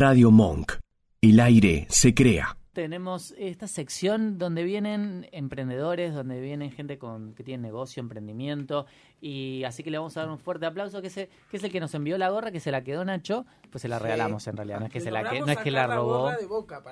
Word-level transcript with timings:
Radio 0.00 0.30
Monk. 0.30 0.76
El 1.20 1.40
aire 1.40 1.86
se 1.90 2.14
crea. 2.14 2.56
Tenemos 2.72 3.34
esta 3.36 3.66
sección 3.66 4.38
donde 4.38 4.64
vienen 4.64 5.28
emprendedores, 5.30 6.14
donde 6.14 6.40
vienen 6.40 6.70
gente 6.70 6.96
con 6.96 7.34
que 7.34 7.44
tiene 7.44 7.64
negocio, 7.64 8.00
emprendimiento, 8.00 8.86
y 9.20 9.62
así 9.64 9.82
que 9.82 9.90
le 9.90 9.98
vamos 9.98 10.16
a 10.16 10.20
dar 10.20 10.30
un 10.30 10.38
fuerte 10.38 10.64
aplauso, 10.64 11.02
que, 11.02 11.08
es 11.08 11.18
el, 11.18 11.28
que 11.50 11.58
es 11.58 11.64
el 11.64 11.70
que 11.70 11.80
nos 11.80 11.92
envió 11.92 12.16
la 12.16 12.30
gorra, 12.30 12.50
que 12.50 12.60
se 12.60 12.70
la 12.70 12.82
quedó 12.82 13.04
Nacho, 13.04 13.44
pues 13.70 13.82
se 13.82 13.88
la 13.88 13.98
regalamos 13.98 14.46
en 14.46 14.56
realidad, 14.56 14.80
no 14.80 14.86
es 14.86 14.92
que, 14.92 15.02
se 15.02 15.10
la, 15.10 15.28
que, 15.28 15.40
no 15.40 15.52
es 15.52 15.58
que 15.58 15.70
la 15.70 15.86
robó, 15.86 16.30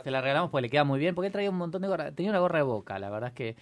se 0.04 0.10
la 0.10 0.20
regalamos 0.20 0.50
porque 0.50 0.62
le 0.62 0.68
queda 0.68 0.84
muy 0.84 0.98
bien, 0.98 1.14
porque 1.14 1.30
traía 1.30 1.48
un 1.48 1.56
montón 1.56 1.80
de 1.80 1.88
gorras, 1.88 2.14
tenía 2.14 2.30
una 2.30 2.40
gorra 2.40 2.58
de 2.58 2.64
boca, 2.64 2.98
la 2.98 3.08
verdad 3.08 3.28
es 3.30 3.34
que 3.34 3.56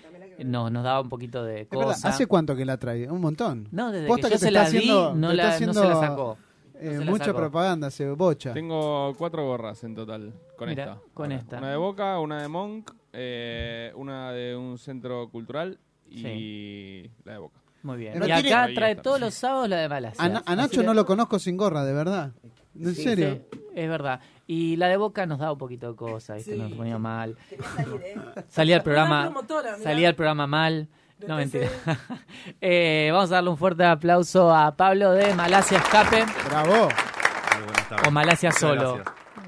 nos, 0.44 0.72
nos 0.72 0.82
daba 0.82 1.02
un 1.02 1.08
poquito 1.08 1.44
de 1.44 1.68
cosa. 1.68 2.08
¿Hace 2.08 2.26
cuánto 2.26 2.56
que 2.56 2.64
la 2.64 2.78
trae? 2.78 3.08
Un 3.08 3.20
montón. 3.20 3.68
No, 3.70 3.92
desde 3.92 4.12
que 4.12 4.28
yo 4.28 4.38
se 4.38 4.50
la 4.50 4.68
di, 4.68 4.88
no, 4.88 5.14
la, 5.14 5.60
no 5.60 5.72
se 5.72 5.84
la 5.84 6.00
sacó. 6.00 6.36
Eh, 6.80 7.00
mucha 7.04 7.34
propaganda, 7.34 7.90
se 7.90 8.10
bocha. 8.10 8.52
Tengo 8.52 9.14
cuatro 9.16 9.46
gorras 9.46 9.82
en 9.84 9.94
total 9.94 10.32
con 10.56 10.68
esta. 10.68 10.98
Con 11.14 11.32
esta. 11.32 11.58
Una 11.58 11.70
de 11.70 11.76
Boca, 11.76 12.18
una 12.18 12.42
de 12.42 12.48
Monk, 12.48 12.92
eh, 13.12 13.92
una 13.94 14.32
de 14.32 14.56
un 14.56 14.78
centro 14.78 15.28
cultural 15.30 15.78
y 16.08 17.10
la 17.24 17.32
de 17.32 17.38
Boca. 17.38 17.60
Muy 17.82 17.98
bien. 17.98 18.20
y 18.26 18.30
acá 18.30 18.68
trae 18.74 18.96
todos 18.96 19.20
los 19.20 19.34
sábados 19.34 19.68
la 19.68 19.76
de 19.76 19.88
Malasia. 19.88 20.42
A, 20.44 20.56
Nacho 20.56 20.82
no 20.82 20.92
lo 20.92 21.06
conozco 21.06 21.38
sin 21.38 21.56
gorra, 21.56 21.84
de 21.84 21.92
verdad. 21.92 22.32
¿En 22.78 22.94
serio? 22.94 23.42
es 23.74 23.88
verdad. 23.88 24.20
Y 24.46 24.76
la 24.76 24.88
de 24.88 24.96
Boca 24.96 25.26
nos 25.26 25.38
da 25.38 25.52
un 25.52 25.58
poquito 25.58 25.90
de 25.90 25.96
cosas, 25.96 26.38
¿viste? 26.38 26.56
nos 26.56 26.72
ponía 26.72 26.98
mal. 26.98 27.36
Salía 28.48 28.76
el 28.76 28.82
programa, 28.82 29.32
salía 29.82 30.08
el 30.08 30.14
programa 30.14 30.46
mal. 30.46 30.88
No, 31.26 31.36
mentira. 31.36 31.68
eh, 32.60 33.08
vamos 33.12 33.30
a 33.30 33.36
darle 33.36 33.50
un 33.50 33.56
fuerte 33.56 33.84
aplauso 33.84 34.54
a 34.54 34.76
Pablo 34.76 35.12
de 35.12 35.34
Malasia 35.34 35.78
Escape. 35.78 36.24
Bravo. 36.48 36.88
O 38.06 38.10
Malasia 38.10 38.52
Solo. 38.52 39.02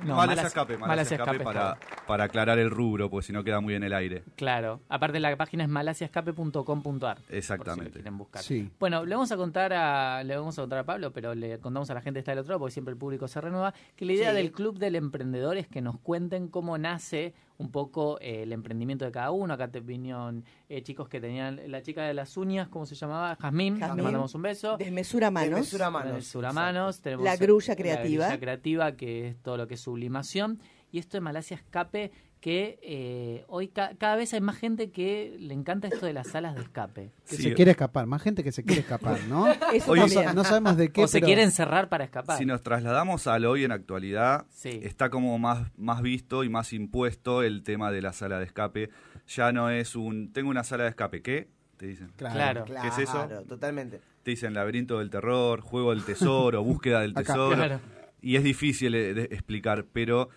No, 0.04 0.16
Malasia, 0.16 0.46
Escape, 0.46 0.78
Malasia, 0.78 1.16
Escape, 1.16 1.40
para, 1.40 1.76
para, 2.06 2.24
aclarar 2.24 2.58
el 2.58 2.70
rubro, 2.70 3.10
porque 3.10 3.26
si 3.26 3.32
no 3.32 3.42
queda 3.42 3.60
muy 3.60 3.74
en 3.74 3.82
el 3.82 3.92
aire. 3.92 4.22
Claro. 4.36 4.80
Aparte 4.88 5.18
la 5.18 5.34
página 5.36 5.64
es 5.64 5.68
malasiaescape.com.ar. 5.68 7.18
Exactamente. 7.30 7.90
Si 7.90 7.92
quieren 7.94 8.18
buscar. 8.18 8.42
Sí. 8.42 8.70
Bueno, 8.78 9.04
le 9.04 9.14
vamos 9.14 9.32
a 9.32 9.36
contar 9.36 9.72
a 9.72 10.22
le 10.22 10.36
vamos 10.36 10.58
a 10.58 10.62
contar 10.62 10.78
a 10.80 10.84
Pablo, 10.84 11.12
pero 11.12 11.34
le 11.34 11.58
contamos 11.58 11.90
a 11.90 11.94
la 11.94 12.00
gente 12.00 12.18
que 12.18 12.20
está 12.20 12.32
del 12.32 12.40
otro 12.40 12.52
lado, 12.52 12.60
porque 12.60 12.72
siempre 12.72 12.92
el 12.92 12.98
público 12.98 13.26
se 13.28 13.40
renueva, 13.40 13.74
que 13.96 14.04
la 14.04 14.12
idea 14.12 14.32
del 14.32 14.52
Club 14.52 14.78
del 14.78 14.94
Emprendedor 14.94 15.56
es 15.56 15.66
que 15.66 15.80
nos 15.80 15.98
cuenten 15.98 16.48
cómo 16.48 16.78
nace 16.78 17.34
un 17.58 17.70
poco 17.70 18.18
eh, 18.20 18.42
el 18.44 18.52
emprendimiento 18.52 19.04
de 19.04 19.10
cada 19.10 19.30
uno. 19.32 19.52
Acá 19.52 19.68
te 19.68 19.80
vinieron 19.80 20.44
eh, 20.68 20.82
chicos 20.82 21.08
que 21.08 21.20
tenían 21.20 21.60
la 21.66 21.82
chica 21.82 22.04
de 22.04 22.14
las 22.14 22.36
uñas, 22.36 22.68
¿cómo 22.68 22.86
se 22.86 22.94
llamaba? 22.94 23.36
Jazmín, 23.36 23.78
le 23.78 24.02
mandamos 24.02 24.34
un 24.34 24.42
beso. 24.42 24.76
Desmesura 24.76 25.30
manos. 25.30 25.50
Desmesura 25.50 25.90
manos. 25.90 26.14
Desmesura 26.14 26.52
manos. 26.52 27.00
Tenemos 27.00 27.24
la 27.24 27.36
grulla 27.36 27.76
creativa. 27.76 28.24
La 28.24 28.28
grulla 28.28 28.40
creativa, 28.40 28.96
que 28.96 29.28
es 29.28 29.42
todo 29.42 29.56
lo 29.56 29.66
que 29.66 29.74
es 29.74 29.80
sublimación. 29.80 30.60
Y 30.90 30.98
esto 30.98 31.16
de 31.16 31.20
Malasia 31.20 31.56
Escape 31.56 32.10
que 32.40 32.78
eh, 32.82 33.44
hoy 33.48 33.68
cada 33.68 34.16
vez 34.16 34.32
hay 34.32 34.40
más 34.40 34.56
gente 34.56 34.90
que 34.90 35.36
le 35.40 35.54
encanta 35.54 35.88
esto 35.88 36.06
de 36.06 36.12
las 36.12 36.28
salas 36.28 36.54
de 36.54 36.62
escape. 36.62 37.10
Que 37.28 37.36
se 37.36 37.52
quiere 37.54 37.72
escapar, 37.72 38.06
más 38.06 38.22
gente 38.22 38.44
que 38.44 38.52
se 38.52 38.62
quiere 38.62 38.82
escapar, 38.82 39.18
¿no? 39.28 39.44
hoy, 39.88 40.00
no, 40.34 40.44
sabemos 40.44 40.76
de 40.76 40.90
qué. 40.90 41.02
O 41.02 41.08
se 41.08 41.20
quiere 41.20 41.42
encerrar 41.42 41.88
para 41.88 42.04
escapar. 42.04 42.38
Si 42.38 42.46
nos 42.46 42.62
trasladamos 42.62 43.26
al 43.26 43.44
hoy 43.44 43.64
en 43.64 43.72
actualidad, 43.72 44.46
está 44.62 45.10
como 45.10 45.38
más, 45.38 45.70
más 45.76 46.00
visto 46.00 46.44
y 46.44 46.48
más 46.48 46.72
impuesto 46.72 47.42
el 47.42 47.62
tema 47.62 47.90
de 47.90 48.02
la 48.02 48.12
sala 48.12 48.38
de 48.38 48.44
escape. 48.44 48.90
Ya 49.26 49.52
no 49.52 49.70
es 49.70 49.96
un, 49.96 50.32
tengo 50.32 50.48
una 50.48 50.64
sala 50.64 50.84
de 50.84 50.90
escape, 50.90 51.22
¿qué? 51.22 51.48
Te 51.76 51.86
dicen. 51.86 52.12
Claro, 52.16 52.64
¿Qué 52.64 52.88
es 52.88 52.98
eso? 52.98 53.28
totalmente. 53.48 54.00
Te 54.22 54.32
dicen 54.32 54.54
laberinto 54.54 54.98
del 54.98 55.10
terror, 55.10 55.60
juego 55.60 55.90
del 55.90 56.04
tesoro, 56.04 56.62
búsqueda 56.64 57.00
del 57.00 57.14
tesoro. 57.14 57.80
Y 58.20 58.36
es 58.36 58.42
difícil 58.42 58.94
eh, 58.94 59.14
de 59.14 59.22
explicar, 59.24 59.86
pero 59.92 60.28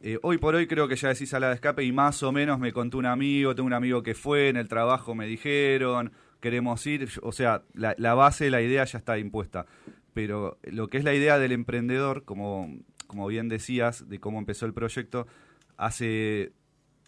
eh, 0.00 0.18
hoy 0.22 0.38
por 0.38 0.54
hoy 0.54 0.66
creo 0.66 0.88
que 0.88 0.96
ya 0.96 1.08
decís 1.08 1.30
sala 1.30 1.48
de 1.48 1.54
escape 1.54 1.84
y 1.84 1.92
más 1.92 2.22
o 2.22 2.32
menos 2.32 2.58
me 2.58 2.72
contó 2.72 2.98
un 2.98 3.06
amigo, 3.06 3.54
tengo 3.54 3.66
un 3.66 3.72
amigo 3.72 4.02
que 4.02 4.14
fue, 4.14 4.48
en 4.48 4.56
el 4.56 4.68
trabajo 4.68 5.14
me 5.14 5.26
dijeron, 5.26 6.12
queremos 6.40 6.86
ir, 6.86 7.08
o 7.22 7.32
sea, 7.32 7.62
la, 7.72 7.94
la 7.98 8.14
base, 8.14 8.50
la 8.50 8.60
idea 8.60 8.84
ya 8.84 8.98
está 8.98 9.18
impuesta. 9.18 9.66
Pero 10.12 10.58
lo 10.62 10.88
que 10.88 10.98
es 10.98 11.04
la 11.04 11.14
idea 11.14 11.38
del 11.38 11.52
emprendedor, 11.52 12.24
como, 12.24 12.72
como 13.06 13.26
bien 13.26 13.48
decías, 13.48 14.08
de 14.08 14.20
cómo 14.20 14.38
empezó 14.38 14.66
el 14.66 14.72
proyecto, 14.72 15.26
hace, 15.76 16.52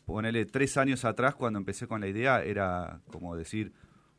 ponele, 0.05 0.45
tres 0.47 0.77
años 0.77 1.05
atrás, 1.05 1.35
cuando 1.35 1.59
empecé 1.59 1.87
con 1.87 2.01
la 2.01 2.09
idea, 2.09 2.43
era 2.43 3.01
como 3.13 3.37
decir, 3.37 3.73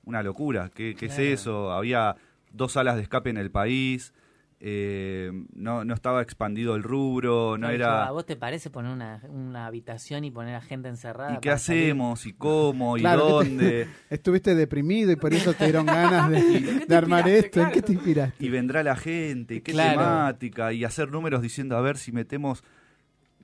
una 0.05 0.23
locura, 0.23 0.71
¿qué, 0.73 0.95
qué 0.95 1.07
es 1.07 1.19
eso? 1.19 1.71
Había 1.71 2.15
dos 2.51 2.73
salas 2.73 2.95
de 2.95 3.01
escape 3.01 3.29
en 3.29 3.37
el 3.37 3.51
país, 3.51 4.13
eh, 4.59 5.31
no, 5.53 5.85
no 5.85 5.93
estaba 5.93 6.21
expandido 6.23 6.75
el 6.75 6.81
rubro, 6.81 7.57
no, 7.57 7.69
era... 7.69 8.07
¿A 8.07 8.11
vos 8.11 8.25
te 8.25 8.35
parece 8.35 8.71
poner 8.71 8.91
una, 8.91 9.21
una, 9.29 9.67
habitación 9.67 10.23
y 10.23 10.31
poner 10.31 10.55
a 10.55 10.61
gente 10.61 10.89
encerrada? 10.89 11.35
¿Y 11.35 11.39
qué 11.39 11.51
hacemos? 11.51 12.25
¿Y 12.25 12.33
cómo? 12.33 12.97
¿Y 12.97 13.03
dónde? 13.03 13.87
estuviste 14.09 14.55
deprimido 14.55 15.11
y 15.11 15.15
por 15.15 15.33
eso 15.33 15.53
te 15.53 15.65
dieron 15.65 15.85
ganas 15.85 16.31
de, 16.31 16.87
armar 16.95 17.27
esto. 17.29 17.61
¿En 17.61 17.71
qué 17.71 17.83
te 17.83 17.93
inspiraste? 17.93 18.43
Y 18.43 18.49
vendrá 18.49 18.81
la 18.81 18.95
gente, 18.95 19.61
qué 19.61 19.73
temática, 19.73 20.73
y 20.73 20.83
hacer 20.83 21.11
números 21.11 21.41
diciendo, 21.43 21.77
a 21.77 21.81
ver 21.81 21.97
si 21.97 22.11
metemos 22.11 22.63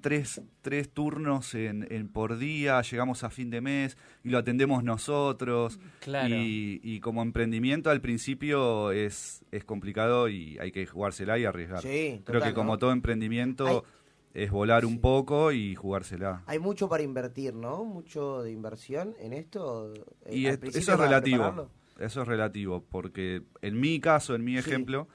tres, 0.04 0.42
tres 0.62 0.90
turnos 0.90 1.56
en, 1.56 1.88
en, 1.90 2.10
por 2.10 2.38
día, 2.38 2.82
llegamos 2.82 3.24
a 3.24 3.32
fin 3.32 3.50
de 3.50 3.62
mes 3.62 3.98
y 4.24 4.30
lo 4.30 4.38
atendemos 4.38 4.84
nosotros. 4.84 5.80
Y, 6.28 6.80
y, 6.84 7.00
como 7.00 7.24
emprendimiento 7.24 7.90
al 7.90 8.02
principio 8.02 8.92
es, 8.92 9.44
es 9.52 9.64
complicado 9.64 10.28
y 10.30 10.60
hay 10.60 10.72
que 10.72 10.86
jugársela 10.86 11.40
y 11.40 11.46
arriesgar. 11.46 11.82
Creo 11.82 12.42
que 12.42 12.54
como 12.54 12.78
todo 12.78 12.92
emprendimiento 12.92 13.86
es 14.34 14.52
volar 14.52 14.86
un 14.86 15.00
poco 15.00 15.52
y 15.52 15.74
jugársela. 15.74 16.44
Hay 16.48 16.60
mucho 16.60 16.90
para 16.90 17.02
invertir, 17.02 17.56
¿no? 17.56 17.86
Mucho 17.86 18.44
de 18.44 18.52
inversión 18.52 19.16
en 19.20 19.32
esto. 19.34 19.94
Eh, 20.26 20.36
y 20.36 20.46
eso 20.48 20.94
es 20.94 21.00
relativo. 21.00 21.70
Eso 21.98 22.24
es 22.24 22.28
relativo, 22.28 22.84
porque 22.90 23.44
en 23.62 23.80
mi 23.80 24.00
caso, 24.00 24.36
en 24.36 24.44
mi 24.44 24.58
ejemplo 24.58 25.08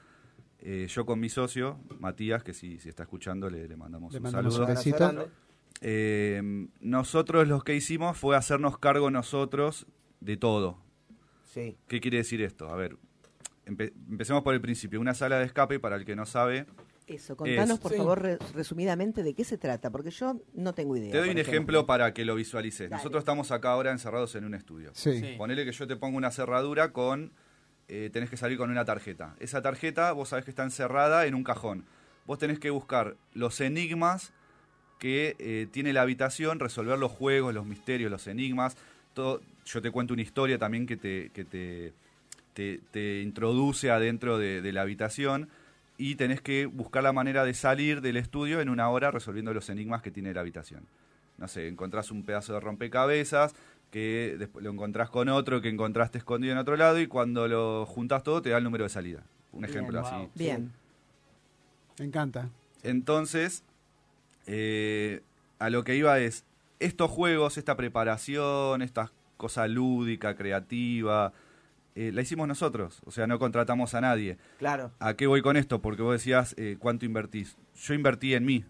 eh, 0.61 0.87
yo 0.87 1.05
con 1.05 1.19
mi 1.19 1.29
socio, 1.29 1.79
Matías, 1.99 2.43
que 2.43 2.53
si, 2.53 2.79
si 2.79 2.89
está 2.89 3.03
escuchando 3.03 3.49
le, 3.49 3.67
le 3.67 3.75
mandamos 3.75 4.13
un 4.13 4.31
saludo. 4.31 5.29
Eh, 5.81 6.67
nosotros 6.81 7.47
lo 7.47 7.61
que 7.61 7.75
hicimos 7.75 8.17
fue 8.17 8.35
hacernos 8.35 8.77
cargo 8.77 9.09
nosotros 9.11 9.87
de 10.19 10.35
todo. 10.35 10.83
Sí. 11.45 11.77
¿Qué 11.87 12.01
quiere 12.01 12.17
decir 12.17 12.41
esto? 12.41 12.69
A 12.69 12.75
ver, 12.75 12.97
empecemos 13.65 14.43
por 14.43 14.53
el 14.53 14.61
principio. 14.61 14.99
Una 14.99 15.13
sala 15.13 15.39
de 15.39 15.45
escape, 15.45 15.79
para 15.79 15.95
el 15.95 16.05
que 16.05 16.15
no 16.15 16.25
sabe... 16.25 16.65
Eso, 17.07 17.35
contanos 17.35 17.79
por 17.79 17.95
favor 17.95 18.37
resumidamente 18.53 19.23
de 19.23 19.33
qué 19.33 19.43
se 19.43 19.57
trata, 19.57 19.89
porque 19.89 20.11
yo 20.11 20.41
no 20.53 20.73
tengo 20.73 20.95
idea. 20.95 21.11
Te 21.11 21.17
doy 21.17 21.31
un 21.31 21.39
ejemplo 21.39 21.87
para 21.87 22.13
que 22.13 22.23
lo 22.23 22.35
visualices. 22.35 22.91
Nosotros 22.91 23.21
estamos 23.21 23.49
acá 23.51 23.71
ahora 23.71 23.91
encerrados 23.91 24.35
en 24.35 24.45
un 24.45 24.53
estudio. 24.53 24.91
Sí. 24.93 25.33
Ponele 25.35 25.65
que 25.65 25.71
yo 25.71 25.87
te 25.87 25.95
pongo 25.95 26.17
una 26.17 26.29
cerradura 26.29 26.93
con 26.93 27.33
eh, 27.89 28.09
tenés 28.13 28.29
que 28.29 28.37
salir 28.37 28.57
con 28.57 28.69
una 28.69 28.85
tarjeta. 28.85 29.35
Esa 29.39 29.61
tarjeta 29.61 30.11
vos 30.11 30.29
sabés 30.29 30.45
que 30.45 30.51
está 30.51 30.63
encerrada 30.63 31.25
en 31.25 31.35
un 31.35 31.43
cajón. 31.43 31.85
Vos 32.25 32.37
tenés 32.37 32.59
que 32.59 32.69
buscar 32.69 33.15
los 33.33 33.59
enigmas 33.61 34.31
que 34.99 35.35
eh, 35.39 35.67
tiene 35.71 35.93
la 35.93 36.03
habitación, 36.03 36.59
resolver 36.59 36.99
los 36.99 37.11
juegos, 37.11 37.53
los 37.53 37.65
misterios, 37.65 38.11
los 38.11 38.27
enigmas. 38.27 38.77
Todo, 39.13 39.41
yo 39.65 39.81
te 39.81 39.89
cuento 39.89 40.13
una 40.13 40.21
historia 40.21 40.59
también 40.59 40.85
que 40.85 40.97
te, 40.97 41.31
que 41.33 41.43
te, 41.45 41.93
te, 42.53 43.21
introduce 43.21 43.89
adentro 43.89 44.37
de, 44.37 44.61
de, 44.61 44.71
la 44.73 44.81
habitación 44.81 45.49
y 45.97 46.15
tenés 46.15 46.41
que 46.41 46.65
buscar 46.67 47.01
la 47.01 47.13
manera 47.13 47.45
de 47.45 47.53
salir 47.53 48.01
del 48.01 48.17
estudio 48.17 48.61
en 48.61 48.69
una 48.69 48.89
hora 48.89 49.09
resolviendo 49.09 49.53
los 49.53 49.69
enigmas 49.69 50.01
que 50.01 50.11
tiene 50.11 50.33
la 50.33 50.41
habitación. 50.41 50.85
No 51.37 51.47
sé, 51.47 51.67
encontrás 51.67 52.11
un 52.11 52.23
pedazo 52.23 52.53
de 52.53 52.59
rompecabezas, 52.59 53.55
que 53.91 54.35
después 54.37 54.63
lo 54.63 54.71
encontrás 54.71 55.09
con 55.09 55.29
otro 55.29 55.61
que 55.61 55.69
encontraste 55.69 56.17
escondido 56.17 56.53
en 56.53 56.59
otro 56.59 56.75
lado 56.75 56.99
y 56.99 57.07
cuando 57.07 57.47
lo 57.47 57.85
juntas 57.85 58.23
todo 58.23 58.41
te 58.41 58.49
da 58.49 58.57
el 58.57 58.63
número 58.63 58.83
de 58.83 58.89
salida. 58.89 59.23
Un 59.51 59.65
ejemplo 59.65 59.99
así. 59.99 60.29
Bien. 60.35 60.71
Me 61.97 62.05
encanta. 62.05 62.49
Entonces, 62.83 63.63
eh, 64.45 65.21
a 65.57 65.69
lo 65.69 65.83
que 65.83 65.95
iba 65.95 66.19
es, 66.19 66.45
estos 66.79 67.09
juegos, 67.09 67.57
esta 67.57 67.75
preparación, 67.75 68.81
esta 68.81 69.11
cosa 69.37 69.67
lúdica, 69.67 70.35
creativa, 70.35 71.33
eh, 71.95 72.11
la 72.13 72.21
hicimos 72.21 72.47
nosotros, 72.47 73.01
o 73.05 73.11
sea, 73.11 73.27
no 73.27 73.39
contratamos 73.39 73.95
a 73.95 74.01
nadie. 74.01 74.37
Claro. 74.59 74.91
¿A 74.99 75.15
qué 75.15 75.27
voy 75.27 75.41
con 75.41 75.57
esto? 75.57 75.81
Porque 75.81 76.01
vos 76.01 76.13
decías, 76.13 76.53
eh, 76.57 76.77
¿cuánto 76.79 77.05
invertís? 77.05 77.57
Yo 77.75 77.93
invertí 77.93 78.35
en 78.35 78.45
mí, 78.45 78.65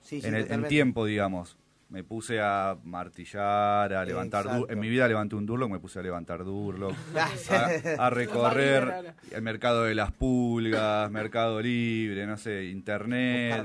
sí, 0.00 0.20
en, 0.22 0.34
el, 0.34 0.50
en 0.50 0.68
tiempo, 0.68 1.04
digamos 1.04 1.58
me 1.92 2.04
puse 2.04 2.40
a 2.40 2.78
martillar, 2.84 3.92
a 3.92 4.04
levantar 4.04 4.46
En 4.70 4.80
mi 4.80 4.88
vida 4.88 5.06
levanté 5.06 5.36
un 5.36 5.44
Durlock, 5.44 5.70
me 5.70 5.78
puse 5.78 5.98
a 5.98 6.02
levantar 6.02 6.42
Durlock, 6.42 6.94
a, 7.98 8.08
recorrer 8.08 9.14
el 9.30 9.42
mercado 9.42 9.84
de 9.84 9.94
las 9.94 10.10
pulgas, 10.10 11.10
Mercado 11.10 11.60
Libre, 11.60 12.26
no 12.26 12.38
sé, 12.38 12.64
Internet, 12.64 13.62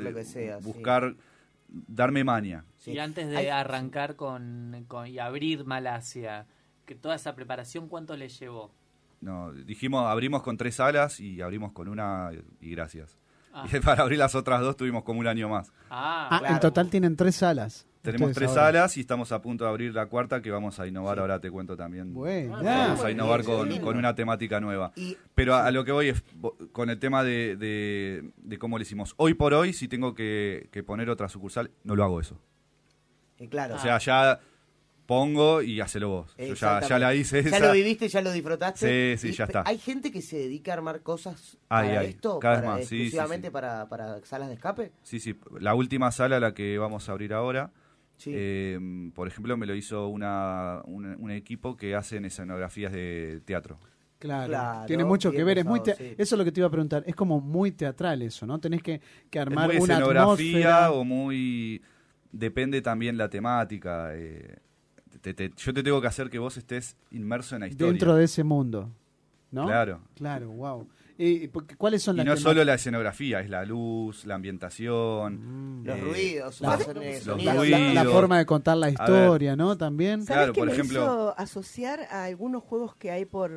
buscar, 0.62 1.16
darme 1.70 2.26
mania. 2.26 2.66
Y 2.86 3.00
antes 3.00 3.30
de 3.30 3.50
arrancar 3.50 4.18
con, 4.18 4.86
y 5.06 5.20
abrir 5.20 5.64
Malasia, 5.64 6.48
que 6.86 6.96
toda 6.96 7.16
esa 7.16 7.34
preparación, 7.34 7.88
¿cuánto 7.88 8.18
le 8.18 8.28
llevó? 8.28 8.74
No, 9.22 9.54
dijimos, 9.54 10.06
abrimos 10.06 10.44
con 10.44 10.58
tres 10.58 10.82
alas 10.82 11.22
y 11.22 11.42
abrimos 11.42 11.72
con 11.72 11.88
una 11.88 12.32
y 12.60 12.72
gracias. 12.72 13.18
Ah. 13.54 13.66
Y 13.72 13.80
para 13.80 14.04
abrir 14.04 14.20
las 14.20 14.36
otras 14.36 14.60
dos 14.60 14.76
tuvimos 14.76 15.04
como 15.04 15.22
un 15.22 15.28
año 15.28 15.48
más. 15.48 15.72
Ah, 15.90 16.28
Ah, 16.30 16.40
claro. 16.40 16.54
en 16.56 16.60
total 16.60 16.90
tienen 16.90 17.16
tres 17.16 17.38
salas. 17.38 17.87
Tenemos 18.12 18.34
tres 18.36 18.50
ahora. 18.50 18.62
salas 18.66 18.98
y 18.98 19.02
estamos 19.02 19.32
a 19.32 19.42
punto 19.42 19.64
de 19.64 19.70
abrir 19.70 19.94
la 19.94 20.06
cuarta 20.08 20.42
que 20.42 20.52
vamos 20.52 20.80
a 20.80 20.88
innovar. 20.88 21.20
Ahora 21.20 21.40
te 21.40 21.50
cuento 21.52 21.76
también. 21.78 22.14
Bueno, 22.14 22.62
Vamos 22.64 23.04
a 23.04 23.12
innovar 23.12 23.44
bien, 23.46 23.58
con, 23.58 23.80
con 23.80 23.98
una 23.98 24.16
temática 24.16 24.60
nueva. 24.60 24.92
Y 24.96 25.18
Pero 25.36 25.56
a, 25.56 25.66
a 25.68 25.72
lo 25.72 25.84
que 25.86 25.92
voy 25.92 26.10
es 26.10 26.24
con 26.72 26.90
el 26.90 27.00
tema 27.00 27.24
de, 27.24 27.56
de- 27.56 28.32
de 28.38 28.58
cómo 28.58 28.78
lo 28.78 28.82
hicimos. 28.82 29.14
Hoy 29.18 29.34
por 29.34 29.54
hoy, 29.54 29.74
si 29.74 29.88
tengo 29.88 30.14
que, 30.16 30.70
que 30.72 30.84
poner 30.84 31.10
otra 31.10 31.30
sucursal, 31.30 31.72
no 31.84 31.96
lo 31.96 32.04
hago 32.04 32.20
eso. 32.22 32.40
eh, 33.40 33.48
claro. 33.50 33.76
O 33.76 33.80
sea, 33.80 33.98
ya 34.00 34.40
pongo 35.06 35.62
y 35.62 35.80
hacelo 35.80 36.10
vos. 36.10 36.36
Yo 36.38 36.54
ya, 36.54 37.00
la 37.00 37.16
hice 37.16 37.42
Ya 37.42 37.50
esa. 37.58 37.68
lo 37.68 37.72
viviste, 37.74 38.10
ya 38.10 38.22
lo 38.22 38.32
disfrutaste. 38.34 39.16
Sí, 39.18 39.22
sí, 39.28 39.34
Y 39.34 39.38
ya 39.38 39.46
está. 39.46 39.64
Hay 39.66 39.78
gente 39.78 40.12
que 40.12 40.22
se 40.22 40.38
dedica 40.38 40.72
a 40.72 40.76
armar 40.76 41.02
cosas 41.02 41.58
Hay, 41.70 41.88
para 41.90 42.04
esto, 42.04 42.40
Cada 42.40 42.56
vez 42.58 42.66
más, 42.66 42.80
sí, 42.82 42.86
sí, 42.88 42.96
exclusivamente 43.04 43.48
sí. 43.48 43.52
Para, 43.54 43.88
para 43.88 44.20
salas 44.26 44.50
de 44.50 44.56
escape. 44.56 44.92
Sí, 45.04 45.20
sí. 45.22 45.40
La 45.62 45.76
última 45.76 46.12
sala, 46.12 46.40
la 46.42 46.54
que 46.54 46.78
vamos 46.78 47.08
a 47.08 47.14
abrir 47.14 47.34
ahora, 47.34 47.72
Sí. 48.18 48.32
eh, 48.34 48.80
por 49.14 49.28
ejemplo, 49.28 49.56
me 49.58 49.66
lo 49.66 49.76
hizo 49.76 50.08
una, 50.08 50.82
un, 50.86 51.06
un 51.06 51.32
equipo 51.32 51.78
que 51.78 51.96
hacen 51.96 52.26
escenografías 52.26 52.92
de 52.92 53.42
teatro. 53.46 53.78
Claro, 54.20 54.48
Claro, 54.48 54.86
tiene 54.88 55.06
mucho 55.06 55.32
que 55.32 55.44
ver. 55.44 55.60
Es 55.60 55.66
muy 55.66 55.80
sí. 55.86 56.16
Eso 56.18 56.36
es 56.36 56.40
lo 56.40 56.44
que 56.44 56.52
te 56.52 56.60
iba 56.60 56.68
a 56.68 56.72
preguntar. 56.72 57.04
Es 57.06 57.16
como 57.16 57.40
muy 57.40 57.72
teatral 57.72 58.24
eso, 58.24 58.48
¿no? 58.48 58.60
Tenés 58.60 58.82
que, 58.82 59.00
que 59.30 59.38
Es 59.38 59.42
armar 59.44 59.68
muy 59.68 59.78
una 59.78 59.94
escenografía 59.94 60.86
atmósfera. 60.86 60.92
o 60.92 61.04
muy... 61.04 61.82
Depende 62.32 62.82
también 62.82 63.16
la 63.18 63.30
temática. 63.30 64.16
eh, 64.16 64.58
te- 65.22 65.34
te- 65.36 65.52
yo 65.56 65.74
te 65.74 65.84
tengo 65.84 66.02
que 66.02 66.08
hacer 66.08 66.30
que 66.32 66.40
vos 66.40 66.58
estés 66.58 66.98
inmerso 67.12 67.56
en 67.56 67.62
la 67.62 67.68
historia. 67.68 67.92
dentro 67.92 68.16
de 68.16 68.24
ese 68.26 68.44
mundo, 68.44 68.92
¿no? 69.52 69.66
Claro. 69.66 70.02
Claro, 70.16 70.50
wow. 70.50 70.88
¿Y 71.20 71.48
porque- 71.48 71.76
cuáles 71.76 72.04
son 72.04 72.16
Y 72.16 72.18
las 72.20 72.26
no 72.28 72.34
que 72.36 72.42
solo 72.42 72.60
más- 72.60 72.66
la 72.68 72.74
escenografía, 72.76 73.40
es 73.40 73.50
la 73.50 73.66
luz, 73.66 74.26
la 74.26 74.36
ambientación. 74.36 75.82
Mm. 75.82 75.86
Los 75.86 75.98
eh, 75.98 76.02
ruidos, 76.02 76.62
la- 76.62 76.76
los 76.76 76.84
sonidos, 76.84 77.06
los 77.06 77.06
la, 77.06 77.20
sonidos. 77.34 77.56
ruidos. 77.58 77.80
la- 77.96 78.04
la 78.04 78.10
forma 78.10 78.38
de 78.38 78.46
contar 78.46 78.78
la 78.78 78.90
historia, 78.90 79.56
¿no? 79.56 79.78
También. 79.78 80.24
¿Sabés 80.24 80.38
Claro, 80.38 80.54
qué 80.54 80.60
por 80.60 80.68
me 80.68 80.74
ejemplo- 80.74 81.02
hizo 81.02 81.40
asociar 81.40 82.02
a 82.12 82.26
algunos 82.26 82.64
juegos 82.64 82.96
que 82.96 83.12
hay 83.12 83.26
por 83.26 83.52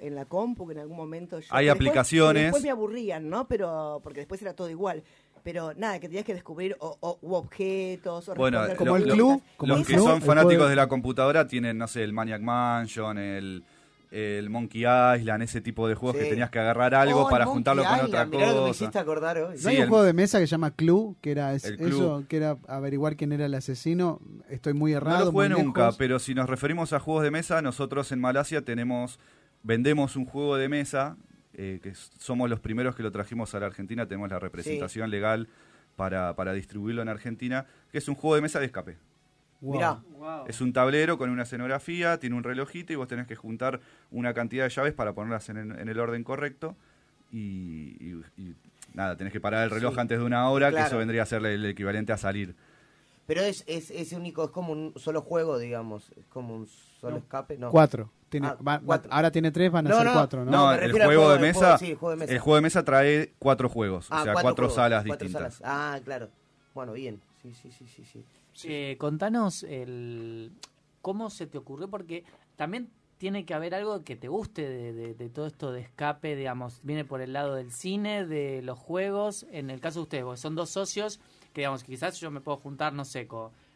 en 0.00 0.14
la 0.14 0.24
compu 0.26 0.66
que 0.66 0.74
en 0.74 0.78
algún 0.78 0.96
momento 0.96 1.40
yo- 1.40 1.46
Hay 1.50 1.66
después- 1.66 1.88
aplicaciones. 1.88 2.42
Después 2.44 2.62
me 2.62 2.70
aburrían, 2.70 3.28
¿no? 3.28 3.48
Pero 3.48 4.00
porque 4.02 4.20
después 4.20 4.40
era 4.40 4.54
todo 4.54 4.70
igual. 4.70 5.02
Pero 5.44 5.72
nada, 5.74 5.98
que 6.00 6.08
tenías 6.08 6.24
que 6.24 6.34
descubrir 6.34 6.76
o, 6.80 6.96
o- 7.00 7.18
u 7.22 7.34
objetos 7.34 8.28
o 8.28 8.34
Bueno, 8.34 8.60
Como 8.76 8.96
el 8.96 9.04
club, 9.04 9.42
los 9.60 9.86
que 9.86 9.98
son 9.98 10.20
fanáticos 10.20 10.68
de 10.68 10.76
la 10.76 10.88
computadora 10.88 11.46
tienen, 11.46 11.78
no 11.78 11.86
sé, 11.88 12.02
el 12.04 12.12
Maniac 12.12 12.42
Mansion, 12.42 13.18
el, 13.18 13.64
el 14.10 14.48
Monkey 14.48 14.80
Island, 14.82 15.42
ese 15.42 15.60
tipo 15.60 15.86
de 15.86 15.94
juegos 15.94 16.16
Sí. 16.16 16.24
que 16.24 16.30
tenías 16.30 16.48
que 16.50 16.58
agarrar 16.58 16.94
algo 16.94 17.26
Oh, 17.26 17.28
para 17.28 17.44
juntarlo 17.44 17.84
con 17.84 18.00
otra 18.00 18.24
mirá 18.24 18.24
lo 18.24 18.30
que 18.30 18.38
me 18.38 18.52
cosa. 18.68 18.70
hiciste 18.70 18.98
acordar 18.98 19.36
hoy. 19.38 19.54
¿No 19.56 19.58
Sí, 19.60 19.68
hay 19.68 19.76
un 19.76 19.82
el- 19.82 19.88
juego 19.90 20.04
de 20.04 20.12
mesa 20.14 20.38
que 20.38 20.46
se 20.46 20.50
llama 20.52 20.70
Clue, 20.70 21.14
que 21.20 21.30
era 21.32 21.52
es- 21.54 21.64
El 21.64 21.76
Clue. 21.76 21.88
eso, 21.88 22.24
que 22.28 22.36
era 22.38 22.56
averiguar 22.68 23.16
quién 23.16 23.32
era 23.32 23.44
el 23.46 23.54
asesino? 23.54 24.20
Estoy 24.48 24.72
muy 24.72 24.92
errado. 24.94 25.18
No 25.18 25.24
lo 25.26 25.32
jugué 25.32 25.48
nunca, 25.50 25.80
lejos. 25.82 25.96
pero 25.98 26.18
si 26.18 26.34
nos 26.34 26.48
referimos 26.48 26.92
a 26.94 27.00
juegos 27.00 27.22
de 27.22 27.30
mesa, 27.30 27.60
nosotros 27.60 28.10
en 28.12 28.20
Malasia 28.20 28.62
tenemos, 28.64 29.18
vendemos 29.62 30.16
un 30.16 30.24
juego 30.24 30.56
de 30.56 30.68
mesa, 30.70 31.16
eh, 31.52 31.80
que 31.82 31.92
somos 31.94 32.48
los 32.48 32.60
primeros 32.60 32.94
que 32.96 33.02
lo 33.02 33.10
trajimos 33.12 33.54
a 33.54 33.60
la 33.60 33.66
Argentina, 33.66 34.06
tenemos 34.06 34.30
la 34.30 34.38
representación 34.38 35.10
legal 35.10 35.48
para, 35.96 36.34
para 36.36 36.52
distribuirlo 36.52 37.02
en 37.02 37.08
Argentina, 37.08 37.66
que 37.90 37.98
es 37.98 38.08
un 38.08 38.14
juego 38.14 38.36
de 38.36 38.42
mesa 38.42 38.60
de 38.60 38.66
escape. 38.66 38.96
Wow. 39.60 39.72
Mirá, 39.74 40.00
Es 40.46 40.60
un 40.60 40.72
tablero 40.72 41.18
con 41.18 41.30
una 41.30 41.42
escenografía, 41.42 42.18
tiene 42.18 42.36
un 42.36 42.44
relojito 42.44 42.92
y 42.92 42.96
vos 42.96 43.08
tenés 43.08 43.26
que 43.26 43.34
juntar 43.36 43.80
una 44.10 44.32
cantidad 44.34 44.64
de 44.64 44.70
llaves 44.70 44.92
para 44.94 45.12
ponerlas 45.14 45.48
en 45.48 45.56
el, 45.56 45.78
en 45.78 45.88
el 45.88 45.98
orden 45.98 46.22
correcto. 46.24 46.76
Y, 47.32 47.96
y- 48.00 48.22
y 48.36 48.54
nada, 48.94 49.16
tenés 49.16 49.32
que 49.32 49.40
parar 49.40 49.64
el 49.64 49.70
reloj 49.70 49.94
Sí. 49.94 50.00
antes 50.00 50.18
de 50.18 50.24
una 50.24 50.48
hora, 50.48 50.70
que 50.70 50.80
eso 50.80 50.96
vendría 50.98 51.22
a 51.22 51.26
ser 51.26 51.44
el 51.44 51.64
equivalente 51.66 52.12
a 52.12 52.16
salir. 52.16 52.54
pero 53.26 53.42
es, 53.42 53.62
es, 53.66 53.90
es 53.90 54.12
único, 54.12 54.44
es 54.44 54.50
como 54.50 54.72
un 54.72 54.94
solo 54.96 55.20
juego, 55.20 55.58
digamos. 55.58 56.10
Es 56.16 56.24
como 56.30 56.54
un 56.54 56.66
solo 56.66 57.12
No. 57.16 57.18
escape. 57.18 57.58
No. 57.58 57.70
Cuatro. 57.70 58.10
Tiene, 58.30 58.46
Ah, 58.46 58.54
va- 58.66 58.76
va- 58.78 58.80
cuatro. 58.80 59.12
ahora 59.12 59.30
tiene 59.30 59.50
tres, 59.50 59.70
van 59.70 59.86
a 59.86 59.90
No, 59.90 59.96
ser 59.96 60.06
no, 60.06 60.12
cuatro, 60.14 60.44
¿no? 60.46 60.50
No, 60.50 60.72
el 60.72 60.92
juego, 60.92 61.06
juego 61.06 61.28
de 61.32 61.34
de- 61.36 61.40
mesa, 61.42 61.60
juego- 61.60 61.78
sí, 61.78 61.90
el 61.90 61.96
juego 61.96 62.10
de 62.12 62.16
mesa. 62.16 62.32
el 62.32 62.38
juego 62.38 62.56
de 62.56 62.62
mesa 62.62 62.84
trae 62.84 63.32
cuatro 63.38 63.68
juegos, 63.68 64.06
Ah, 64.10 64.20
o 64.20 64.24
sea, 64.24 64.32
cuatro 64.32 64.42
cuatro 64.48 64.64
juegos, 64.68 64.74
salas 64.76 65.04
cuatro 65.06 65.26
distintas. 65.26 65.54
salas. 65.56 65.62
Ah, 65.94 66.00
claro. 66.04 66.28
Bueno, 66.74 66.92
bien. 66.94 67.20
Sí, 67.42 67.52
sí, 67.54 67.70
sí, 67.70 67.86
sí. 68.04 68.24
sí. 68.52 68.68
Eh, 68.70 68.96
contanos 68.98 69.62
el 69.62 70.52
cómo 71.02 71.30
se 71.30 71.46
te 71.46 71.58
ocurrió, 71.58 71.88
porque 71.88 72.24
también 72.56 72.90
tiene 73.18 73.44
que 73.44 73.54
haber 73.54 73.74
algo 73.74 74.04
que 74.04 74.16
te 74.16 74.28
guste 74.28 74.68
de, 74.68 74.92
de- 74.92 75.14
de 75.14 75.28
todo 75.28 75.46
esto 75.46 75.72
de 75.72 75.80
escape, 75.80 76.36
digamos, 76.36 76.80
viene 76.82 77.04
por 77.04 77.20
el 77.20 77.32
lado 77.32 77.54
del 77.54 77.72
cine, 77.72 78.24
de 78.26 78.62
los 78.62 78.78
juegos. 78.78 79.46
En 79.50 79.70
el 79.70 79.80
caso 79.80 80.00
de 80.00 80.02
ustedes, 80.04 80.24
porque 80.24 80.40
son 80.40 80.54
dos 80.54 80.70
socios, 80.70 81.18
que 81.52 81.62
digamos, 81.62 81.82
quizás 81.84 82.20
yo 82.20 82.30
me 82.30 82.40
puedo 82.40 82.58
juntar, 82.58 82.92
no 82.92 83.04
sé, 83.04 83.26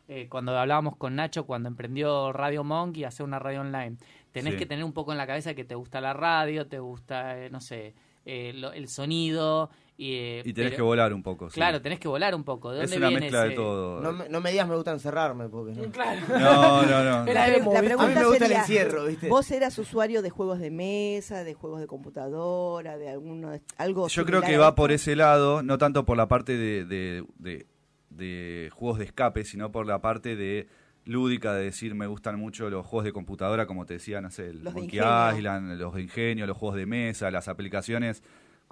eh, 0.08 0.26
cuando 0.28 0.56
hablábamos 0.56 0.96
con 0.96 1.14
Nacho, 1.16 1.44
cuando 1.46 1.68
emprendió 1.68 2.32
Radio 2.32 2.62
Monk 2.64 2.96
y 2.98 3.04
hacer 3.04 3.24
una 3.24 3.38
radio 3.38 3.60
online. 3.62 3.96
Tenés 4.32 4.54
Sí. 4.54 4.58
que 4.60 4.66
tener 4.66 4.84
un 4.84 4.92
poco 4.92 5.12
en 5.12 5.18
la 5.18 5.26
cabeza 5.26 5.54
que 5.54 5.64
te 5.64 5.74
gusta 5.74 6.00
la 6.00 6.12
radio, 6.12 6.66
te 6.66 6.78
gusta, 6.80 7.38
eh, 7.38 7.50
no 7.50 7.60
sé, 7.60 7.94
eh, 8.24 8.52
lo- 8.54 8.72
el 8.72 8.88
sonido. 8.88 9.70
Y, 10.02 10.14
eh, 10.16 10.42
Y 10.44 10.52
tenés 10.52 10.70
pero- 10.72 10.76
que 10.76 10.82
volar 10.82 11.12
un 11.14 11.22
poco. 11.22 11.48
sí. 11.48 11.54
Claro, 11.54 11.80
tenés 11.80 12.00
que 12.00 12.08
volar 12.08 12.34
un 12.34 12.42
poco. 12.42 12.72
¿De 12.72 12.84
es 12.84 12.96
una 12.96 13.06
viene 13.08 13.20
mezcla 13.20 13.44
de 13.44 13.50
todo. 13.54 14.00
No 14.00 14.12
me, 14.12 14.28
no 14.28 14.40
me 14.40 14.50
digas 14.50 14.66
me 14.66 14.74
gusta 14.74 14.90
encerrarme, 14.90 15.48
porque 15.48 15.72
no. 15.74 15.82
No, 16.40 16.82
no, 16.82 17.04
no. 17.04 17.26
Era 17.30 17.46
La, 17.46 17.58
la 17.58 17.80
pregunta 17.82 18.04
A 18.04 18.08
mí 18.08 18.14
me 18.14 18.24
gusta 18.24 18.38
sería, 18.46 18.46
el 18.56 18.60
encierro, 18.62 19.04
¿viste? 19.04 19.28
¿Vos 19.28 19.50
eras 19.52 19.78
usuario 19.78 20.20
de 20.22 20.30
juegos 20.30 20.58
de 20.58 20.70
mesa, 20.72 21.44
de 21.44 21.54
juegos 21.54 21.80
de 21.80 21.86
computadora, 21.86 22.98
de 22.98 23.10
alguno 23.10 23.50
de- 23.50 23.62
algo 23.78 24.08
Yo 24.08 24.24
creo 24.26 24.42
que 24.42 24.56
va 24.58 24.74
por 24.74 24.90
ese 24.90 25.14
lado, 25.14 25.62
no 25.62 25.78
tanto 25.78 26.04
por 26.04 26.16
la 26.16 26.26
parte 26.26 26.56
de, 26.56 26.84
de, 26.84 27.24
de- 27.38 27.66
de 28.10 28.70
juegos 28.72 28.98
de 28.98 29.04
escape, 29.04 29.44
sino 29.44 29.70
por 29.70 29.86
la 29.86 30.00
parte 30.00 30.34
de 30.36 30.66
lúdica 31.04 31.52
de 31.54 31.64
decir 31.64 31.94
me 31.94 32.06
gustan 32.06 32.38
mucho 32.38 32.70
los 32.70 32.86
juegos 32.86 33.04
de 33.04 33.12
computadora, 33.12 33.66
como 33.66 33.86
te 33.86 33.94
decía, 33.94 34.20
no 34.20 34.30
sé, 34.30 34.48
el 34.50 34.62
Los 34.62 34.74
Monkey. 34.74 34.98
Island, 34.98 35.78
los 35.80 35.94
de 35.94 36.02
ingenio, 36.02 36.46
los 36.46 36.56
juegos 36.56 36.76
de 36.76 36.86
mesa, 36.86 37.30
las 37.30 37.48
aplicaciones 37.48 38.22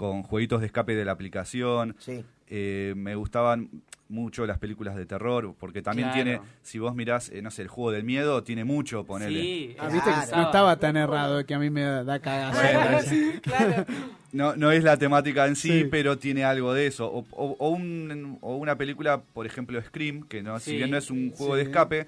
con 0.01 0.23
jueguitos 0.23 0.61
de 0.61 0.67
escape 0.67 0.95
de 0.95 1.05
la 1.05 1.13
aplicación. 1.13 1.95
Sí. 1.99 2.25
Eh, 2.49 2.95
me 2.97 3.17
gustaban 3.17 3.69
mucho 4.09 4.47
las 4.47 4.59
películas 4.59 4.97
de 4.97 5.05
terror, 5.05 5.55
porque 5.61 5.83
también 5.83 6.09
Claro. 6.09 6.25
tiene, 6.25 6.41
si 6.63 6.79
vos 6.79 6.95
mirás, 6.95 7.29
eh, 7.29 7.43
no 7.43 7.51
sé, 7.51 7.61
el 7.61 7.69
juego 7.69 7.91
del 7.93 8.03
miedo, 8.05 8.43
tiene 8.43 8.65
mucho, 8.65 9.05
ponele. 9.05 9.41
Sí, 9.43 9.77
Ah, 9.79 9.89
eh, 9.89 9.93
viste 9.93 10.09
que 10.11 10.37
no 10.37 10.43
estaba 10.45 10.77
tan 10.79 10.97
errado 10.97 11.45
que 11.45 11.53
a 11.53 11.59
mí 11.59 11.69
me 11.69 11.83
da, 11.83 12.03
da 12.03 12.19
cagazo. 12.19 12.61
Bueno, 12.63 13.03
Sí. 13.03 13.33
claro. 13.43 13.85
No, 14.33 14.57
no 14.57 14.73
es 14.73 14.85
la 14.85 14.97
temática 14.97 15.47
en 15.47 15.55
sí, 15.55 15.81
Sí. 15.83 15.85
pero 15.91 16.17
tiene 16.17 16.45
algo 16.45 16.73
de 16.73 16.87
eso. 16.87 17.07
O, 17.13 17.27
o- 17.33 17.57
o 17.59 17.69
un- 17.69 18.39
o 18.41 18.57
una 18.57 18.77
película, 18.77 19.21
por 19.21 19.45
ejemplo, 19.45 19.81
Scream, 19.83 20.23
que 20.23 20.43
no, 20.43 20.59
si 20.61 20.71
Sí. 20.71 20.77
bien 20.79 20.91
no 20.93 20.97
es 20.97 21.11
un 21.11 21.33
juego 21.33 21.55
Sí. 21.55 21.59
de 21.59 21.63
escape, 21.65 22.07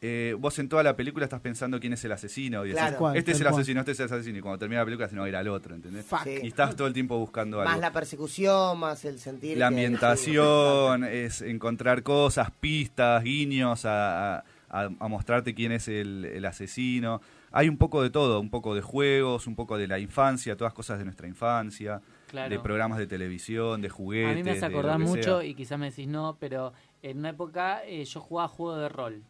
eh, 0.00 0.36
vos 0.38 0.58
en 0.58 0.68
toda 0.68 0.82
la 0.82 0.94
película 0.96 1.24
estás 1.24 1.40
pensando 1.40 1.80
quién 1.80 1.92
es 1.94 2.04
el 2.04 2.12
asesino. 2.12 2.64
Y 2.64 2.68
decís, 2.68 2.80
Claro. 2.82 2.96
Cual, 2.98 3.16
este 3.16 3.32
es 3.32 3.40
el 3.40 3.46
asesino, 3.46 3.80
este 3.80 3.92
es 3.92 4.00
el 4.00 4.06
asesino. 4.06 4.38
Y 4.38 4.40
cuando 4.42 4.58
termina 4.58 4.80
la 4.80 4.84
película, 4.84 5.08
si 5.08 5.14
no, 5.16 5.24
era 5.26 5.40
el 5.40 5.48
otro, 5.48 5.74
¿entendés? 5.74 6.04
Fuck. 6.04 6.24
Sí. 6.24 6.38
Y 6.42 6.48
estás 6.48 6.76
todo 6.76 6.86
el 6.86 6.92
tiempo 6.92 7.18
buscando 7.18 7.60
algo. 7.60 7.70
Más 7.70 7.80
la 7.80 7.92
persecución, 7.92 8.78
más 8.78 9.04
el 9.04 9.18
sentir. 9.18 9.56
La 9.56 9.68
que- 9.68 9.74
ambientación, 9.74 11.04
es 11.04 11.42
encontrar 11.42 12.02
cosas, 12.02 12.50
pistas, 12.60 13.22
guiños 13.22 13.84
a, 13.84 14.36
a- 14.38 14.44
a- 14.68 14.90
a 14.98 15.08
mostrarte 15.08 15.54
quién 15.54 15.72
es 15.72 15.88
el, 15.88 16.24
el 16.24 16.44
asesino. 16.44 17.20
Hay 17.52 17.68
un 17.68 17.78
poco 17.78 18.02
de 18.02 18.10
todo, 18.10 18.40
un 18.40 18.50
poco 18.50 18.74
de 18.74 18.82
juegos, 18.82 19.46
un 19.46 19.54
poco 19.56 19.78
de 19.78 19.86
la 19.86 19.98
infancia, 19.98 20.56
todas 20.56 20.74
cosas 20.74 20.98
de 20.98 21.04
nuestra 21.04 21.26
infancia, 21.28 22.02
Claro. 22.28 22.50
de 22.50 22.58
programas 22.58 22.98
de 22.98 23.06
televisión, 23.06 23.80
de 23.80 23.88
juguetes. 23.88 24.32
A 24.32 24.34
mí 24.34 24.42
me 24.42 24.50
hace 24.50 24.66
acordar 24.66 24.98
mucho, 24.98 25.38
sea. 25.40 25.44
y 25.48 25.54
quizás 25.54 25.78
me 25.78 25.86
decís 25.90 26.08
no, 26.08 26.36
pero 26.40 26.72
en 27.02 27.18
una 27.18 27.30
época 27.30 27.82
eh, 27.86 28.04
yo 28.04 28.20
jugaba 28.20 28.48
juego 28.48 28.76
de 28.76 28.88
rol. 28.88 29.22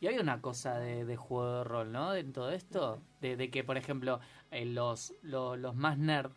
Y 0.00 0.06
había 0.06 0.20
una 0.20 0.40
cosa 0.42 0.78
de, 0.78 1.04
de 1.04 1.16
juego 1.16 1.58
de 1.58 1.64
rol, 1.64 1.92
¿no? 1.92 2.14
En 2.14 2.32
todo 2.32 2.50
esto. 2.50 3.02
De, 3.20 3.36
de 3.36 3.50
que, 3.50 3.64
por 3.64 3.76
ejemplo, 3.76 4.20
eh, 4.50 4.64
los, 4.66 5.14
los, 5.22 5.58
los 5.58 5.74
más 5.74 5.98
nerd, 5.98 6.32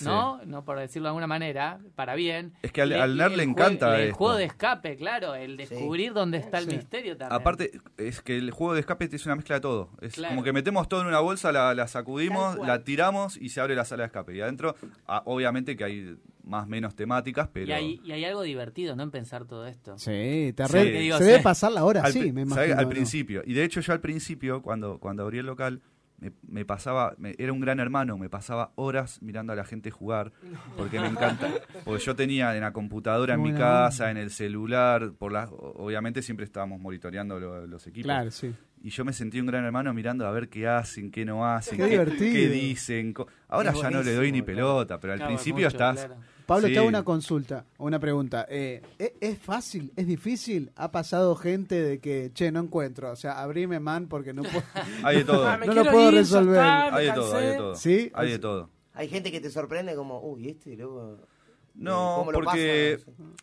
¿no? 0.00 0.40
No 0.46 0.64
por 0.64 0.78
decirlo 0.78 1.06
de 1.06 1.10
alguna 1.10 1.26
manera, 1.26 1.78
para 1.94 2.14
bien. 2.14 2.52
Es 2.62 2.72
que 2.72 2.82
al- 2.82 2.92
al 2.92 3.16
nerd 3.16 3.32
el 3.32 3.38
le 3.38 3.44
jue- 3.44 3.50
encanta 3.50 3.96
El 3.98 4.04
esto. 4.08 4.16
juego 4.16 4.36
de 4.36 4.44
escape, 4.44 4.96
claro. 4.96 5.34
El 5.34 5.56
descubrir 5.56 6.12
dónde 6.12 6.38
está 6.38 6.58
el 6.58 6.68
Sí. 6.70 6.76
misterio 6.76 7.16
también. 7.16 7.40
Aparte, 7.40 7.70
es 7.98 8.20
que 8.22 8.36
el 8.38 8.50
juego 8.50 8.74
de 8.74 8.80
escape 8.80 9.08
es 9.12 9.26
una 9.26 9.36
mezcla 9.36 9.56
de 9.56 9.60
todo. 9.60 9.90
Es 10.00 10.14
Claro. 10.14 10.34
como 10.34 10.42
que 10.44 10.52
metemos 10.52 10.88
todo 10.88 11.02
en 11.02 11.06
una 11.08 11.20
bolsa, 11.20 11.52
la, 11.52 11.74
la 11.74 11.86
sacudimos, 11.88 12.58
la 12.58 12.82
tiramos 12.84 13.36
y 13.36 13.50
se 13.50 13.60
abre 13.60 13.74
la 13.74 13.84
sala 13.84 14.02
de 14.04 14.06
escape. 14.06 14.34
Y 14.36 14.40
adentro, 14.40 14.74
ah, 15.06 15.22
obviamente 15.26 15.76
que 15.76 15.84
hay 15.84 16.16
más 16.44 16.64
o 16.64 16.68
menos 16.68 16.96
temáticas, 16.96 17.48
pero... 17.52 17.66
y, 17.68 17.72
hay, 17.72 18.00
y 18.04 18.10
hay 18.12 18.24
algo 18.24 18.42
divertido, 18.42 18.96
¿no? 18.96 19.04
En 19.04 19.10
pensar 19.12 19.44
todo 19.44 19.64
esto. 19.66 19.96
Sí, 19.98 20.52
te 20.56 20.66
Sí. 20.66 20.72
re- 20.72 20.84
digo, 20.90 21.18
se 21.18 21.24
debe 21.24 21.40
pasar 21.42 21.70
la 21.70 21.84
hora, 21.84 22.02
al, 22.02 22.12
sí, 22.12 22.32
me 22.32 22.40
imagino. 22.42 22.76
al 22.78 22.84
¿no? 22.84 22.88
principio. 22.88 23.42
Y 23.46 23.52
de 23.52 23.62
hecho 23.62 23.80
yo 23.80 23.92
al 23.92 24.00
principio, 24.00 24.60
cuando, 24.60 24.98
cuando 24.98 25.22
abrí 25.22 25.38
el 25.38 25.46
local, 25.46 25.80
me, 26.22 26.32
me 26.48 26.64
pasaba, 26.64 27.14
me- 27.18 27.34
era 27.38 27.52
un 27.52 27.58
gran 27.60 27.80
hermano, 27.80 28.16
me 28.16 28.30
pasaba 28.30 28.72
horas 28.76 29.20
mirando 29.22 29.52
a 29.52 29.56
la 29.56 29.64
gente 29.64 29.90
jugar, 29.90 30.32
porque 30.76 31.00
me 31.00 31.08
encanta. 31.08 31.50
Porque 31.84 32.04
yo 32.04 32.14
tenía 32.14 32.54
en 32.54 32.60
la 32.62 32.72
computadora, 32.72 33.34
en 33.34 33.42
mi 33.42 33.50
casa, 33.58 34.10
en 34.10 34.16
el 34.16 34.30
celular, 34.30 35.12
por 35.18 35.32
la, 35.32 35.48
obviamente 35.50 36.22
siempre 36.22 36.44
estábamos 36.44 36.80
monitoreando 36.80 37.40
lo- 37.40 37.66
los 37.66 37.86
equipos. 37.88 38.04
Claro, 38.04 38.30
sí. 38.30 38.54
Y 38.82 38.90
yo 38.90 39.04
me 39.04 39.12
sentí 39.12 39.40
un 39.40 39.46
gran 39.46 39.64
hermano 39.64 39.92
mirando 39.94 40.26
a 40.26 40.30
ver 40.30 40.48
qué 40.48 40.66
hacen, 40.68 41.10
qué 41.10 41.24
no 41.24 41.46
hacen, 41.46 41.76
Qué 41.78 41.86
divertido. 41.86 42.32
qué 42.32 42.48
dicen. 42.48 43.14
Ahora 43.48 43.70
Es 43.72 43.80
ya 43.80 43.90
no 43.90 44.02
le 44.02 44.14
doy 44.14 44.32
ni 44.32 44.42
pelota, 44.42 44.98
pero 45.00 45.12
al 45.12 45.18
Claro, 45.20 45.30
principio 45.34 45.64
mucho, 45.66 45.68
estás... 45.68 45.96
claro. 46.06 46.16
Pablo, 46.46 46.66
Sí. 46.66 46.72
te 46.74 46.80
hago 46.80 46.88
una 46.88 47.04
consulta, 47.04 47.64
o 47.78 47.86
una 47.86 48.00
pregunta. 48.00 48.46
Eh, 48.50 48.82
¿es, 48.98 49.12
es 49.20 49.38
fácil? 49.38 49.92
¿Es 49.94 50.06
difícil? 50.08 50.72
¿Ha 50.74 50.90
pasado 50.90 51.36
gente 51.36 51.80
de 51.80 52.00
que, 52.00 52.30
che, 52.34 52.50
no 52.50 52.58
encuentro? 52.60 53.12
O 53.12 53.16
sea, 53.16 53.40
abrime, 53.40 53.78
man, 53.78 54.08
porque 54.08 54.32
no 54.34 54.42
puedo... 54.42 54.62
Hay 55.04 55.18
de 55.18 55.24
todo. 55.24 55.46
No 55.66 55.72
lo 55.72 55.84
puedo 55.84 56.08
ir, 56.10 56.14
resolver. 56.16 56.58
Hay 56.60 57.06
de 57.06 57.12
todo, 57.12 57.36
hay 57.36 57.46
de 57.46 57.56
todo. 57.56 57.74
¿Sí? 57.76 58.10
Hay 58.14 58.30
de 58.32 58.38
todo. 58.40 58.70
Hay 58.94 59.08
gente 59.08 59.30
que 59.30 59.40
te 59.40 59.50
sorprende 59.50 59.94
como, 59.94 60.20
uy, 60.20 60.48
este 60.48 60.76
luego. 60.76 61.26
No, 61.74 62.16
¿Cómo 62.18 62.32
lo 62.32 62.40
porque 62.40 62.98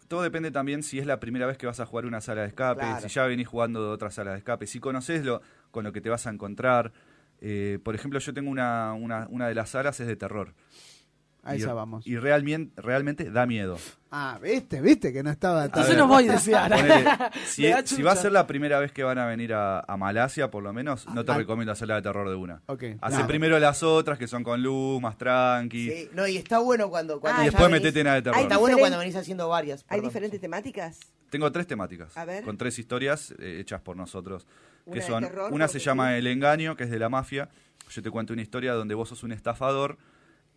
todo 0.07 0.21
depende 0.21 0.51
también 0.51 0.83
si 0.83 0.99
es 0.99 1.05
la 1.05 1.19
primera 1.19 1.45
vez 1.47 1.57
que 1.57 1.65
vas 1.65 1.79
a 1.79 1.85
jugar 1.85 2.05
una 2.05 2.21
sala 2.21 2.41
de 2.41 2.47
escape, 2.47 2.81
Claro. 2.81 3.01
si 3.01 3.07
ya 3.13 3.25
venís 3.25 3.47
jugando 3.47 3.83
de 3.83 3.89
otra 3.89 4.11
sala 4.11 4.31
de 4.31 4.37
escape, 4.37 4.67
si 4.67 4.79
conoces 4.79 5.25
lo, 5.25 5.41
con 5.71 5.83
lo 5.83 5.91
que 5.91 6.01
te 6.01 6.09
vas 6.09 6.27
a 6.27 6.29
encontrar. 6.29 6.91
Eh, 7.41 7.79
por 7.83 7.95
ejemplo, 7.95 8.19
yo 8.19 8.33
tengo 8.33 8.51
una, 8.51 8.93
una, 8.93 9.27
una 9.29 9.47
de 9.47 9.55
las 9.55 9.69
salas 9.71 9.99
es 9.99 10.07
de 10.07 10.15
terror. 10.15 10.53
A 11.43 11.55
y, 11.55 11.59
esa 11.61 11.73
vamos. 11.73 12.05
Y 12.05 12.17
realmente, 12.17 12.81
realmente 12.81 13.31
da 13.31 13.45
miedo. 13.45 13.77
Ah, 14.11 14.37
viste, 14.43 14.81
viste 14.81 15.13
que 15.13 15.23
no 15.23 15.29
estaba 15.31 15.59
tan... 15.61 15.65
Entonces 15.67 15.89
ver. 15.91 15.97
no 15.99 16.07
voy 16.07 16.27
a 16.27 16.31
desear. 16.33 16.69
Ponele, 16.69 17.05
si, 17.45 17.71
si 17.85 18.01
va 18.03 18.11
a 18.11 18.15
ser 18.15 18.31
la 18.33 18.45
primera 18.45 18.79
vez 18.79 18.91
que 18.91 19.03
van 19.03 19.17
a 19.19 19.25
venir 19.25 19.53
a, 19.53 19.79
a 19.79 19.97
Malasia, 19.97 20.51
por 20.51 20.63
lo 20.63 20.73
menos, 20.73 21.07
no 21.13 21.23
te 21.23 21.31
Ah. 21.31 21.37
recomiendo 21.37 21.71
hacer 21.71 21.87
la 21.87 21.95
de 21.95 22.01
terror 22.01 22.27
de 22.27 22.35
una. 22.35 22.61
Ok. 22.65 22.83
Hace 23.01 23.23
primero 23.23 23.57
las 23.59 23.83
otras 23.83 24.17
que 24.17 24.27
son 24.27 24.43
con 24.43 24.61
luz, 24.61 25.01
más 25.01 25.17
tranqui. 25.17 25.89
Sí, 25.89 26.09
no, 26.13 26.27
y 26.27 26.37
está 26.37 26.59
bueno 26.59 26.89
cuando. 26.89 27.19
cuando 27.21 27.41
Y 27.41 27.45
ya 27.45 27.51
después 27.51 27.69
venís- 27.69 27.71
metete 27.83 27.99
en 28.01 28.05
la 28.07 28.13
de 28.15 28.21
terror. 28.23 28.39
Está 28.41 28.57
bueno 28.57 28.77
cuando 28.77 28.97
venís 28.97 29.15
haciendo 29.15 29.47
varias. 29.47 29.85
¿Hay 29.87 30.01
diferentes 30.01 30.41
temáticas? 30.41 30.99
Tengo 31.29 31.51
tres 31.51 31.67
temáticas. 31.67 32.17
A 32.17 32.25
ver. 32.25 32.43
Con 32.43 32.57
tres 32.57 32.77
historias 32.79 33.33
eh, 33.39 33.59
hechas 33.61 33.79
por 33.81 33.95
nosotros. 33.95 34.45
Una 34.85 34.93
Que 34.95 34.99
de 35.01 35.07
son, 35.07 35.23
terror, 35.23 35.53
una 35.53 35.67
se 35.67 35.79
llama 35.79 36.09
sí. 36.11 36.15
El 36.17 36.27
Engaño, 36.27 36.75
que 36.75 36.83
es 36.85 36.89
de 36.89 36.99
la 36.99 37.07
mafia. 37.09 37.49
Yo 37.91 38.01
te 38.01 38.09
cuento 38.11 38.33
una 38.33 38.41
historia 38.41 38.73
donde 38.73 38.95
vos 38.95 39.09
sos 39.09 39.23
un 39.23 39.31
estafador 39.31 39.97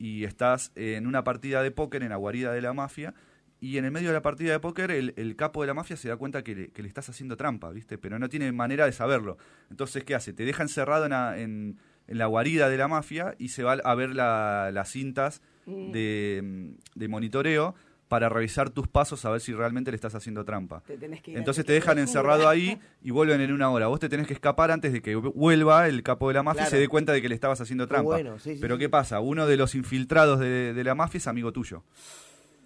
y 0.03 0.25
estás 0.25 0.73
en 0.75 1.07
una 1.07 1.23
partida 1.23 1.63
de 1.63 1.71
póker 1.71 2.03
en 2.03 2.09
la 2.09 2.17
guarida 2.17 2.53
de 2.53 2.61
la 2.61 2.73
mafia. 2.73 3.15
Y 3.61 3.79
en 3.79 3.85
el 3.85 3.93
medio 3.93 4.09
de 4.09 4.15
la 4.15 4.23
partida 4.23 4.51
de 4.51 4.59
póker, 4.59 4.91
el, 4.91 5.15
el 5.17 5.37
capo 5.37 5.61
de 5.61 5.69
la 5.69 5.75
mafia 5.75 5.97
se 5.97 6.09
da 6.09 6.17
cuenta 6.17 6.43
que 6.43 6.55
le, 6.57 6.69
que 6.73 6.83
le 6.83 6.89
estás 6.89 7.09
haciendo 7.09 7.37
trampa, 7.37 7.71
¿viste? 7.71 7.97
Pero 7.99 8.19
no 8.19 8.29
tiene 8.29 8.51
manera 8.51 8.87
de 8.87 8.93
saberlo. 8.93 9.39
Entonces, 9.71 10.03
¿qué 10.03 10.17
hace? 10.17 10.33
Te 10.33 10.45
deja 10.45 10.65
encerrado 10.65 11.05
en 11.05 11.11
la, 11.13 11.39
en- 11.39 11.79
en 12.09 12.19
la 12.19 12.27
guarida 12.27 12.69
de 12.69 12.77
la 12.77 12.89
mafia 12.89 13.37
y 13.39 13.51
se 13.51 13.63
va 13.63 13.75
a 13.75 13.95
ver 13.95 14.11
la- 14.15 14.71
las 14.73 14.89
cintas 14.91 15.41
Mm. 15.65 15.93
de, 15.93 16.75
de 16.97 17.07
monitoreo 17.09 17.77
para 18.13 18.29
revisar 18.29 18.69
tus 18.69 18.89
pasos 18.89 19.25
a 19.25 19.31
ver 19.31 19.41
si 19.41 19.55
realmente 19.55 19.91
le 19.91 19.95
estás 19.95 20.15
haciendo 20.15 20.45
trampa. 20.45 20.83
Te 20.87 20.99
tenés 20.99 21.23
que 21.23 21.31
ir 21.31 21.37
a- 21.39 21.41
Entonces 21.41 21.65
te 21.65 21.73
dejan 21.73 21.99
encerrado 21.99 22.47
ahí 22.47 22.79
y 23.03 23.11
vuelven 23.11 23.41
en 23.41 23.51
una 23.53 23.71
hora. 23.71 23.87
Vos 23.87 24.01
te 24.01 24.11
tenés 24.11 24.27
que 24.27 24.35
escapar 24.35 24.71
antes 24.71 24.93
de 24.93 25.01
que 25.01 25.15
vuelva 25.17 25.89
el 25.89 26.03
capo 26.03 26.29
de 26.29 26.35
la 26.35 26.43
mafia 26.43 26.65
y 26.65 26.67
se 26.67 26.77
dé 26.79 26.89
cuenta 26.89 27.13
de 27.15 27.23
que 27.23 27.31
le 27.31 27.35
estabas 27.35 27.63
haciendo 27.63 27.89
trampa. 27.89 28.05
bueno, 28.11 28.39
sí, 28.39 28.53
sí, 28.57 28.59
Pero 28.61 28.75
sí. 28.75 28.81
¿qué 28.81 28.89
pasa? 28.91 29.21
Uno 29.21 29.47
de 29.47 29.57
los 29.57 29.75
infiltrados 29.75 30.41
de, 30.41 30.75
de 30.75 30.85
la 30.85 30.95
mafia 30.95 31.17
es 31.17 31.27
amigo 31.27 31.55
tuyo. 31.55 31.85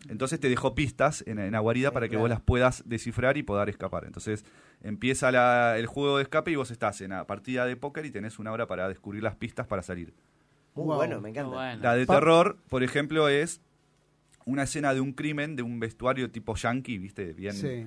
Entonces 0.09 0.41
te 0.41 0.49
dejó 0.49 0.75
pistas 0.75 1.23
en, 1.29 1.39
en 1.39 1.53
la 1.53 1.61
guarida 1.61 1.93
para 1.93 2.09
que 2.09 2.17
vos 2.17 2.29
las 2.29 2.41
puedas 2.41 2.83
descifrar 2.85 3.37
y 3.37 3.45
poder 3.45 3.69
escapar. 3.69 4.05
Entonces 4.05 4.45
empieza 4.83 5.31
la- 5.31 5.79
el 5.79 5.87
juego 5.87 6.17
de 6.17 6.25
escape 6.25 6.51
y 6.51 6.57
vos 6.57 6.73
estás 6.73 7.01
en 7.03 7.11
la 7.11 7.25
partida 7.27 7.67
de 7.67 7.77
póker 7.77 8.05
y 8.05 8.11
tenés 8.11 8.41
una 8.41 8.51
hora 8.51 8.67
para 8.67 8.89
descubrir 8.89 9.23
las 9.23 9.37
pistas 9.37 9.69
para 9.69 9.83
salir. 9.83 10.13
Muy 10.75 10.87
Wow. 10.87 10.97
bueno, 10.97 11.21
me 11.21 11.31
encanta. 11.31 11.55
bueno. 11.55 11.83
La 11.83 11.95
de 11.95 12.05
terror, 12.05 12.59
por 12.69 12.83
ejemplo, 12.83 13.29
es 13.29 13.61
una 14.47 14.63
escena 14.63 14.95
de 14.95 15.01
un 15.01 15.13
crimen 15.13 15.55
de 15.57 15.63
un 15.63 15.79
vestuario 15.79 16.31
tipo 16.31 16.55
yankee, 16.55 16.99
¿viste? 16.99 17.33
Bien 17.35 17.53
Sí. 17.53 17.87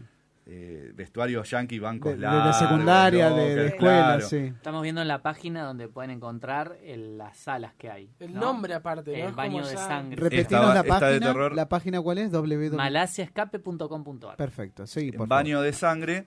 eh, 0.52 0.92
vestuario 0.96 1.44
yankee, 1.44 1.78
bancos 1.80 2.18
De, 2.20 2.28
de- 2.28 2.42
de 2.48 2.54
secundaria, 2.54 3.30
de, 3.30 3.56
de 3.56 3.68
escuela, 3.68 4.04
claro. 4.16 4.28
sí. 4.28 4.38
Estamos 4.38 4.82
viendo 4.82 5.02
en 5.02 5.08
la 5.08 5.22
página 5.22 5.64
donde 5.64 5.88
pueden 5.88 6.10
encontrar 6.12 6.78
el- 6.84 7.18
las 7.20 7.38
salas 7.38 7.74
que 7.76 7.90
hay. 7.90 8.10
El 8.20 8.34
¿no? 8.34 8.42
nombre 8.42 8.74
aparte. 8.74 9.22
El 9.24 9.32
baño 9.34 9.66
de 9.66 9.74
ya- 9.76 9.88
sangre. 9.88 10.16
Repetinos 10.16 10.64
Esta- 10.64 10.74
la 10.74 10.84
de 10.84 10.90
página. 10.90 11.20
terror. 11.28 11.56
¿La 11.56 11.70
página 11.70 12.02
cuál 12.02 12.18
es? 12.18 12.32
www. 12.32 12.76
Malasiaescape.com.ar. 12.76 14.36
Perfecto, 14.38 14.88
sí, 14.88 15.12
por 15.12 15.24
En 15.26 15.30
baño 15.30 15.62
de 15.62 15.72
sangre, 15.74 16.26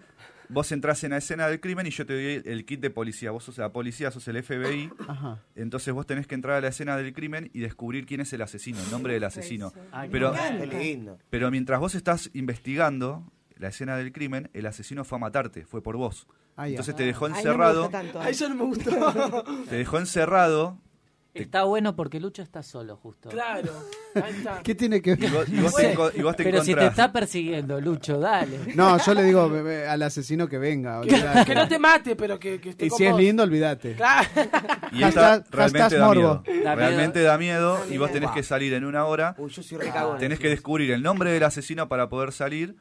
vos 0.52 0.70
entras 0.72 1.02
en 1.04 1.10
la 1.10 1.18
escena 1.18 1.48
del 1.48 1.60
crimen 1.60 1.86
y 1.86 1.90
yo 1.90 2.06
te 2.06 2.12
doy 2.12 2.42
el, 2.44 2.64
kit 2.64 2.80
de 2.80 2.90
policía. 2.90 3.30
Vos 3.30 3.44
sos 3.44 3.58
la 3.58 3.72
policía, 3.72 4.10
sos 4.10 4.26
el 4.28 4.42
FBI. 4.42 4.90
Ajá. 5.08 5.42
Entonces 5.54 5.92
vos 5.92 6.06
tenés 6.06 6.26
que 6.26 6.34
entrar 6.34 6.56
a 6.56 6.60
la 6.60 6.68
escena 6.68 6.96
del 6.96 7.12
crimen 7.12 7.50
y 7.52 7.60
descubrir 7.60 8.06
quién 8.06 8.20
es 8.20 8.32
el 8.32 8.42
asesino, 8.42 8.78
el 8.80 8.90
nombre 8.90 9.14
del 9.14 9.24
asesino. 9.24 9.72
Ay, 9.90 10.08
qué 10.08 10.12
Pero, 10.12 10.32
bueno. 10.32 10.70
Qué 10.70 10.78
lindo. 10.78 11.18
pero 11.30 11.50
mientras 11.50 11.80
vos 11.80 11.94
estás 11.94 12.30
investigando 12.34 13.32
la 13.56 13.68
escena 13.68 13.96
del 13.96 14.12
crimen, 14.12 14.50
el 14.52 14.66
asesino 14.66 15.04
fue 15.04 15.16
a 15.16 15.20
matarte, 15.20 15.64
fue 15.64 15.82
por 15.82 15.96
vos. 15.96 16.26
Ah. 16.56 16.68
Entonces 16.68 16.94
te 16.94 17.04
dejó 17.04 17.26
Ay, 17.26 17.30
no 17.30 17.34
me 17.34 17.40
encerrado, 17.40 17.82
gusta 17.82 18.02
tanto. 18.02 18.20
Ay, 18.20 18.32
eso 18.32 18.48
no 18.48 18.54
me 18.54 18.64
gustó. 18.64 19.44
te 19.68 19.76
dejó 19.76 19.98
encerrado 19.98 20.78
Está 21.34 21.64
bueno 21.64 21.96
porque 21.96 22.20
Lucho 22.20 22.42
está 22.42 22.62
solo, 22.62 22.96
justo. 22.96 23.30
claro. 23.30 23.72
Ahí 24.14 24.34
está. 24.36 24.60
¿Qué 24.62 24.74
tiene 24.74 25.00
que 25.00 25.12
y 25.12 25.14
ver? 25.16 25.30
vos, 25.30 25.48
y 25.48 25.60
vos 25.60 25.74
te, 25.74 25.94
enco- 25.96 26.12
y 26.14 26.20
vos 26.22 26.36
te 26.36 26.44
Pero 26.44 26.58
si 26.60 26.66
te 26.66 26.70
encontrás. 26.72 26.90
está 26.90 27.12
persiguiendo, 27.12 27.80
Lucho, 27.80 28.18
dale. 28.20 28.58
No, 28.74 28.98
yo 29.02 29.14
le 29.14 29.22
digo 29.22 29.48
be- 29.48 29.62
be- 29.62 29.86
al 29.88 30.02
asesino 30.02 30.46
que 30.46 30.58
venga. 30.58 31.00
olvidate. 31.00 31.46
Que 31.46 31.54
no 31.54 31.66
te 31.66 31.78
mate, 31.78 32.16
pero 32.16 32.38
que, 32.38 32.60
que 32.60 32.70
esté 32.70 32.84
Y 32.84 32.88
con 32.90 32.98
si 32.98 33.04
es 33.06 33.12
vos. 33.12 33.20
lindo, 33.20 33.42
olvídate. 33.44 33.94
Claro. 33.94 34.28
Y 34.92 35.02
esta 35.04 35.38
Hashtag- 35.38 35.44
realmente 35.50 35.78
hashtag 35.80 35.98
da 36.00 36.06
morbo. 36.06 36.42
miedo. 36.46 36.64
Da 36.64 36.74
Realmente 36.74 37.22
da 37.22 37.38
miedo 37.38 37.78
y 37.90 37.96
vos 37.96 38.12
tenés 38.12 38.30
que 38.32 38.42
salir 38.42 38.74
en 38.74 38.84
una 38.84 39.06
hora. 39.06 39.34
Uy, 39.38 39.50
yo 39.50 39.62
soy 39.62 39.78
re 39.78 39.88
cagón. 39.90 40.18
Tenés 40.18 40.38
que 40.38 40.48
descubrir 40.50 40.90
el 40.90 41.02
nombre 41.02 41.30
del 41.32 41.42
asesino 41.44 41.88
para 41.88 42.10
poder 42.10 42.32
salir 42.32 42.76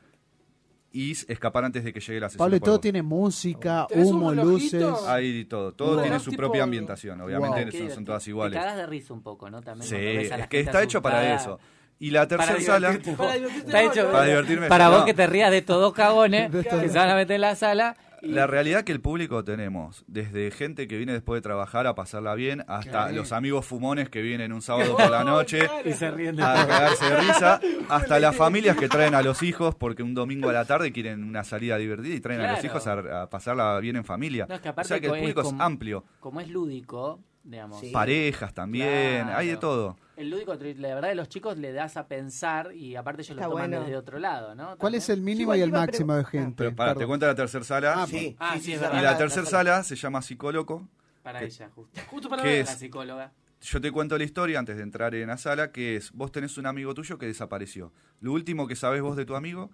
y 0.93 1.11
escapar 1.11 1.63
antes 1.65 1.83
de 1.83 1.93
que 1.93 1.99
llegue 1.99 2.17
el 2.17 2.23
asesino. 2.25 2.43
Pablo, 2.43 2.59
todo 2.59 2.75
vos. 2.75 2.81
tiene 2.81 3.01
música, 3.01 3.85
¿Tenés 3.87 4.07
un 4.07 4.15
humo, 4.15 4.33
luces. 4.33 4.83
Hay 5.07 5.45
todo. 5.45 5.71
Todo 5.73 5.93
Wow. 5.93 6.01
tiene 6.01 6.19
su 6.19 6.31
propia 6.33 6.63
ambientación. 6.63 7.21
Obviamente 7.21 7.79
Wow. 7.79 7.91
Son, 7.91 8.05
todas 8.05 8.27
iguales. 8.27 8.59
Te 8.59 8.59
cagas 8.59 8.77
de 8.77 8.85
risa 8.87 9.13
un 9.13 9.21
poco, 9.21 9.49
¿no? 9.49 9.61
También 9.61 9.87
Sí, 9.89 10.29
la 10.29 10.35
es 10.37 10.47
que 10.47 10.59
está 10.59 10.83
hecho 10.83 11.01
para 11.01 11.33
eso. 11.35 11.59
Y 11.99 12.09
la 12.09 12.27
tercera 12.27 12.59
sala. 12.59 12.99
Para. 13.15 14.11
Para 14.11 14.25
divertirme. 14.25 14.67
para 14.67 14.85
no. 14.85 14.91
vos 14.91 15.05
que 15.05 15.13
te 15.13 15.27
rías 15.27 15.51
de 15.51 15.59
estos 15.59 15.79
dos 15.79 15.93
cagones 15.93 16.51
De 16.51 16.63
que 16.63 16.89
se 16.89 16.97
van 16.97 17.09
a 17.09 17.15
meter 17.15 17.35
en 17.35 17.41
la 17.41 17.55
sala. 17.55 17.95
La 18.21 18.45
realidad 18.45 18.83
que 18.83 18.91
el 18.91 19.01
público 19.01 19.43
tenemos, 19.43 20.03
desde 20.07 20.51
gente 20.51 20.87
que 20.87 20.97
viene 20.97 21.13
después 21.13 21.37
de 21.37 21.41
trabajar 21.41 21.87
a 21.87 21.95
pasarla 21.95 22.35
bien, 22.35 22.63
hasta 22.67 23.11
los 23.11 23.31
amigos 23.31 23.65
fumones 23.65 24.09
que 24.09 24.21
vienen 24.21 24.53
un 24.53 24.61
sábado 24.61 24.95
por 24.97 25.09
la 25.09 25.23
noche 25.23 25.69
y 25.85 25.93
se 25.93 26.11
ríen 26.11 26.35
de 26.35 26.43
a 26.43 26.53
cagarse 26.53 27.05
de 27.05 27.17
risa, 27.17 27.59
hasta 27.89 28.19
las 28.19 28.35
familias 28.35 28.77
que 28.77 28.87
traen 28.87 29.15
a 29.15 29.21
los 29.21 29.41
hijos 29.41 29.75
porque 29.75 30.03
un 30.03 30.13
domingo 30.13 30.49
a 30.49 30.53
la 30.53 30.65
tarde 30.65 30.91
quieren 30.91 31.23
una 31.23 31.43
salida 31.43 31.77
divertida 31.77 32.15
y 32.15 32.19
traen 32.21 32.41
a 32.41 32.53
los 32.53 32.63
hijos 32.63 32.85
a, 32.87 33.23
a 33.23 33.29
pasarla 33.29 33.79
bien 33.79 33.95
en 33.95 34.05
familia. 34.05 34.45
No, 34.47 34.55
es 34.55 34.61
que 34.61 34.69
o 34.69 34.83
sea 34.83 34.99
que 34.99 35.07
el 35.07 35.13
es 35.15 35.19
público 35.19 35.41
es 35.41 35.53
amplio. 35.57 36.03
Como 36.19 36.39
es 36.41 36.49
lúdico, 36.49 37.19
digamos. 37.43 37.79
Sí. 37.79 37.91
Parejas 37.91 38.53
también, 38.53 39.23
Claro. 39.23 39.37
hay 39.37 39.47
de 39.47 39.57
todo. 39.57 39.97
El 40.15 40.29
lúdico, 40.29 40.53
la 40.53 40.95
verdad, 40.95 41.09
de 41.09 41.15
los 41.15 41.29
chicos 41.29 41.57
le 41.57 41.71
das 41.73 41.97
a 41.97 42.07
pensar 42.07 42.73
y 42.75 42.95
aparte 42.95 43.21
ellos 43.23 43.31
Está 43.31 43.45
lo 43.45 43.51
toman 43.53 43.69
bueno. 43.71 43.83
desde 43.85 43.97
otro 43.97 44.19
lado, 44.19 44.53
¿no? 44.53 44.77
¿Cuál 44.77 44.93
es 44.95 45.09
el 45.09 45.21
mínimo 45.21 45.55
y 45.55 45.61
el 45.61 45.71
máximo 45.71 46.13
de 46.15 46.25
gente? 46.25 46.55
Pero 46.57 46.75
para, 46.75 46.93
te 46.95 47.07
cuento 47.07 47.25
la 47.25 47.33
tercera 47.35 47.63
sala. 47.63 47.93
Ah, 48.03 48.05
Sí, 48.07 48.35
Ah, 48.39 48.53
sí, 48.53 48.59
sí, 48.59 48.65
sí, 48.65 48.71
es 48.73 48.77
sí, 48.79 48.83
verdad. 48.85 48.99
y 48.99 49.03
la 49.03 49.17
tercera 49.17 49.45
sala 49.47 49.83
se 49.83 49.95
llama 49.95 50.21
psicólogo. 50.21 50.87
Para 51.23 51.39
¿Qué- 51.39 51.45
ella, 51.45 51.69
justo. 51.73 52.01
Justo 52.07 52.29
para 52.29 52.43
¿Qué 52.43 52.49
ver. 52.49 52.59
es? 52.61 52.67
La 52.67 52.75
psicóloga. 52.75 53.31
Yo 53.61 53.79
te 53.81 53.91
cuento 53.91 54.17
la 54.17 54.23
historia 54.23 54.57
antes 54.59 54.75
de 54.77 54.83
entrar 54.83 55.13
en 55.15 55.27
la 55.27 55.37
sala, 55.37 55.71
que 55.71 55.95
es, 55.95 56.11
vos 56.13 56.31
tenés 56.31 56.57
un 56.57 56.65
amigo 56.65 56.93
tuyo 56.95 57.17
que 57.19 57.27
desapareció. 57.27 57.91
Lo 58.19 58.33
último 58.33 58.67
que 58.67 58.75
sabés 58.75 59.01
vos 59.03 59.15
de 59.15 59.25
tu 59.25 59.35
amigo 59.35 59.69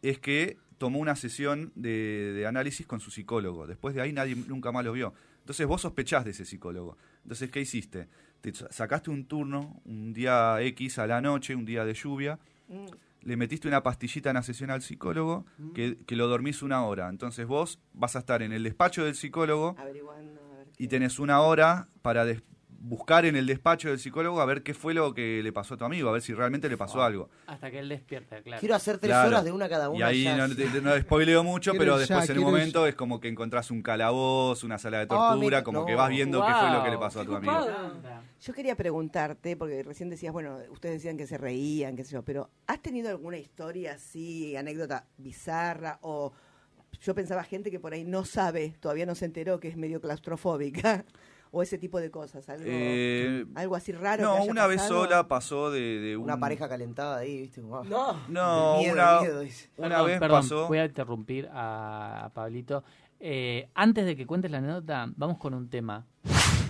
es 0.00 0.18
que 0.20 0.58
tomó 0.78 0.98
una 1.00 1.14
sesión 1.16 1.72
de, 1.76 2.32
de 2.34 2.46
análisis 2.46 2.86
con 2.86 3.00
su 3.00 3.10
psicólogo. 3.10 3.66
Después 3.66 3.94
de 3.96 4.00
ahí 4.00 4.12
nadie 4.12 4.34
nunca 4.36 4.70
más 4.72 4.84
lo 4.84 4.92
vio. 4.92 5.12
Entonces 5.42 5.66
vos 5.66 5.80
sospechás 5.82 6.24
de 6.24 6.30
ese 6.30 6.44
psicólogo. 6.44 6.96
Entonces, 7.24 7.50
¿qué 7.50 7.60
hiciste? 7.60 8.08
Te 8.40 8.54
sa- 8.54 8.70
sacaste 8.72 9.10
un 9.10 9.26
turno, 9.26 9.80
un 9.84 10.12
día 10.12 10.60
X 10.62 10.98
a 10.98 11.06
la 11.06 11.20
noche, 11.20 11.54
un 11.54 11.64
día 11.64 11.84
de 11.84 11.94
lluvia, 11.94 12.38
le 13.22 13.36
metiste 13.36 13.68
una 13.68 13.82
pastillita 13.82 14.30
en 14.30 14.34
la 14.34 14.42
sesión 14.42 14.70
al 14.70 14.82
psicólogo 14.82 15.44
que, 15.74 15.98
que 16.06 16.16
lo 16.16 16.26
dormís 16.28 16.62
una 16.62 16.84
hora. 16.84 17.08
Entonces 17.08 17.46
vos 17.46 17.78
vas 17.92 18.16
a 18.16 18.20
estar 18.20 18.42
en 18.42 18.52
el 18.52 18.62
despacho 18.62 19.04
del 19.04 19.14
psicólogo 19.14 19.76
y 20.78 20.88
tenés 20.88 21.18
una 21.18 21.40
hora 21.42 21.88
para 22.02 22.24
des- 22.24 22.42
buscar 22.84 23.24
en 23.26 23.36
el 23.36 23.46
despacho 23.46 23.88
del 23.90 24.00
psicólogo 24.00 24.40
a 24.40 24.44
ver 24.44 24.64
qué 24.64 24.74
fue 24.74 24.92
lo 24.92 25.14
que 25.14 25.40
le 25.42 25.52
pasó 25.52 25.74
a 25.74 25.76
tu 25.76 25.84
amigo, 25.84 26.08
a 26.08 26.12
ver 26.12 26.20
si 26.20 26.34
realmente 26.34 26.68
le 26.68 26.76
pasó 26.76 27.00
algo. 27.02 27.30
Hasta 27.46 27.70
que 27.70 27.78
él 27.78 27.88
despierta, 27.88 28.42
claro. 28.42 28.58
Quiero 28.58 28.74
hacer 28.74 28.98
tres 28.98 29.10
Claro. 29.12 29.28
horas 29.28 29.44
de 29.44 29.52
una 29.52 29.68
cada 29.68 29.88
una. 29.88 29.98
Y 30.00 30.02
ahí 30.02 30.24
ya, 30.24 30.36
no, 30.36 30.48
sí. 30.48 30.56
te- 30.56 30.80
no 30.80 30.98
spoileo 30.98 31.44
mucho, 31.44 31.70
Quiero 31.70 31.82
pero 31.84 31.94
ya, 31.94 32.00
después 32.00 32.30
en 32.30 32.38
un 32.38 32.44
momento 32.44 32.86
es 32.88 32.94
como 32.96 33.20
que 33.20 33.28
encontrás 33.28 33.70
un 33.70 33.82
calabozo, 33.82 34.66
una 34.66 34.78
sala 34.78 34.98
de 34.98 35.06
tortura, 35.06 35.30
Ah, 35.32 35.36
mira, 35.36 35.62
como 35.62 35.80
no. 35.80 35.86
que 35.86 35.94
vas 35.94 36.10
viendo 36.10 36.44
qué 36.44 36.52
fue 36.52 36.70
lo 36.70 36.82
que 36.82 36.90
le 36.90 36.98
pasó 36.98 37.20
a 37.20 37.24
tu 37.24 37.36
amigo. 37.36 37.52
copado. 37.52 38.00
Yo 38.40 38.52
quería 38.52 38.74
preguntarte, 38.74 39.56
porque 39.56 39.84
recién 39.84 40.10
decías, 40.10 40.32
bueno, 40.32 40.58
ustedes 40.70 40.96
decían 40.96 41.16
que 41.16 41.28
se 41.28 41.38
reían, 41.38 41.94
qué 41.94 42.02
sé 42.04 42.12
yo, 42.14 42.24
pero 42.24 42.50
¿has 42.66 42.82
tenido 42.82 43.10
alguna 43.10 43.38
historia 43.38 43.92
así, 43.92 44.56
anécdota 44.56 45.06
bizarra 45.18 45.98
o 46.02 46.32
yo 47.00 47.14
pensaba 47.14 47.44
gente 47.44 47.70
que 47.70 47.78
por 47.80 47.92
ahí 47.94 48.04
no 48.04 48.24
sabe, 48.24 48.74
todavía 48.80 49.06
no 49.06 49.14
se 49.14 49.24
enteró 49.26 49.60
que 49.60 49.68
es 49.68 49.76
medio 49.76 50.00
claustrofóbica 50.00 51.04
o 51.52 51.62
ese 51.62 51.78
tipo 51.78 52.00
de 52.00 52.10
cosas? 52.10 52.48
Algo, 52.48 52.64
Eh, 52.66 53.46
algo 53.54 53.76
así 53.76 53.92
raro. 53.92 54.16
que 54.16 54.22
no, 54.24 54.34
haya 54.34 54.50
una 54.50 54.66
vez 54.66 54.82
sola 54.82 55.28
pasó 55.28 55.70
de, 55.70 56.00
de 56.00 56.16
un... 56.16 56.24
Una 56.24 56.40
pareja 56.40 56.68
calentada 56.68 57.18
ahí, 57.18 57.42
¿viste? 57.42 57.60
Wow. 57.60 57.84
No. 57.84 58.14
No, 58.28 58.78
Miedo, 58.78 58.94
una, 58.94 59.20
miedo, 59.20 59.40
una 59.76 59.88
Perdón, 59.88 60.06
vez 60.06 60.18
perdón, 60.18 60.40
pasó... 60.42 60.66
Voy 60.68 60.78
a 60.78 60.84
interrumpir 60.86 61.48
a, 61.52 62.24
a 62.24 62.28
Pablito. 62.30 62.82
Eh, 63.20 63.68
antes 63.74 64.04
de 64.04 64.16
que 64.16 64.26
cuentes 64.26 64.50
la 64.50 64.58
anécdota, 64.58 65.06
vamos 65.14 65.38
con 65.38 65.54
un 65.54 65.68
tema. 65.70 66.04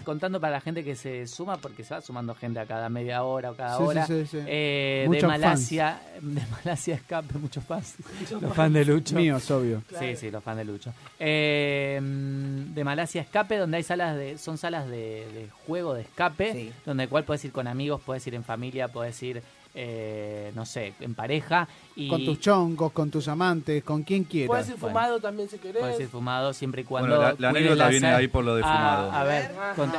Contando 0.04 0.40
para 0.40 0.52
la 0.54 0.60
gente 0.60 0.84
que 0.84 0.94
se 0.96 1.26
suma, 1.26 1.56
porque 1.58 1.84
se 1.84 1.94
va 1.94 2.00
sumando 2.00 2.34
gente 2.34 2.58
a 2.60 2.66
cada 2.66 2.88
media 2.88 3.22
hora 3.22 3.50
o 3.52 3.54
cada 3.54 3.76
Sí, 3.76 3.82
sí, 3.82 3.88
hora. 3.88 4.06
sí, 4.06 4.26
sí. 4.26 4.38
Eh, 4.46 5.08
de 5.10 5.26
Malasia, 5.26 6.00
de 6.20 6.40
Malasia 6.50 6.94
Escape, 6.94 7.38
muchos 7.38 7.64
fans. 7.64 7.94
los 8.40 8.54
fans 8.54 8.74
de 8.74 8.84
Lucho. 8.84 9.14
Míos, 9.16 9.50
obvio. 9.50 9.82
Sí, 9.98 10.16
sí, 10.16 10.30
los 10.30 10.42
fans 10.42 10.58
de 10.58 10.64
Lucho. 10.64 10.92
Eh, 11.18 12.00
mm, 12.02 12.74
de 12.74 12.84
Malasia 12.84 13.22
Escape, 13.22 13.56
donde 13.58 13.76
hay 13.78 13.82
salas 13.82 14.16
de, 14.16 14.38
son 14.38 14.58
salas 14.58 14.86
de, 14.88 15.26
de 15.32 15.48
juego 15.66 15.94
de 15.94 16.02
escape, 16.02 16.52
Sí. 16.52 16.72
donde 16.84 17.08
cual 17.08 17.24
puedes 17.24 17.44
ir 17.44 17.52
con 17.52 17.66
amigos, 17.66 18.00
puedes 18.04 18.26
ir 18.26 18.34
en 18.34 18.44
familia, 18.44 18.88
puedes 18.88 19.22
ir, 19.22 19.42
eh, 19.74 20.52
no 20.54 20.66
sé, 20.66 20.94
en 21.00 21.14
pareja. 21.14 21.66
Y 21.96 22.08
Con 22.08 22.24
tus 22.24 22.40
chongos, 22.40 22.92
con 22.92 23.10
tus 23.10 23.28
amantes, 23.28 23.82
con 23.84 24.02
quien 24.02 24.24
quieras. 24.24 24.48
Puedes 24.48 24.68
ir 24.68 24.76
Bueno. 24.76 24.88
fumado 24.94 25.20
también 25.20 25.48
si 25.48 25.58
querés. 25.58 25.80
Puedes 25.80 26.00
ir 26.00 26.08
fumado 26.08 26.52
siempre 26.52 26.82
y 26.82 26.84
cuando. 26.84 27.08
Bueno, 27.16 27.22
la- 27.32 27.36
la 27.38 27.48
anécdota 27.50 27.88
viene 27.88 28.08
ahí 28.08 28.28
por 28.28 28.44
lo 28.44 28.54
de 28.56 28.62
Ah, 28.64 28.66
fumado. 28.66 29.12
A, 29.12 29.24
ver, 29.24 29.50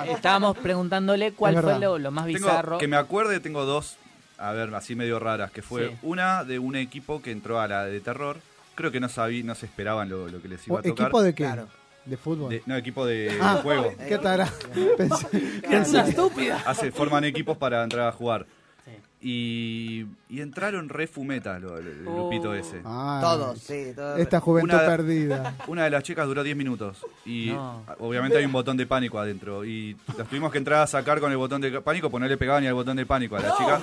estábamos 0.10 0.58
preguntándole 0.58 1.32
cuál 1.34 1.62
fue 1.62 1.80
lo, 1.80 1.98
lo 1.98 2.12
más 2.12 2.26
Tengo- 2.26 2.38
bizarro. 2.40 2.78
que 2.78 2.88
me 2.88 2.98
acuerde, 2.98 3.40
tengo 3.40 3.66
dos, 3.66 3.98
a 4.38 4.52
ver, 4.52 4.74
así 4.76 4.96
medio 4.96 5.20
raras, 5.20 5.52
que 5.52 5.62
fue 5.62 5.90
Sí. 5.90 5.96
una 6.04 6.44
de 6.44 6.60
un 6.60 6.76
equipo 6.76 7.22
que 7.22 7.32
entró 7.32 7.60
a 7.60 7.68
la 7.68 7.86
de 7.86 8.00
terror. 8.00 8.38
Creo 8.76 8.92
que 8.92 9.00
no 9.00 9.08
sabí, 9.10 9.44
no 9.44 9.54
se 9.56 9.68
esperaban 9.68 10.10
lo, 10.10 10.28
lo 10.28 10.42
que 10.42 10.48
les 10.48 10.68
iba 10.68 10.80
a 10.80 10.82
tocar. 10.82 11.06
¿Equipo 11.08 11.22
de 11.22 11.36
qué? 11.36 11.44
Claro. 11.44 11.68
¿De 12.06 12.18
fútbol? 12.18 12.50
De- 12.50 12.64
no, 12.66 12.76
equipo 12.76 13.06
de 13.06 13.38
Ah, 13.42 13.60
juego. 13.62 13.94
¿Qué 14.08 14.18
tal? 14.18 14.42
Pensé- 14.98 15.62
Es 15.72 15.90
una 15.92 16.08
estúpida. 16.08 16.62
Hace, 16.66 16.92
forman 16.92 17.24
equipos 17.24 17.56
para 17.58 17.84
entrar 17.84 18.08
a 18.08 18.12
jugar. 18.12 18.46
Sí. 18.86 18.92
Y, 19.26 20.06
y 20.28 20.42
entraron 20.42 20.90
re 20.90 21.08
fumeta 21.08 21.58
lo- 21.58 21.78
el, 21.78 21.88
el 21.88 22.04
grupito 22.04 22.50
Oh. 22.50 22.54
ese. 22.54 22.82
Ah, 22.84 23.20
Todos, 23.22 23.60
sí, 23.60 23.94
todos. 23.96 24.20
Esta 24.20 24.42
juventud 24.42 24.74
Una- 24.74 24.86
perdida. 24.86 25.56
Una 25.68 25.86
de 25.86 25.90
las 25.90 26.04
chicas 26.04 26.28
duró 26.28 26.44
10 26.44 26.58
minutos 26.58 27.06
y 27.26 27.52
No. 27.52 27.84
obviamente 28.00 28.38
hay 28.38 28.44
un 28.46 28.52
botón 28.52 28.76
de 28.76 28.86
pánico 28.86 29.18
adentro 29.20 29.64
y 29.64 29.96
las 30.18 30.28
tuvimos 30.28 30.52
que 30.52 30.58
entrar 30.58 30.82
a 30.82 30.88
sacar 30.88 31.22
con 31.22 31.32
el 31.32 31.38
botón 31.38 31.62
de 31.62 31.80
pánico, 31.80 32.10
pues 32.10 32.20
no 32.22 32.28
le 32.28 32.36
pegaban 32.36 32.62
ni 32.64 32.68
al 32.68 32.74
botón 32.74 32.98
de 32.98 33.06
pánico 33.06 33.38
a 33.38 33.40
la 33.40 33.56
chica. 33.56 33.80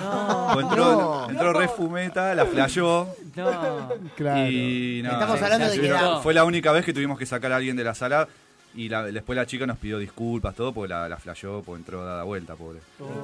Pues 0.53 0.65
entró, 0.67 0.91
No. 0.93 1.29
entró 1.31 1.53
re 1.53 1.67
fumeta, 1.67 2.35
la 2.35 2.45
flayó 2.45 3.07
No. 3.35 3.89
Claro. 4.15 4.47
y 4.51 5.01
no, 5.03 5.11
Estamos 5.13 5.39
sí, 5.39 5.43
hablando 5.45 5.69
sí, 5.69 5.79
de 5.79 5.87
que 5.89 5.97
fue 6.21 6.33
la 6.35 6.43
única 6.43 6.71
vez 6.71 6.85
que 6.85 6.93
tuvimos 6.93 7.17
que 7.17 7.25
sacar 7.25 7.51
a 7.51 7.55
alguien 7.55 7.75
de 7.75 7.83
la 7.83 7.95
sala 7.95 8.27
y 8.75 8.89
la- 8.89 9.03
después 9.03 9.35
la 9.35 9.45
chica 9.45 9.65
nos 9.67 9.77
pidió 9.77 9.97
disculpas, 9.99 10.55
todo, 10.55 10.71
porque 10.73 10.89
la, 10.89 11.07
la 11.09 11.17
flayó, 11.17 11.61
pues 11.61 11.79
entró 11.79 12.03
dada 12.05 12.23
vuelta, 12.23 12.55
pobre. 12.55 12.79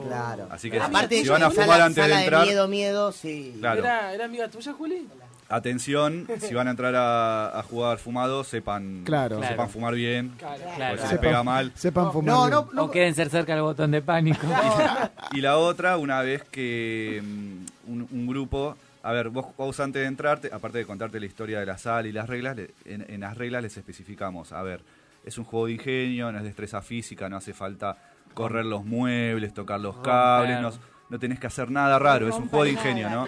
Claro. 0.07 0.47
Así 0.51 0.69
que 0.71 0.79
Aparte, 0.79 1.21
si 1.21 1.29
van 1.29 1.43
a 1.43 1.49
sala- 1.51 1.63
fumar 1.63 1.81
antes 1.81 2.03
sala 2.03 2.17
de 2.17 2.23
entrar, 2.23 2.45
miedo, 2.45 2.67
miedo, 2.67 3.11
sí. 3.11 3.55
Claro. 3.59 3.79
¿Era, 3.81 4.13
¿Era 4.13 4.25
amiga 4.25 4.47
tuya, 4.49 4.73
Juli? 4.73 5.07
atención, 5.49 6.27
si 6.41 6.53
van 6.53 6.67
a 6.67 6.71
entrar 6.71 6.93
a, 6.95 7.57
a 7.57 7.63
jugar 7.63 7.97
fumado, 7.99 8.43
sepan, 8.43 9.03
Claro. 9.05 9.37
sepan 9.39 9.55
Claro. 9.55 9.69
fumar 9.71 9.93
bien, 9.95 10.33
Claro. 10.37 10.61
Claro. 10.75 10.95
porque 10.95 11.07
si 11.07 11.13
les 11.13 11.21
pega 11.21 11.43
mal. 11.43 11.71
Sepan 11.75 12.11
fumar. 12.11 12.35
No, 12.35 12.41
bien. 12.41 12.51
no, 12.51 12.69
no. 12.73 12.83
O 12.85 12.91
quédense 12.91 13.29
cerca 13.29 13.53
del 13.53 13.61
botón 13.63 13.91
de 13.91 14.01
pánico. 14.01 14.45
Y 15.33 15.41
la 15.41 15.57
otra, 15.57 15.97
una 15.97 16.21
vez 16.21 16.43
que 16.43 17.21
mm, 17.23 17.91
un, 17.91 18.07
un 18.11 18.27
grupo, 18.27 18.75
a 19.03 19.11
ver, 19.11 19.29
vos, 19.29 19.45
vos 19.57 19.79
antes 19.79 20.01
de 20.01 20.07
entrar, 20.07 20.39
te- 20.39 20.53
aparte 20.53 20.77
de 20.79 20.85
contarte 20.85 21.19
la 21.19 21.25
historia 21.25 21.59
de 21.59 21.65
la 21.65 21.77
sala 21.77 22.07
y 22.07 22.11
las 22.11 22.27
reglas, 22.27 22.55
le- 22.57 22.71
en, 22.85 23.05
en 23.09 23.21
las 23.21 23.37
reglas 23.37 23.63
les 23.63 23.75
especificamos, 23.77 24.51
a 24.53 24.61
ver, 24.63 24.81
es 25.27 25.37
un 25.37 25.43
juego 25.43 25.65
de 25.67 25.73
ingenio, 25.73 26.31
no 26.31 26.37
es 26.39 26.43
destreza 26.43 26.81
física, 26.81 27.27
no 27.29 27.37
hace 27.37 27.53
falta 27.53 27.97
correr 28.33 28.65
los 28.65 28.85
muebles, 28.85 29.53
tocar 29.53 29.79
los 29.79 29.97
cables, 29.97 30.61
no, 30.61 30.71
no 31.09 31.19
tenés 31.19 31.39
que 31.39 31.47
hacer 31.47 31.69
nada 31.71 31.99
raro, 31.99 32.27
es 32.27 32.35
un 32.35 32.47
juego 32.49 32.63
de 32.65 32.71
ingenio, 32.71 33.09
¿no? 33.09 33.27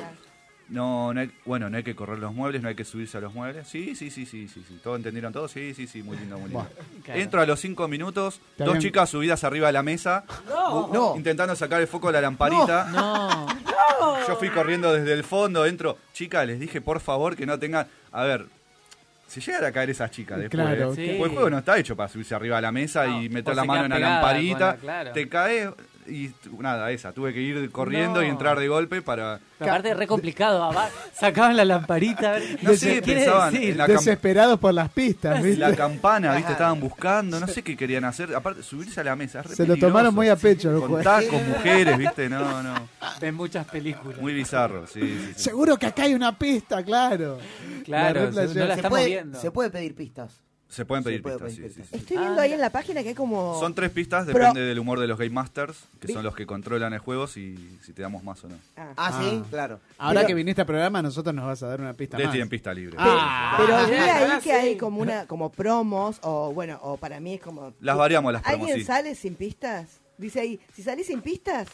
No, 0.69 1.11
no 1.15 1.21
hay, 1.21 1.31
bueno, 1.45 1.67
no 1.67 1.77
hay 1.77 1.83
que 1.83 1.95
correr 1.95 2.19
los 2.19 2.31
muebles, 2.31 2.61
no 2.61 2.69
hay 2.69 2.75
que 2.75 2.85
subirse 2.85 3.17
a 3.17 3.21
los 3.21 3.33
muebles. 3.33 3.67
Sí, 3.67 3.95
sí, 3.95 4.11
sí, 4.11 4.27
sí, 4.27 4.47
sí, 4.47 4.63
sí. 4.67 4.79
¿Todo 4.83 4.95
entendieron 4.97 5.33
todo? 5.33 5.47
Sí, 5.47 5.73
sí, 5.73 5.87
sí, 5.87 6.03
muy 6.03 6.15
lindo, 6.15 6.37
muy 6.37 6.49
lindo. 6.51 6.67
Claro. 7.03 7.19
Entro 7.19 7.41
a 7.41 7.45
los 7.47 7.59
cinco 7.59 7.87
minutos, 7.87 8.39
dos 8.55 8.77
chicas 8.77 9.09
subidas 9.09 9.43
arriba 9.43 9.65
de 9.65 9.73
la 9.73 9.81
mesa, 9.81 10.25
bu- 10.47 10.91
No. 10.93 11.15
intentando 11.15 11.55
sacar 11.55 11.81
el 11.81 11.87
foco 11.87 12.07
de 12.07 12.13
la 12.13 12.21
lamparita. 12.21 12.85
No. 12.91 13.47
Yo 14.27 14.35
fui 14.35 14.49
corriendo 14.51 14.93
desde 14.93 15.11
el 15.13 15.23
fondo, 15.23 15.65
entro. 15.65 15.97
Chicas, 16.13 16.45
les 16.45 16.59
dije 16.59 16.81
por 16.81 16.99
favor 16.99 17.35
que 17.35 17.47
no 17.47 17.57
tengan. 17.57 17.87
A 18.11 18.23
ver, 18.25 18.45
si 19.29 19.39
llegan 19.41 19.63
a 19.65 19.71
caer 19.71 19.89
esas 19.91 20.09
chicas 20.11 20.39
después, 20.39 20.61
Claro, 20.65 20.95
Sí. 20.95 21.15
pues 21.17 21.29
el 21.29 21.35
juego 21.35 21.49
no 21.49 21.59
está 21.59 21.77
hecho 21.77 21.95
para 21.95 22.09
subirse 22.09 22.33
arriba 22.35 22.55
de 22.57 22.61
la 22.63 22.71
mesa 22.71 23.05
No, 23.05 23.21
y 23.21 23.29
meter 23.29 23.55
la 23.55 23.63
mano 23.63 23.83
en 23.85 23.91
la 23.91 23.99
lamparita, 23.99 24.57
con 24.57 24.59
la- 24.67 24.75
claro. 24.77 25.11
te 25.11 25.29
caes 25.29 25.69
y 26.09 26.33
nada, 26.59 26.91
esa. 26.91 27.11
Tuve 27.13 27.33
que 27.33 27.41
ir 27.41 27.71
corriendo 27.71 28.21
No. 28.21 28.25
y 28.25 28.29
entrar 28.29 28.59
de 28.59 28.67
golpe 28.67 29.01
para. 29.01 29.39
Aparte 29.59 29.93
re 29.93 30.07
complicado. 30.07 30.71
Sacaban 31.13 31.55
la 31.57 31.65
lamparita. 31.65 32.29
A 32.29 32.31
ver, 32.33 32.59
No 32.61 32.73
sé, 32.75 32.95
¿qué 32.95 33.01
quiere 33.01 33.19
pensaban 33.21 33.55
en 33.55 33.77
la 33.77 33.87
Desesperados 33.87 34.59
por 34.59 34.73
las 34.73 34.89
pistas, 34.89 35.41
¿viste? 35.43 35.59
la 35.59 35.75
campana, 35.75 36.35
¿viste? 36.35 36.51
Estaban 36.53 36.79
buscando, 36.79 37.39
no 37.39 37.47
sé 37.47 37.61
qué 37.61 37.75
querían 37.77 38.05
hacer. 38.05 38.33
Aparte, 38.35 38.63
subirse 38.63 38.99
a 39.01 39.03
la 39.03 39.15
mesa. 39.15 39.39
es 39.41 39.47
re 39.47 39.55
Se 39.55 39.67
lo 39.67 39.75
tomaron 39.77 40.13
muy 40.15 40.29
a 40.29 40.35
pecho 40.35 40.71
el 40.75 40.81
Con 40.81 41.03
tacos, 41.03 41.41
mujeres, 41.47 41.97
¿viste? 41.97 42.29
No, 42.29 42.63
no. 42.63 42.73
Ven 43.19 43.35
muchas 43.35 43.65
películas. 43.67 44.17
Muy 44.19 44.33
bizarro, 44.33 44.87
sí, 44.87 45.01
sí. 45.01 45.33
sí. 45.35 45.43
Seguro 45.43 45.77
que 45.77 45.85
acá 45.87 46.03
hay 46.03 46.13
una 46.13 46.37
pista, 46.37 46.83
claro. 46.83 47.37
Claro, 47.83 48.25
La 48.25 48.31
se- 48.31 48.39
reflexión. 48.41 48.59
no 48.59 48.65
la 48.65 48.73
Se 48.73 48.79
estamos 48.79 48.97
puede, 48.97 49.05
viendo. 49.09 49.39
se 49.39 49.51
puede 49.51 49.69
pedir 49.69 49.95
pistas. 49.95 50.41
Se 50.69 50.85
pueden 50.85 51.03
Se 51.03 51.09
pedir 51.09 51.23
puede 51.23 51.37
pistas, 51.39 51.55
pedir 51.57 51.69
sí, 51.69 51.73
sí, 51.73 51.81
pistas. 51.81 51.89
sí. 51.99 52.03
Estoy 52.03 52.17
viendo 52.17 52.41
ahí 52.41 52.53
en 52.53 52.61
la 52.61 52.69
página 52.69 53.01
que 53.01 53.09
hay 53.09 53.15
como... 53.15 53.59
Son 53.59 53.73
tres 53.73 53.89
pistas, 53.89 54.25
Pero- 54.27 54.37
depende 54.37 54.61
del 54.61 54.77
humor 54.77 54.99
de 54.99 55.07
los 55.07 55.17
Game 55.17 55.31
Masters, 55.31 55.77
que 55.99 56.13
son 56.13 56.23
los 56.23 56.35
que 56.35 56.45
controlan 56.45 56.93
el 56.93 56.99
juego, 56.99 57.25
si, 57.25 57.79
si 57.83 57.91
te 57.91 58.03
damos 58.03 58.23
más 58.23 58.43
o 58.43 58.49
no. 58.49 58.55
Ah. 58.77 58.93
Ah, 58.95 59.19
sí, 59.19 59.41
Ah. 59.41 59.45
claro. 59.49 59.79
Ahora 59.97 60.19
Pero- 60.19 60.27
que 60.27 60.33
viniste 60.35 60.61
al 60.61 60.67
programa, 60.67 61.01
nosotros 61.01 61.33
nos 61.33 61.45
vas 61.47 61.63
a 61.63 61.67
dar 61.69 61.81
una 61.81 61.93
pista 61.93 62.19
más. 62.19 62.29
tienen 62.29 62.49
pista 62.49 62.71
libre. 62.71 62.95
Ah. 62.99 63.55
Pero 63.57 63.75
Ah, 63.77 63.85
vi 63.87 63.95
ahí 63.95 64.39
que 64.43 64.53
hay 64.53 64.77
como 64.77 65.01
una 65.01 65.25
como 65.25 65.51
promos 65.51 66.19
o 66.21 66.53
bueno, 66.53 66.77
o 66.83 66.97
para 66.97 67.19
mí 67.19 67.33
es 67.33 67.41
como 67.41 67.73
Las 67.81 67.97
variamos 67.97 68.31
las 68.31 68.43
promos, 68.43 68.59
¿Alguien 68.61 68.77
sí. 68.79 68.85
sale 68.85 69.15
sin 69.15 69.33
pistas? 69.35 69.99
Dice 70.19 70.39
ahí, 70.41 70.59
si 70.75 70.83
salís 70.83 71.07
sin 71.07 71.21
pistas, 71.21 71.67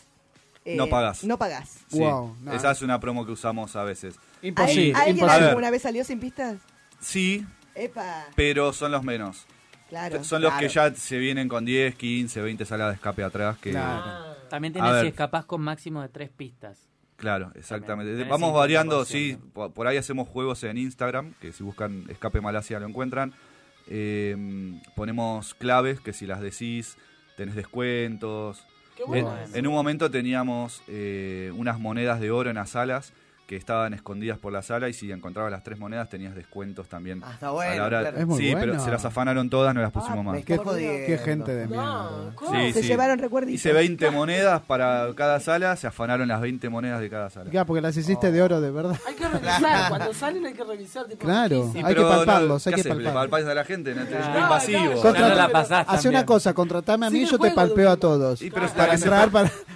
eh, 0.64 0.78
No 0.78 0.88
pagás. 0.88 1.24
No 1.26 1.38
pagás. 1.38 1.80
Sí, 1.90 2.00
Wow, 2.00 2.38
no. 2.42 2.54
Esa 2.54 2.72
es 2.72 2.82
una 2.82 2.98
promo 3.02 3.26
que 3.26 3.34
usamos 3.34 3.76
a 3.76 3.84
veces. 3.84 4.16
Imposible. 4.42 4.94
¿Al- 4.94 5.02
¿Alguien 5.02 5.18
imposible. 5.18 5.48
alguna 5.50 5.70
vez 5.70 5.82
salió 5.82 6.04
sin 6.06 6.20
pistas? 6.22 6.58
Sí, 7.02 7.46
Epa, 7.76 8.28
pero 8.36 8.74
son 8.74 8.92
los 8.92 9.04
menos. 9.04 9.46
claro. 9.90 10.24
son 10.24 10.42
los 10.42 10.52
claro. 10.52 10.68
que 10.68 10.74
ya 10.74 10.94
se 10.96 11.18
vienen 11.18 11.48
con 11.48 11.66
10, 11.66 11.96
15, 11.96 12.42
20 12.42 12.66
salas 12.66 12.90
de 12.90 12.96
escape 12.96 13.24
atrás. 13.24 13.58
Que, 13.58 13.72
Claro. 13.72 14.04
Ah. 14.06 14.36
También 14.50 14.74
tenés 14.74 15.02
si 15.02 15.08
escapás 15.08 15.46
con 15.46 15.62
máximo 15.62 16.02
de 16.02 16.10
tres 16.10 16.30
pistas. 16.30 16.88
Claro, 17.18 17.52
exactamente. 17.56 18.12
También, 18.12 18.30
Vamos 18.30 18.52
50%. 18.52 18.54
variando, 18.54 19.06
sí. 19.06 19.38
Por, 19.54 19.88
ahí 19.88 19.98
hacemos 19.98 20.28
juegos 20.28 20.64
en 20.64 20.78
Instagram, 20.78 21.34
que 21.40 21.52
si 21.52 21.64
buscan 21.64 22.06
Escape 22.10 22.42
Malasia 22.42 22.80
lo 22.80 22.88
encuentran. 22.88 23.34
Eh, 23.88 24.36
ponemos 24.96 25.54
claves, 25.56 26.00
que 26.00 26.14
si 26.14 26.26
las 26.26 26.42
decís, 26.42 26.98
tenés 27.38 27.56
descuentos. 27.56 28.64
Qué 28.96 29.04
En, 29.04 29.10
bueno. 29.10 29.30
Bueno. 29.30 29.56
en 29.56 29.68
un 29.68 29.74
momento 29.74 30.12
teníamos 30.12 30.82
eh, 30.88 31.52
unas 31.56 31.80
monedas 31.80 32.20
de 32.20 32.32
oro 32.32 32.50
en 32.50 32.56
las 32.56 32.72
salas 32.72 33.14
que 33.46 33.56
estaban 33.56 33.94
escondidas 33.94 34.40
por 34.40 34.52
la 34.52 34.64
sala 34.64 34.90
y 34.90 34.94
si 34.94 35.12
encontrabas 35.12 35.52
las 35.52 35.62
tres 35.64 35.78
monedas 35.78 36.10
tenías 36.10 36.34
descuentos 36.34 36.88
también. 36.90 37.22
Ah, 37.24 37.32
está 37.34 37.48
a 37.50 37.52
bueno. 37.52 37.76
la 37.76 37.86
hora- 37.86 38.00
claro. 38.02 38.18
Es 38.18 38.26
muy 38.26 38.40
sí, 38.40 38.52
bueno. 38.54 38.60
pero 38.72 38.84
se 38.84 38.90
las 38.90 39.06
afanaron 39.06 39.50
todas, 39.52 39.76
no 39.76 39.82
las 39.82 39.92
pusimos 39.92 40.18
Ah, 40.20 40.24
más. 40.24 40.34
Me 40.34 40.40
estoy 40.40 40.58
jodiendo. 40.58 41.06
Qué 41.06 41.18
gente 41.20 41.54
de 41.54 41.66
No, 41.68 41.70
mierda. 41.70 42.32
¿cómo? 42.36 42.52
Sí, 42.60 42.74
se 42.74 42.82
sí. 42.82 42.88
llevaron 42.88 43.20
recuerditos. 43.20 43.56
Hice 43.56 43.72
20 43.74 44.10
monedas 44.10 44.62
para 44.64 45.08
cada 45.16 45.40
sala, 45.40 45.76
se 45.76 45.86
afanaron 45.86 46.28
las 46.28 46.42
20 46.42 46.70
monedas 46.70 47.00
de 47.02 47.10
cada 47.10 47.30
sala. 47.30 47.52
Ya, 47.52 47.66
porque 47.66 47.82
las 47.82 47.96
hiciste 47.96 48.32
de 48.32 48.42
oro, 48.42 48.62
de 48.62 48.72
verdad. 48.72 48.98
Hay 49.08 49.14
que 49.14 49.28
revisar. 49.28 49.90
Cuando 49.90 50.14
salen 50.16 50.46
hay 50.46 50.54
que 50.54 50.64
revisar. 50.64 51.06
Tipo, 51.06 51.26
Claro. 51.26 51.70
¿qué 51.72 51.80
Sí, 51.80 51.86
Hay 51.86 51.94
que 51.96 52.02
palparlos, 52.02 52.64
¿qué 52.64 52.70
hay 52.70 52.76
que 52.82 52.84
palparlos. 52.90 53.14
palpáis 53.14 53.46
a 53.48 53.54
la 53.54 53.64
gente? 53.64 53.94
No, 53.94 54.02
es 54.02 54.10
muy 54.10 54.20
No, 54.20 54.40
invasivo. 54.40 54.80
no, 55.04 55.12
no 55.14 55.36
la 55.36 55.46
Hace 55.88 56.10
una 56.10 56.26
cosa, 56.26 56.54
contratame 56.56 57.06
a 57.06 57.10
mí, 57.12 57.26
yo 57.26 57.38
te 57.38 57.52
palpeo 57.52 57.92
a 57.92 57.98
todos. 57.98 58.42
Para 58.76 58.98
se- 58.98 59.06
entrar, 59.06 59.30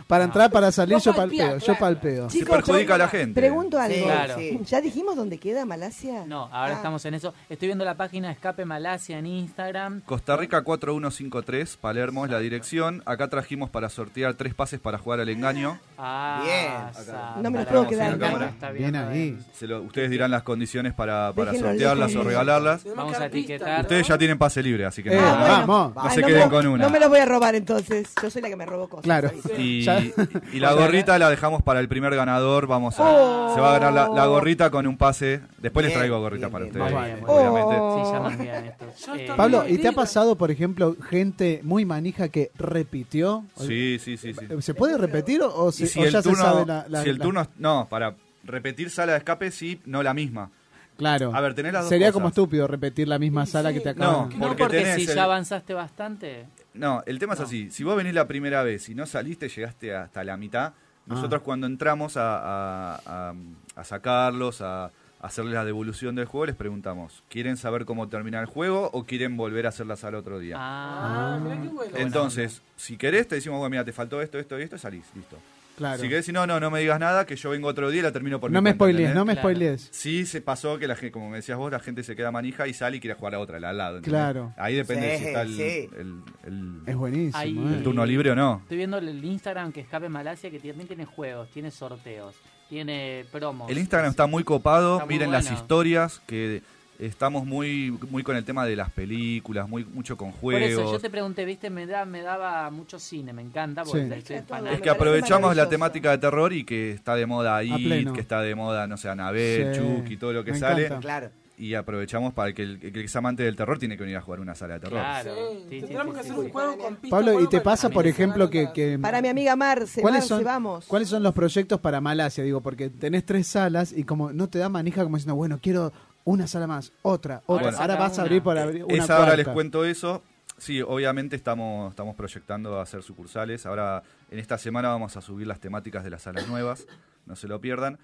para, 0.08 0.24
entrar, 0.24 0.50
para 0.50 0.72
salir, 0.72 0.98
yo 0.98 1.14
palpeo, 1.14 1.58
yo 1.58 1.66
claro. 1.66 1.80
palpeo. 1.80 2.30
Sí, 2.32 2.44
perjudica 2.44 2.96
a 2.96 2.98
la 2.98 3.08
gente. 3.08 3.59
Pregunto 3.60 3.80
algo. 3.80 3.96
Sí, 3.96 4.04
Claro. 4.04 4.36
sí. 4.38 4.60
¿Ya 4.66 4.82
dijimos 4.82 5.16
dónde 5.16 5.38
queda 5.38 5.66
Malasia? 5.66 6.26
No, 6.26 6.44
ahora 6.52 6.74
Ah. 6.74 6.78
estamos 6.78 7.04
en 7.06 7.14
eso. 7.14 7.34
Estoy 7.50 7.68
viendo 7.68 7.86
la 7.86 7.96
página 7.96 8.32
Escape 8.32 8.66
Malasia 8.66 9.20
en 9.20 9.26
Instagram. 9.26 10.02
Costa 10.02 10.36
Rica 10.38 10.64
4153, 10.64 11.78
Palermo 11.78 12.26
es 12.26 12.32
la 12.32 12.40
dirección. 12.40 13.04
Acá 13.06 13.28
trajimos 13.28 13.70
para 13.70 13.90
sortear 13.90 14.34
tres 14.36 14.54
pases 14.54 14.80
para 14.80 14.98
jugar 14.98 15.20
al 15.20 15.30
engaño. 15.30 15.80
Ah, 15.98 16.42
Bien. 16.44 17.44
No 17.44 17.52
me 17.52 17.60
los 17.60 17.68
puedo 17.68 17.88
quedar, 17.88 18.18
está 18.50 18.72
Bien 18.72 18.96
ahí. 18.96 19.38
Se 19.54 19.68
lo- 19.68 19.82
ustedes 19.82 20.10
dirán 20.10 20.32
las 20.32 20.44
condiciones 20.44 20.94
para, 20.94 21.34
sortearlas 21.34 22.16
o 22.16 22.24
regalarlas. 22.24 22.84
Vamos 22.96 23.18
a 23.20 23.26
etiquetar. 23.26 23.82
Ustedes 23.82 24.08
ya 24.08 24.18
tienen 24.18 24.38
pase 24.38 24.64
libre, 24.64 24.86
así 24.86 25.04
que 25.04 25.10
Eh, 25.10 25.16
no, 25.16 25.22
bueno. 25.22 25.38
vamos. 25.68 25.96
no 25.96 26.02
Ay, 26.02 26.16
se 26.16 26.22
no 26.22 26.28
queden 26.28 26.44
me- 26.46 26.50
con 26.50 26.68
una. 26.68 26.84
No 26.86 26.90
me 26.90 27.00
lo 27.00 27.10
voy 27.10 27.20
a 27.20 27.26
robar 27.26 27.56
entonces. 27.56 28.14
Yo 28.22 28.30
soy 28.30 28.42
la 28.42 28.50
que 28.50 28.56
me 28.56 28.66
robó 28.66 28.88
cosas. 28.88 29.04
Claro. 29.04 29.32
y 29.58 30.60
la 30.60 30.74
gorrita 30.74 31.18
la 31.20 31.30
dejamos 31.30 31.62
para 31.64 31.80
el 31.80 31.88
primer 31.88 32.16
ganador. 32.16 32.68
Vamos 32.68 33.00
a. 33.00 33.04
Oh. 33.10 33.49
Se 33.54 33.60
va 33.62 33.76
a 33.76 33.80
ganar 33.80 33.94
la, 33.94 34.10
la 34.16 34.26
gorrita 34.28 34.70
con 34.70 34.86
un 34.88 34.98
pase. 34.98 35.42
Después 35.58 35.86
les 35.86 35.94
traigo 35.96 36.20
gorrita 36.20 36.48
bien, 36.48 36.52
para 36.52 36.66
bien, 36.66 37.16
ustedes. 37.18 37.30
Obviamente. 37.30 37.76
Oh. 37.80 38.06
Sí, 38.06 38.12
llaman 38.14 38.38
bien 38.40 38.66
esto. 38.66 39.16
Eh. 39.16 39.34
Pablo, 39.36 39.68
¿y 39.68 39.78
te 39.78 39.88
ha 39.88 39.92
pasado, 39.92 40.36
por 40.36 40.52
ejemplo, 40.52 40.96
gente 41.10 41.60
muy 41.64 41.86
manija 41.86 42.30
que 42.30 42.52
repitió? 42.58 43.44
Sí, 43.58 43.98
sí, 44.00 44.18
sí. 44.18 44.34
sí. 44.34 44.46
¿Se 44.62 44.74
puede 44.74 44.98
repetir 44.98 45.42
o, 45.44 45.72
se- 45.72 45.88
si 45.88 46.00
o 46.00 46.06
el 46.06 46.12
ya 46.12 46.22
turno, 46.22 46.38
se 46.38 46.44
sabe 46.44 46.66
la, 46.66 46.86
la- 46.88 47.04
si 47.04 47.10
el 47.10 47.20
turno, 47.20 47.48
no, 47.58 47.88
para 47.90 48.16
repetir 48.44 48.90
sala 48.90 49.12
de 49.14 49.18
escape 49.20 49.52
sí, 49.52 49.80
no 49.86 50.02
la 50.04 50.14
misma. 50.14 50.50
Claro. 50.98 51.32
A 51.34 51.40
ver, 51.40 51.54
tenés 51.54 51.72
las 51.72 51.84
dos 51.84 51.90
Sería 51.90 52.08
cosas. 52.08 52.14
como 52.14 52.28
estúpido 52.28 52.68
repetir 52.68 53.08
la 53.08 53.20
misma 53.20 53.46
Sí, 53.46 53.54
sala 53.54 53.70
sí. 53.70 53.76
que 53.76 53.82
te 53.82 53.94
No, 53.96 54.06
acaban. 54.06 54.30
No, 54.38 54.48
porque 54.48 54.64
porque, 54.64 54.78
tenés 54.80 54.96
si 54.96 55.06
el- 55.10 55.16
ya 55.16 55.24
avanzaste 55.24 55.74
bastante. 55.74 56.46
No, 56.74 57.02
el 57.06 57.20
tema 57.20 57.36
es 57.36 57.40
así. 57.40 57.70
Si 57.72 57.84
vos 57.86 57.96
venís 57.96 58.14
la 58.14 58.28
primera 58.28 58.64
vez 58.64 58.90
y 58.90 58.96
no 58.96 59.06
saliste, 59.06 59.48
llegaste 59.48 59.96
hasta 59.96 60.24
la 60.26 60.36
mitad. 60.36 60.74
Nosotros 61.10 61.42
cuando 61.42 61.68
entramos 61.68 62.18
a, 62.18 62.38
a- 62.38 63.02
a- 63.06 63.34
a 63.76 63.84
sacarlos, 63.84 64.62
a, 64.62 64.92
hacerles 65.22 65.54
la 65.54 65.66
devolución 65.66 66.16
del 66.16 66.26
juego, 66.26 66.46
les 66.46 66.56
preguntamos, 66.56 67.24
¿quieren 67.28 67.58
saber 67.58 67.84
cómo 67.84 68.08
termina 68.08 68.40
el 68.40 68.46
juego 68.46 68.90
o 68.94 69.04
quieren 69.06 69.36
volver 69.36 69.66
a 69.66 69.70
hacer 69.70 69.86
la 69.86 69.98
sala 69.98 70.18
otro 70.18 70.40
día? 70.40 70.56
Ah, 70.58 71.38
Ah, 71.38 71.40
qué 71.62 71.68
bueno. 71.70 71.98
Entonces, 71.98 72.62
si 72.78 72.96
querés, 72.96 73.28
te 73.28 73.36
decimos, 73.36 73.60
bueno, 73.60 73.70
mira, 73.72 73.84
te 73.84 73.92
faltó 73.92 74.22
esto, 74.22 74.40
esto 74.40 74.58
y 74.58 74.64
esto, 74.64 74.78
salís, 74.78 75.04
listo. 75.16 75.38
Claro. 75.80 76.02
Si 76.02 76.10
querés, 76.10 76.26
si 76.26 76.34
no, 76.34 76.46
no, 76.46 76.60
no 76.60 76.70
me 76.70 76.82
digas 76.82 77.00
nada, 77.00 77.26
que 77.26 77.38
yo 77.38 77.52
vengo 77.52 77.70
otro 77.70 77.90
día 77.90 78.02
y 78.02 78.04
la 78.04 78.12
termino 78.12 78.38
por 78.40 78.52
No 78.52 78.60
mi 78.62 78.66
me 78.66 78.70
cuenta, 78.72 78.76
spoilees, 78.84 79.00
¿entendés? 79.12 79.16
no 79.16 79.26
me 79.26 79.34
Claro. 79.34 79.48
spoilees. 79.48 79.88
Sí, 79.94 80.26
se 80.26 80.42
pasó 80.42 80.78
que 80.78 80.88
la 80.88 80.96
gente, 80.96 81.12
como 81.14 81.30
me 81.30 81.38
decías 81.38 81.58
vos, 81.58 81.72
la 81.72 81.80
gente 81.80 82.04
se 82.04 82.16
queda 82.18 82.32
manija 82.32 82.68
y 82.68 82.74
sale 82.74 82.98
y 82.98 83.00
quiere 83.00 83.14
jugar 83.16 83.36
a 83.36 83.40
otra, 83.40 83.60
la 83.62 83.70
al 83.70 83.78
lado. 83.78 83.98
¿entendés? 83.98 84.20
Claro. 84.22 84.54
Ahí 84.58 84.76
depende 84.76 85.12
Sí, 85.18 85.24
si 85.24 85.28
está 85.30 85.42
el, 85.44 85.56
sí. 85.56 85.62
el- 85.98 86.22
el- 86.46 86.82
Es 86.86 86.96
buenísimo. 86.98 87.38
Ahí- 87.38 87.58
eh. 87.58 87.76
el 87.78 87.84
turno 87.84 88.06
libre 88.06 88.32
o 88.32 88.36
no. 88.36 88.60
Estoy 88.64 88.78
viendo 88.78 88.98
el 88.98 89.24
Instagram 89.24 89.72
que 89.72 89.80
escape 89.80 90.10
Malasia 90.10 90.52
que 90.52 90.60
también 90.60 90.88
tiene 90.88 91.06
juegos, 91.06 91.50
tiene 91.50 91.72
sorteos, 91.72 92.36
tiene 92.68 93.26
promos. 93.32 93.72
El 93.72 93.78
Instagram 93.78 94.12
está 94.12 94.28
muy 94.28 94.44
copado, 94.44 94.96
Está 94.98 95.06
muy 95.06 95.16
miren 95.16 95.32
las 95.32 95.46
bueno. 95.46 95.58
historias, 95.60 96.22
que 96.28 96.62
estamos 97.00 97.46
muy 97.46 97.98
muy 98.12 98.24
con 98.24 98.36
el 98.36 98.44
tema 98.44 98.66
de 98.66 98.76
las 98.76 98.90
películas, 98.92 99.68
muy 99.70 99.86
mucho 99.86 100.18
con 100.18 100.32
Por 100.34 100.54
eso 100.56 100.70
yo 100.78 100.84
juegos. 100.84 101.02
te 101.02 101.10
pregunté, 101.10 101.46
viste, 101.46 101.70
me, 101.70 101.86
da, 101.86 102.06
me 102.06 102.22
daba 102.22 102.70
mucho 102.70 103.00
cine, 103.00 103.34
me 103.34 103.42
encanta, 103.42 103.84
porque 103.84 104.22
Sí. 104.28 104.34
Es 104.72 104.82
que 104.82 104.90
aprovechamos 104.90 105.56
la 105.56 105.70
temática 105.70 106.12
de 106.12 106.18
terror 106.18 106.52
y 106.54 106.64
que 106.64 106.92
está 106.92 107.16
de 107.16 107.26
moda 107.26 107.60
pleno. 107.62 108.14
que 108.14 108.22
está 108.22 108.42
de 108.42 108.54
moda, 108.56 108.86
no 108.88 108.98
sé, 108.98 109.10
Anabel, 109.10 109.74
Sí, 109.74 109.80
Chucky, 109.82 110.18
todo 110.18 110.34
lo 110.34 110.44
que 110.44 110.52
me 110.52 110.60
sale. 110.60 110.86
encanta. 110.86 111.02
Claro. 111.02 111.30
Y 111.58 111.74
aprovechamos 111.74 112.34
para 112.34 112.54
que 112.54 112.62
el, 112.64 112.80
que 112.80 113.04
es 113.04 113.16
amante 113.18 113.44
del 113.44 113.58
terror 113.58 113.78
tiene 113.78 113.98
que 113.98 114.04
venir 114.04 114.16
a 114.16 114.22
jugar 114.22 114.40
una 114.40 114.56
sala 114.56 114.76
de 114.76 114.80
terror. 114.80 115.00
Claro. 115.02 115.34
Sí, 115.36 115.58
Sí, 115.70 115.76
sí, 115.82 115.88
tendremos 115.88 116.06
sí, 116.06 116.12
que 116.22 116.24
sí, 116.24 116.30
hacer 116.30 116.40
un 116.40 116.46
sí. 116.46 116.52
juego 116.54 116.78
con. 116.78 116.96
Pablo, 117.10 117.42
¿y 117.42 117.48
te 117.50 117.60
pasa, 117.60 117.90
por 117.90 118.08
ejemplo, 118.08 118.50
que, 118.50 118.98
Para 119.02 119.22
mi 119.22 119.28
amiga 119.28 119.58
Marce, 119.58 120.00
¿Cuáles 120.02 120.22
Marce, 120.22 120.28
son, 120.36 120.44
vamos. 120.46 120.86
¿Cuáles 120.86 121.10
son 121.10 121.22
los 121.22 121.34
proyectos 121.34 121.80
para 121.82 122.00
Malasia? 122.00 122.46
Digo, 122.46 122.62
porque 122.62 122.90
tenés 122.90 123.26
tres 123.26 123.46
salas 123.48 123.92
y 123.92 124.06
como 124.06 124.32
no 124.32 124.48
te 124.48 124.58
da 124.58 124.70
manija 124.70 125.04
como 125.04 125.18
diciendo, 125.18 125.36
bueno, 125.36 125.60
quiero 125.62 125.92
una 126.26 126.48
sala 126.48 126.68
más, 126.68 126.92
otra, 127.02 127.42
otra. 127.46 127.72
Ahora 127.78 127.96
vas 127.96 128.20
a 128.20 128.24
abrir 128.24 128.42
por 128.44 128.58
abrir 128.58 128.84
una 128.86 129.04
Esa 129.04 129.18
ahora 129.18 129.36
les 129.36 129.48
cuento 129.48 129.84
eso. 129.86 130.24
Sí, 130.58 130.82
obviamente 130.82 131.36
estamos, 131.38 131.90
estamos 131.92 132.16
proyectando 132.16 132.80
hacer 132.82 133.02
sucursales. 133.02 133.66
Ahora, 133.66 134.04
en 134.30 134.40
esta 134.40 134.58
semana 134.58 134.90
vamos 134.90 135.16
a 135.16 135.22
subir 135.22 135.48
las 135.48 135.60
temáticas 135.60 136.04
de 136.04 136.10
las 136.10 136.24
salas 136.24 136.48
nuevas. 136.50 136.86
No 137.26 137.36
se 137.38 137.48
lo 137.48 137.62
pierdan. 137.62 137.98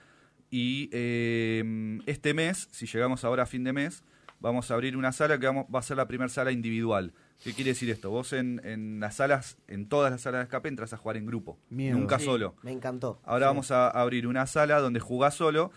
Y 0.49 0.89
eh, 0.93 1.99
este 2.05 2.33
mes, 2.33 2.69
si 2.71 2.85
llegamos 2.85 3.25
ahora 3.25 3.43
a 3.43 3.45
fin 3.45 3.63
de 3.65 3.73
mes, 3.73 4.03
vamos 4.39 4.71
a 4.71 4.75
abrir 4.75 4.95
una 4.95 5.11
sala 5.11 5.37
que 5.37 5.47
vamos, 5.47 5.65
va 5.73 5.79
a 5.79 5.81
ser 5.81 5.97
la 5.97 6.07
primera 6.07 6.29
sala 6.29 6.51
individual. 6.51 7.11
¿Qué 7.43 7.51
quiere 7.53 7.71
decir 7.71 7.89
esto? 7.89 8.09
Vos 8.09 8.31
en, 8.31 8.61
en 8.63 9.01
las 9.01 9.15
salas, 9.15 9.57
en 9.67 9.89
todas 9.89 10.11
las 10.11 10.21
salas 10.21 10.39
de 10.39 10.43
escape, 10.43 10.69
entras 10.69 10.93
a 10.93 10.97
jugar 10.97 11.17
en 11.17 11.25
grupo. 11.25 11.57
Miedo. 11.69 11.97
Nunca 11.97 12.19
Sí. 12.19 12.25
solo. 12.25 12.55
Me 12.61 12.71
encantó. 12.71 13.19
Ahora 13.25 13.47
vamos 13.47 13.71
a 13.71 13.89
abrir 13.89 14.27
una 14.27 14.47
sala 14.47 14.79
donde 14.79 15.01
jugás 15.01 15.33
solo, 15.35 15.71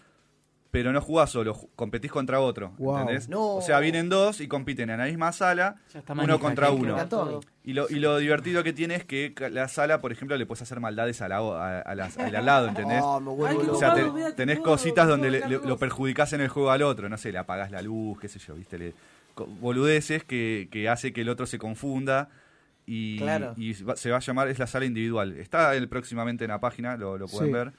pero 0.71 0.93
no 0.93 1.01
jugás 1.01 1.31
solo, 1.31 1.55
ju- 1.55 1.69
competís 1.77 2.11
contra 2.13 2.41
otro. 2.41 2.75
Wow. 2.79 2.99
¿Entendés? 3.01 3.29
No. 3.29 3.57
O 3.57 3.63
sea, 3.63 3.81
vienen 3.81 4.09
dos 4.11 4.41
y 4.43 4.49
compiten 4.49 4.91
en 4.91 4.99
la 4.99 5.07
misma 5.07 5.33
sala, 5.33 5.77
uno 6.09 6.39
contra 6.39 6.71
uno. 6.71 6.97
Y 7.65 7.73
lo, 7.73 7.89
y 7.89 7.95
lo 8.01 8.19
divertido 8.19 8.63
que 8.63 8.73
tiene 8.73 8.95
es 8.97 9.05
que 9.05 9.35
la 9.51 9.69
sala, 9.69 10.01
por 10.01 10.13
ejemplo, 10.13 10.37
le 10.37 10.45
puedes 10.47 10.63
hacer 10.63 10.79
maldades 10.81 11.23
a 11.23 11.29
la, 11.29 11.43
o- 11.43 11.55
a, 11.55 11.81
a 11.81 11.95
las- 11.95 12.19
al 12.19 12.35
al 12.37 12.45
lado, 12.47 12.69
¿entendés? 12.69 13.01
Oh, 13.03 13.19
me 13.21 13.31
vuelvo 13.31 13.47
Ay, 13.47 13.57
qué 13.59 13.65
loco. 13.65 13.77
o 13.77 13.81
sea, 13.81 13.95
te- 13.95 14.33
tenés 14.35 14.59
cositas 14.61 15.09
donde 15.09 15.31
le- 15.31 15.49
lo 15.49 15.77
perjudicás 15.79 16.33
en 16.35 16.43
el 16.43 16.49
juego 16.49 16.71
al 16.71 16.83
otro, 16.83 17.09
no 17.09 17.17
sé, 17.17 17.33
le 17.33 17.39
apagás 17.39 17.71
la 17.71 17.81
luz, 17.83 18.19
qué 18.21 18.29
sé 18.29 18.39
yo, 18.39 18.55
¿viste? 18.55 18.79
Le, 18.79 18.95
boludeces 19.61 20.25
que, 20.25 20.69
que 20.71 20.89
hace 20.89 21.13
que 21.13 21.21
el 21.23 21.29
otro 21.29 21.47
se 21.47 21.59
confunda 21.59 22.29
y, 22.87 23.19
Claro. 23.19 23.55
y 23.57 23.81
va- 23.83 23.97
se 23.97 24.11
va 24.11 24.17
a 24.17 24.21
llamar, 24.21 24.49
es 24.49 24.59
la 24.59 24.67
sala 24.67 24.85
individual. 24.87 25.33
Está 25.39 25.75
el, 25.75 25.89
próximamente 25.89 26.45
en 26.45 26.51
la 26.51 26.61
página, 26.61 26.97
lo, 26.97 27.19
lo 27.19 27.27
pueden 27.27 27.49
Sí. 27.49 27.53
ver. 27.53 27.73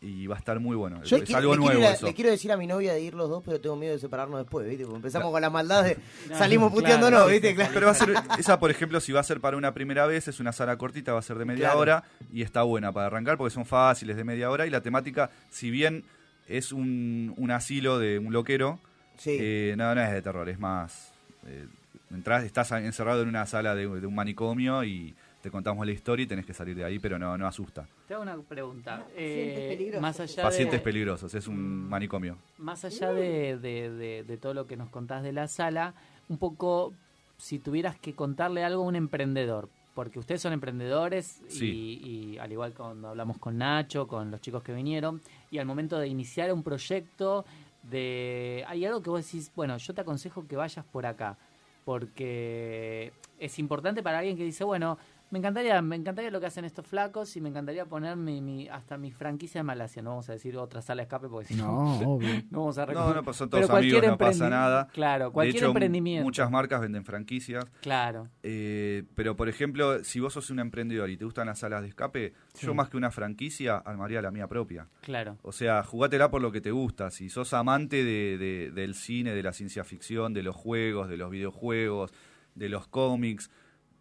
Y 0.00 0.28
va 0.28 0.36
a 0.36 0.38
estar 0.38 0.60
muy 0.60 0.76
bueno. 0.76 1.02
Yo 1.02 1.16
es 1.16 1.24
Quiero- 1.24 1.38
algo 1.38 1.54
le, 1.54 1.60
quiero 1.60 1.74
nuevo 1.80 1.92
eso. 1.94 2.06
le 2.06 2.14
quiero 2.14 2.30
decir 2.30 2.52
a 2.52 2.56
mi 2.56 2.68
novia 2.68 2.92
de 2.92 3.00
ir 3.00 3.14
los 3.14 3.28
dos, 3.28 3.42
pero 3.44 3.60
tengo 3.60 3.74
miedo 3.74 3.94
de 3.94 3.98
separarnos 3.98 4.38
después, 4.38 4.68
¿viste? 4.68 4.84
Porque 4.84 4.96
empezamos 4.98 5.32
con 5.32 5.40
la 5.40 5.50
maldad 5.50 5.82
de 5.84 5.96
No, 6.30 6.38
salimos 6.38 6.70
claro, 6.70 6.80
puteándonos, 6.82 7.26
sí, 7.26 7.32
¿viste? 7.32 7.54
Claro. 7.56 7.70
Pero 7.74 7.86
va 7.86 7.92
a 7.92 7.94
ser, 7.96 8.14
esa 8.38 8.60
por 8.60 8.70
ejemplo, 8.70 9.00
si 9.00 9.10
va 9.10 9.18
a 9.20 9.24
ser 9.24 9.40
para 9.40 9.56
una 9.56 9.74
primera 9.74 10.06
vez, 10.06 10.28
es 10.28 10.38
una 10.38 10.52
sala 10.52 10.76
cortita, 10.78 11.12
va 11.14 11.18
a 11.18 11.22
ser 11.22 11.36
de 11.38 11.44
media 11.44 11.74
hora 11.74 12.04
y 12.32 12.42
está 12.42 12.62
buena 12.62 12.92
para 12.92 13.06
arrancar 13.08 13.36
porque 13.38 13.52
son 13.52 13.66
fáciles 13.66 14.16
de 14.16 14.22
media 14.22 14.50
hora 14.50 14.66
y 14.66 14.70
la 14.70 14.82
temática, 14.82 15.30
si 15.50 15.70
bien 15.70 16.04
es 16.46 16.70
un, 16.72 17.34
un 17.36 17.50
asilo 17.50 17.98
de 17.98 18.18
un 18.20 18.32
loquero, 18.32 18.78
Sí. 19.16 19.36
eh, 19.40 19.74
no, 19.76 19.92
no 19.96 20.00
es 20.00 20.12
de 20.12 20.22
terror, 20.22 20.48
es 20.48 20.60
más... 20.60 21.12
eh, 21.44 21.66
entras, 22.12 22.44
estás 22.44 22.70
encerrado 22.70 23.22
en 23.22 23.28
una 23.28 23.44
sala 23.46 23.74
de, 23.74 23.88
de 23.88 24.06
un 24.06 24.14
manicomio 24.14 24.84
y 24.84 25.14
te 25.48 25.52
contamos 25.52 25.86
la 25.86 25.92
historia 25.92 26.24
y 26.24 26.26
tenés 26.26 26.44
que 26.44 26.52
salir 26.52 26.76
de 26.76 26.84
ahí, 26.84 26.98
pero 26.98 27.18
no, 27.18 27.38
no 27.38 27.46
asusta. 27.46 27.88
Te 28.06 28.12
hago 28.12 28.22
una 28.22 28.36
pregunta. 28.36 28.98
Pacientes 28.98 29.16
Eh, 29.16 29.66
peligrosos. 29.70 30.02
más 30.02 30.20
allá 30.20 30.42
Pacientes 30.42 30.80
de, 30.80 30.84
peligrosos, 30.84 31.34
es 31.34 31.48
un 31.48 31.88
manicomio. 31.88 32.36
Más 32.58 32.84
allá 32.84 33.12
de, 33.14 33.56
de- 33.56 33.90
de- 33.90 34.24
de 34.24 34.36
todo 34.36 34.52
lo 34.52 34.66
que 34.66 34.76
nos 34.76 34.90
contás 34.90 35.22
de 35.22 35.32
la 35.32 35.48
sala, 35.48 35.94
un 36.28 36.36
poco 36.36 36.92
si 37.38 37.58
tuvieras 37.58 37.98
que 37.98 38.12
contarle 38.14 38.62
algo 38.62 38.82
a 38.82 38.86
un 38.86 38.94
emprendedor, 38.96 39.70
porque 39.94 40.18
ustedes 40.18 40.42
son 40.42 40.52
emprendedores 40.52 41.40
y- 41.48 41.50
Sí. 41.50 42.00
y, 42.34 42.38
al 42.38 42.52
igual 42.52 42.74
cuando 42.74 43.08
hablamos 43.08 43.38
con 43.38 43.56
Nacho, 43.56 44.06
con 44.06 44.30
los 44.30 44.42
chicos 44.42 44.62
que 44.62 44.74
vinieron, 44.74 45.22
y 45.50 45.56
al 45.58 45.64
momento 45.64 45.98
de 45.98 46.08
iniciar 46.08 46.52
un 46.52 46.62
proyecto, 46.62 47.46
de 47.84 48.64
hay 48.68 48.84
algo 48.84 49.00
que 49.02 49.08
vos 49.08 49.24
decís, 49.24 49.50
bueno, 49.56 49.78
yo 49.78 49.94
te 49.94 50.02
aconsejo 50.02 50.46
que 50.46 50.56
vayas 50.56 50.84
por 50.84 51.06
acá, 51.06 51.38
porque 51.86 53.12
es 53.38 53.58
importante 53.58 54.02
para 54.02 54.18
alguien 54.18 54.36
que 54.36 54.44
dice, 54.44 54.64
bueno, 54.64 54.98
me 55.30 55.38
encantaría, 55.40 55.82
me 55.82 55.94
encantaría 55.94 56.30
lo 56.30 56.40
que 56.40 56.46
hacen 56.46 56.64
estos 56.64 56.86
flacos 56.86 57.36
y 57.36 57.42
me 57.42 57.50
encantaría 57.50 57.84
poner 57.84 58.16
mi, 58.16 58.40
mi- 58.40 58.66
hasta 58.68 58.96
mi 58.96 59.10
franquicia 59.12 59.58
de 59.58 59.62
Malasia. 59.62 60.00
No 60.02 60.10
vamos 60.10 60.28
a 60.30 60.32
decir 60.32 60.56
otra 60.56 60.80
sala 60.80 61.00
de 61.00 61.04
escape 61.04 61.28
porque 61.28 61.48
si 61.48 61.54
no, 61.54 61.66
No, 61.66 61.98
obvio. 62.14 62.28
no 62.50 62.60
vamos 62.60 62.78
a 62.78 62.82
No, 62.82 62.86
recordar. 62.86 63.16
no, 63.16 63.22
pues 63.24 63.36
son 63.36 63.50
Pero 63.50 63.66
todos 63.66 63.78
amigos, 63.78 63.92
cualquier 64.00 64.10
no 64.12 64.16
pasa 64.18 64.48
nada. 64.48 64.86
Claro, 64.88 65.30
cualquier 65.30 65.52
de 65.54 65.58
hecho, 65.58 65.66
emprendimiento. 65.66 66.24
muchas 66.24 66.50
marcas 66.50 66.80
venden 66.80 67.04
franquicias. 67.04 67.66
Claro, 67.82 68.28
Eh, 68.42 69.04
pero, 69.14 69.36
por 69.36 69.50
ejemplo, 69.50 70.02
si 70.02 70.18
vos 70.18 70.32
sos 70.32 70.48
un 70.48 70.60
emprendedor 70.60 71.10
y 71.10 71.18
te 71.18 71.26
gustan 71.26 71.46
las 71.48 71.58
salas 71.58 71.82
de 71.82 71.88
escape, 71.88 72.32
yo 72.58 72.72
más 72.74 72.88
que 72.88 72.96
una 72.96 73.10
franquicia 73.10 73.76
armaría 73.76 74.22
la 74.22 74.30
mía 74.30 74.46
propia. 74.48 74.88
claro. 75.02 75.36
O 75.42 75.52
sea, 75.52 75.82
jugátela 75.82 76.30
por 76.30 76.40
lo 76.40 76.50
que 76.52 76.62
te 76.62 76.70
gusta. 76.70 77.10
Si 77.10 77.28
sos 77.28 77.52
amante 77.52 78.02
de, 78.02 78.38
de- 78.38 78.70
del 78.70 78.94
cine, 78.94 79.34
de 79.34 79.42
la 79.42 79.52
ciencia 79.52 79.84
ficción, 79.84 80.32
de 80.32 80.42
los 80.42 80.56
juegos, 80.56 81.08
de 81.10 81.18
los 81.18 81.30
videojuegos, 81.30 82.12
de 82.58 82.68
los 82.68 82.86
cómics, 82.88 83.50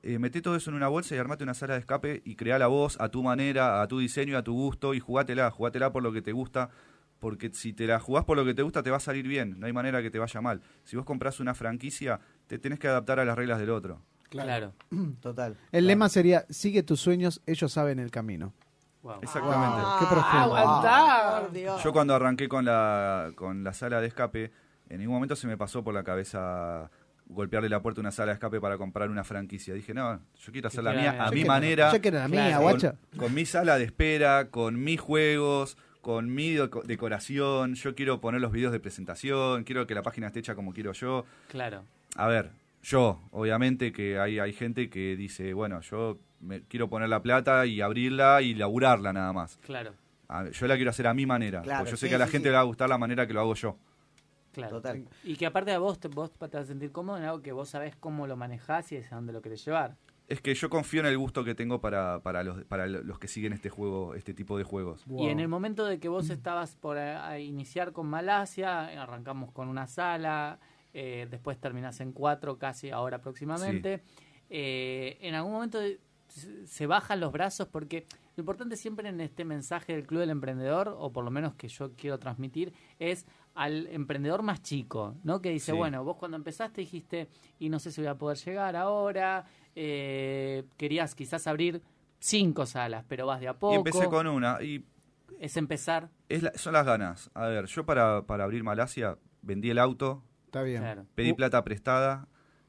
eh, 0.03 0.19
meté 0.19 0.41
todo 0.41 0.55
eso 0.55 0.69
en 0.69 0.75
una 0.75 0.87
bolsa 0.87 1.15
y 1.15 1.17
armate 1.17 1.43
una 1.43 1.53
sala 1.53 1.73
de 1.73 1.79
escape 1.81 2.21
y 2.25 2.35
crea 2.35 2.59
la 2.59 2.67
voz 2.67 2.99
a 2.99 3.09
tu 3.09 3.23
manera, 3.23 3.81
a 3.81 3.87
tu 3.87 3.99
diseño, 3.99 4.37
a 4.37 4.43
tu 4.43 4.53
gusto 4.53 4.93
y 4.93 4.99
jugátela, 4.99 5.49
jugátela 5.51 5.91
por 5.91 6.03
lo 6.03 6.11
que 6.11 6.21
te 6.21 6.31
gusta. 6.31 6.69
Porque 7.19 7.49
si 7.51 7.73
te 7.73 7.87
la 7.87 7.99
jugás 7.99 8.25
por 8.25 8.37
lo 8.37 8.45
que 8.45 8.53
te 8.53 8.61
gusta, 8.61 8.83
te 8.83 8.91
va 8.91 8.97
a 8.97 8.99
salir 8.99 9.27
bien. 9.27 9.59
No 9.59 9.65
hay 9.65 9.73
manera 9.73 10.03
que 10.03 10.11
te 10.11 10.19
vaya 10.19 10.39
mal. 10.39 10.61
Si 10.83 10.95
vos 10.95 11.03
comprás 11.03 11.39
una 11.39 11.55
franquicia, 11.55 12.19
te 12.45 12.59
tenés 12.59 12.77
que 12.77 12.87
adaptar 12.87 13.19
a 13.19 13.25
las 13.25 13.35
reglas 13.35 13.57
del 13.59 13.71
otro. 13.71 14.01
Claro. 14.29 14.73
Total. 15.21 15.53
El 15.53 15.57
Claro. 15.71 15.85
lema 15.87 16.09
sería, 16.09 16.45
sigue 16.49 16.83
tus 16.83 16.99
sueños, 16.99 17.41
ellos 17.47 17.71
saben 17.71 17.97
el 17.97 18.11
camino. 18.11 18.53
Wow. 19.01 19.19
Exactamente. 19.23 19.81
Qué 19.99 20.05
profundo. 20.05 21.79
Yo 21.83 21.91
cuando 21.91 22.13
arranqué 22.13 22.47
con 22.47 22.65
la, 22.65 23.31
con 23.35 23.63
la 23.63 23.73
sala 23.73 23.99
de 23.99 24.07
escape, 24.07 24.51
en 24.89 24.99
ningún 24.99 25.15
momento 25.15 25.35
se 25.35 25.47
me 25.47 25.57
pasó 25.57 25.83
por 25.83 25.93
la 25.95 26.03
cabeza 26.03 26.91
golpearle 27.29 27.69
la 27.69 27.81
puerta 27.81 27.99
a 27.99 28.03
una 28.03 28.11
sala 28.11 28.27
de 28.27 28.33
escape 28.33 28.59
para 28.61 28.77
comprar 28.77 29.09
una 29.09 29.23
franquicia. 29.23 29.73
Dije, 29.73 29.93
no, 29.93 30.19
yo 30.37 30.51
quiero 30.51 30.67
hacer 30.69 30.83
la 30.83 30.93
mía 30.93 31.11
a 31.11 31.25
Yo 31.25 31.31
mi 31.31 31.35
quiero- 31.41 31.47
manera, 31.47 31.91
Yo 31.93 32.01
quiero 32.01 32.17
la 32.19 32.27
mía, 32.27 32.53
Con- 32.55 32.61
guacha. 32.63 32.95
con 33.17 33.33
mi 33.33 33.45
sala 33.45 33.77
de 33.77 33.83
espera, 33.85 34.49
con 34.49 34.83
mis 34.83 34.99
juegos, 34.99 35.77
con 36.01 36.33
mi 36.33 36.53
deco- 36.55 36.83
decoración. 36.83 37.75
Yo 37.75 37.95
quiero 37.95 38.21
poner 38.21 38.39
los 38.41 38.51
videos 38.51 38.71
de 38.71 38.79
presentación, 38.79 39.63
quiero 39.65 39.85
que 39.87 39.93
la 39.95 40.03
página 40.03 40.27
esté 40.27 40.39
hecha 40.39 40.55
como 40.55 40.73
quiero 40.73 40.93
yo. 40.93 41.25
Claro. 41.49 41.83
A 42.15 42.27
ver, 42.27 42.51
yo, 42.81 43.21
obviamente 43.31 43.91
que 43.91 44.17
hay, 44.19 44.39
hay 44.39 44.53
gente 44.53 44.89
que 44.89 45.15
dice, 45.17 45.53
bueno, 45.53 45.81
yo 45.81 46.17
me, 46.39 46.61
quiero 46.63 46.87
poner 46.89 47.09
la 47.09 47.21
plata 47.21 47.65
y 47.65 47.81
abrirla 47.81 48.41
y 48.41 48.53
laburarla 48.53 49.11
nada 49.11 49.33
más. 49.33 49.57
Claro. 49.65 49.93
A 50.29 50.49
yo 50.49 50.67
la 50.67 50.75
quiero 50.75 50.91
hacer 50.91 51.07
a 51.07 51.13
mi 51.13 51.25
manera, 51.25 51.61
Claro, 51.61 51.79
porque 51.79 51.91
yo 51.91 51.97
sé 51.97 52.05
sí, 52.05 52.09
que 52.09 52.15
a 52.15 52.19
la 52.19 52.25
sí, 52.25 52.31
gente 52.33 52.47
sí. 52.47 52.51
le 52.51 52.55
va 52.55 52.61
a 52.61 52.63
gustar 52.63 52.87
la 52.89 52.97
manera 52.97 53.27
que 53.27 53.33
lo 53.33 53.41
hago 53.41 53.53
yo. 53.55 53.77
Claro. 54.61 54.77
Total. 54.77 55.05
Y 55.23 55.35
que 55.35 55.45
aparte 55.45 55.71
a 55.71 55.79
vos 55.79 55.99
vos 56.13 56.31
te 56.31 56.37
vas 56.37 56.55
a 56.55 56.65
sentir 56.65 56.91
cómodo 56.91 57.17
en 57.17 57.23
algo 57.23 57.41
que 57.41 57.51
vos 57.51 57.69
sabés 57.69 57.95
cómo 57.95 58.27
lo 58.27 58.35
manejás 58.37 58.91
y 58.91 58.97
hacia 58.97 59.15
dónde 59.17 59.33
lo 59.33 59.41
querés 59.41 59.63
llevar. 59.65 59.95
Es 60.27 60.41
que 60.41 60.53
yo 60.53 60.69
confío 60.69 60.99
en 60.99 61.05
el 61.05 61.17
gusto 61.17 61.43
que 61.45 61.55
tengo 61.55 61.79
para, 61.79 62.19
para, 62.21 62.43
los, 62.43 62.63
para 62.65 62.85
los 62.87 63.17
que 63.17 63.29
siguen 63.29 63.53
este 63.53 63.69
juego, 63.69 64.13
este 64.13 64.33
tipo 64.33 64.57
de 64.57 64.65
juegos. 64.65 65.05
Y 65.07 65.27
en 65.29 65.39
el 65.39 65.47
momento 65.47 65.85
de 65.85 65.99
que 65.99 66.09
vos 66.09 66.29
estabas 66.29 66.75
por 66.75 66.97
a- 66.97 67.27
a 67.29 67.39
iniciar 67.39 67.93
con 67.93 68.07
Malasia, 68.07 68.87
arrancamos 69.01 69.51
con 69.53 69.69
una 69.69 69.87
sala, 69.87 70.59
eh, 70.93 71.27
después 71.31 71.57
terminás 71.59 72.01
en 72.01 72.11
cuatro 72.11 72.57
casi 72.57 72.89
ahora 72.89 73.21
próximamente. 73.21 74.01
Eh, 74.49 75.17
en 75.21 75.35
algún 75.35 75.53
momento 75.53 75.79
se 76.65 76.87
bajan 76.87 77.19
los 77.21 77.31
brazos 77.31 77.67
porque 77.69 78.05
lo 78.37 78.41
importante 78.41 78.75
siempre 78.75 79.09
en 79.09 79.19
este 79.19 79.43
mensaje 79.45 79.93
del 79.93 80.05
Club 80.05 80.19
del 80.21 80.29
Emprendedor, 80.29 80.95
o 80.97 81.11
por 81.11 81.23
lo 81.25 81.31
menos 81.31 81.55
que 81.55 81.67
yo 81.67 81.93
quiero 81.95 82.19
transmitir, 82.19 82.71
es 82.99 83.25
al 83.55 83.87
emprendedor 83.87 84.43
más 84.43 84.61
chico, 84.61 85.15
¿no? 85.23 85.41
Que 85.41 85.49
dice, 85.49 85.71
Sí. 85.71 85.77
bueno, 85.77 86.03
vos 86.03 86.17
cuando 86.17 86.37
empezaste 86.37 86.81
dijiste, 86.81 87.29
y 87.57 87.69
no 87.69 87.79
sé 87.79 87.91
si 87.91 87.99
voy 88.01 88.09
a 88.09 88.15
poder 88.15 88.37
llegar 88.37 88.75
ahora, 88.75 89.43
eh, 89.75 90.65
querías 90.77 91.15
quizás 91.15 91.47
abrir 91.47 91.81
cinco 92.19 92.65
salas, 92.67 93.03
pero 93.07 93.25
vas 93.25 93.39
de 93.39 93.47
a 93.47 93.53
poco. 93.57 93.73
Y 93.73 93.77
empecé 93.77 94.07
con 94.07 94.27
una. 94.27 94.61
Y 94.61 94.85
Es 95.39 95.57
empezar. 95.57 96.09
es 96.29 96.43
la- 96.43 96.53
son 96.55 96.73
las 96.73 96.85
ganas. 96.85 97.31
A 97.33 97.47
ver, 97.47 97.65
yo 97.65 97.85
para, 97.85 98.23
para 98.27 98.43
abrir 98.43 98.63
Malasia 98.63 99.17
vendí 99.41 99.69
el 99.71 99.79
auto, 99.79 100.23
Está 100.45 100.61
bien. 100.63 100.81
Claro. 100.81 101.05
pedí 101.15 101.31
Uh. 101.31 101.35
plata 101.35 101.63
prestada 101.63 102.27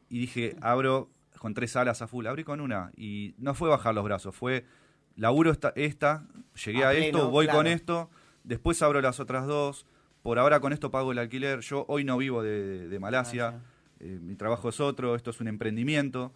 y 0.08 0.18
dije, 0.18 0.56
abro 0.62 1.10
con 1.38 1.52
tres 1.54 1.72
salas 1.72 2.00
a 2.02 2.06
full. 2.08 2.26
Abrí 2.26 2.42
con 2.44 2.60
una 2.62 2.90
y 2.96 3.34
no 3.38 3.52
fue 3.54 3.68
bajar 3.68 3.94
los 3.94 4.04
brazos, 4.04 4.34
fue 4.34 4.64
laburo 5.18 5.50
esta, 5.50 5.72
esta 5.76 6.26
llegué 6.64 6.84
A 6.84 6.88
a, 6.88 6.92
pleno, 6.92 7.06
esto, 7.18 7.30
voy 7.30 7.44
claro. 7.46 7.58
con 7.58 7.66
esto, 7.66 8.10
después 8.44 8.80
abro 8.80 9.00
las 9.02 9.20
otras 9.20 9.46
dos. 9.46 9.84
Por 10.22 10.38
ahora 10.38 10.60
con 10.60 10.72
esto 10.72 10.90
pago 10.90 11.12
el 11.12 11.18
alquiler. 11.18 11.60
Yo 11.60 11.84
hoy 11.88 12.04
no 12.04 12.16
vivo 12.16 12.42
de, 12.42 12.88
de 12.88 12.98
Malasia. 12.98 13.50
Malasia. 13.52 13.68
Eh, 14.00 14.18
mi 14.22 14.34
trabajo 14.36 14.68
es 14.70 14.80
otro, 14.80 15.14
esto 15.14 15.30
es 15.30 15.40
un 15.40 15.48
emprendimiento. 15.48 16.32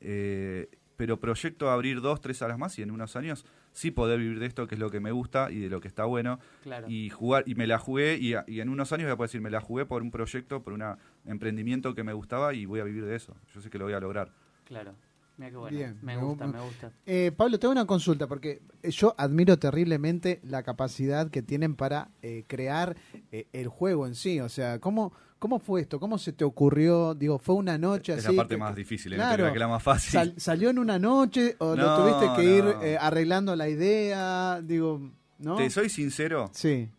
Eh, 0.00 0.68
pero 0.96 1.18
proyecto 1.18 1.70
abrir 1.70 2.00
dos, 2.02 2.20
tres 2.20 2.36
salas 2.38 2.58
más 2.58 2.78
y 2.78 2.82
en 2.82 2.90
unos 2.90 3.16
años 3.16 3.46
sí 3.72 3.90
poder 3.90 4.18
vivir 4.18 4.38
de 4.38 4.46
esto, 4.46 4.66
que 4.66 4.74
es 4.74 4.78
lo 4.78 4.90
que 4.90 5.00
me 5.00 5.12
gusta 5.12 5.50
y 5.50 5.58
de 5.60 5.70
lo 5.70 5.80
que 5.80 5.88
está 5.88 6.04
bueno. 6.04 6.38
Claro. 6.62 6.88
Y 6.90 7.08
jugar, 7.08 7.44
y 7.46 7.54
me 7.54 7.66
la 7.66 7.78
jugué, 7.78 8.16
y, 8.16 8.34
a- 8.34 8.44
y 8.46 8.60
en 8.60 8.68
unos 8.68 8.92
años 8.92 9.06
voy 9.06 9.12
a 9.12 9.16
poder 9.16 9.28
decir, 9.28 9.40
me 9.40 9.48
la 9.50 9.60
jugué 9.62 9.86
por 9.86 10.02
un 10.02 10.10
proyecto, 10.10 10.62
por 10.62 10.72
un 10.74 10.84
emprendimiento 11.24 11.94
que 11.94 12.04
me 12.04 12.12
gustaba 12.12 12.52
y 12.52 12.66
voy 12.66 12.80
a 12.80 12.84
vivir 12.84 13.04
de 13.06 13.16
eso. 13.16 13.34
Yo 13.54 13.60
sé 13.62 13.70
que 13.70 13.78
lo 13.78 13.84
voy 13.86 13.94
a 13.94 14.00
lograr. 14.00 14.30
Claro. 14.64 14.94
Mira 15.40 15.50
qué 15.52 15.56
bueno. 15.56 15.74
Bien, 15.78 15.98
me 16.02 16.16
me 16.16 16.22
gusta, 16.22 16.46
gu- 16.46 16.52
me 16.52 16.60
gusta. 16.60 16.92
Eh, 17.06 17.32
Pablo, 17.34 17.58
tengo 17.58 17.72
una 17.72 17.86
consulta, 17.86 18.26
porque 18.26 18.60
yo 18.82 19.14
admiro 19.16 19.58
terriblemente 19.58 20.38
la 20.44 20.62
capacidad 20.62 21.30
que 21.30 21.40
tienen 21.40 21.76
para 21.76 22.10
eh, 22.20 22.44
crear 22.46 22.94
eh, 23.32 23.46
el 23.54 23.68
juego 23.68 24.06
en 24.06 24.14
sí. 24.14 24.38
O 24.40 24.50
sea, 24.50 24.80
¿cómo, 24.80 25.14
¿cómo 25.38 25.58
fue 25.58 25.80
esto? 25.80 25.98
¿Cómo 25.98 26.18
se 26.18 26.34
te 26.34 26.44
ocurrió? 26.44 27.14
Digo, 27.14 27.38
¿fue 27.38 27.54
una 27.54 27.78
noche 27.78 28.12
es 28.12 28.26
así? 28.26 28.36
la 28.36 28.42
parte 28.42 28.56
que- 28.56 28.60
más 28.60 28.76
difícil. 28.76 29.14
Claro. 29.14 29.50
que 29.50 29.58
la 29.58 29.68
más 29.68 29.82
fácil. 29.82 30.12
Sal- 30.12 30.34
¿Salió 30.36 30.68
en 30.68 30.78
una 30.78 30.98
noche 30.98 31.56
o 31.58 31.74
lo 31.74 31.86
No, 31.86 31.96
tuviste 31.96 32.36
que 32.36 32.56
ir 32.58 32.64
no. 32.64 32.82
eh, 32.82 32.98
arreglando 33.00 33.56
la 33.56 33.66
idea? 33.70 34.60
Digo, 34.62 35.00
¿no? 35.38 35.56
Te 35.56 35.70
soy 35.70 35.88
sincero, 35.88 36.50
Sí. 36.52 36.90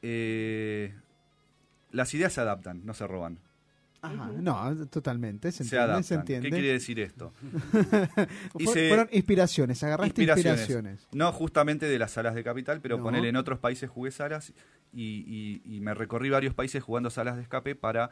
eh, 0.00 0.94
las 1.90 2.12
ideas 2.14 2.32
se 2.32 2.40
adaptan, 2.40 2.86
no 2.86 2.94
se 2.94 3.06
roban. 3.06 3.38
Ajá. 4.06 4.30
No, 4.36 4.86
totalmente. 4.88 5.52
Se 5.52 5.62
entiende, 5.64 5.84
adaptan. 5.84 6.04
se 6.04 6.14
entiende. 6.14 6.48
¿Qué 6.48 6.54
quiere 6.56 6.72
decir 6.72 7.00
esto? 7.00 7.32
Hice- 8.58 8.88
Fueron 8.88 9.08
inspiraciones, 9.12 9.82
agarraste 9.82 10.22
inspiraciones. 10.22 11.08
No 11.12 11.32
justamente 11.32 11.86
de 11.86 11.98
las 11.98 12.12
salas 12.12 12.34
de 12.34 12.42
capital, 12.44 12.80
pero 12.80 12.96
No. 12.98 13.02
ponele 13.04 13.28
en 13.28 13.36
otros 13.36 13.58
países 13.58 13.90
jugué 13.90 14.10
salas 14.10 14.52
y, 14.92 15.62
y- 15.64 15.76
y 15.76 15.80
me 15.80 15.94
recorrí 15.94 16.30
varios 16.30 16.54
países 16.54 16.82
jugando 16.82 17.10
salas 17.10 17.36
de 17.36 17.42
escape 17.42 17.74
para 17.74 18.10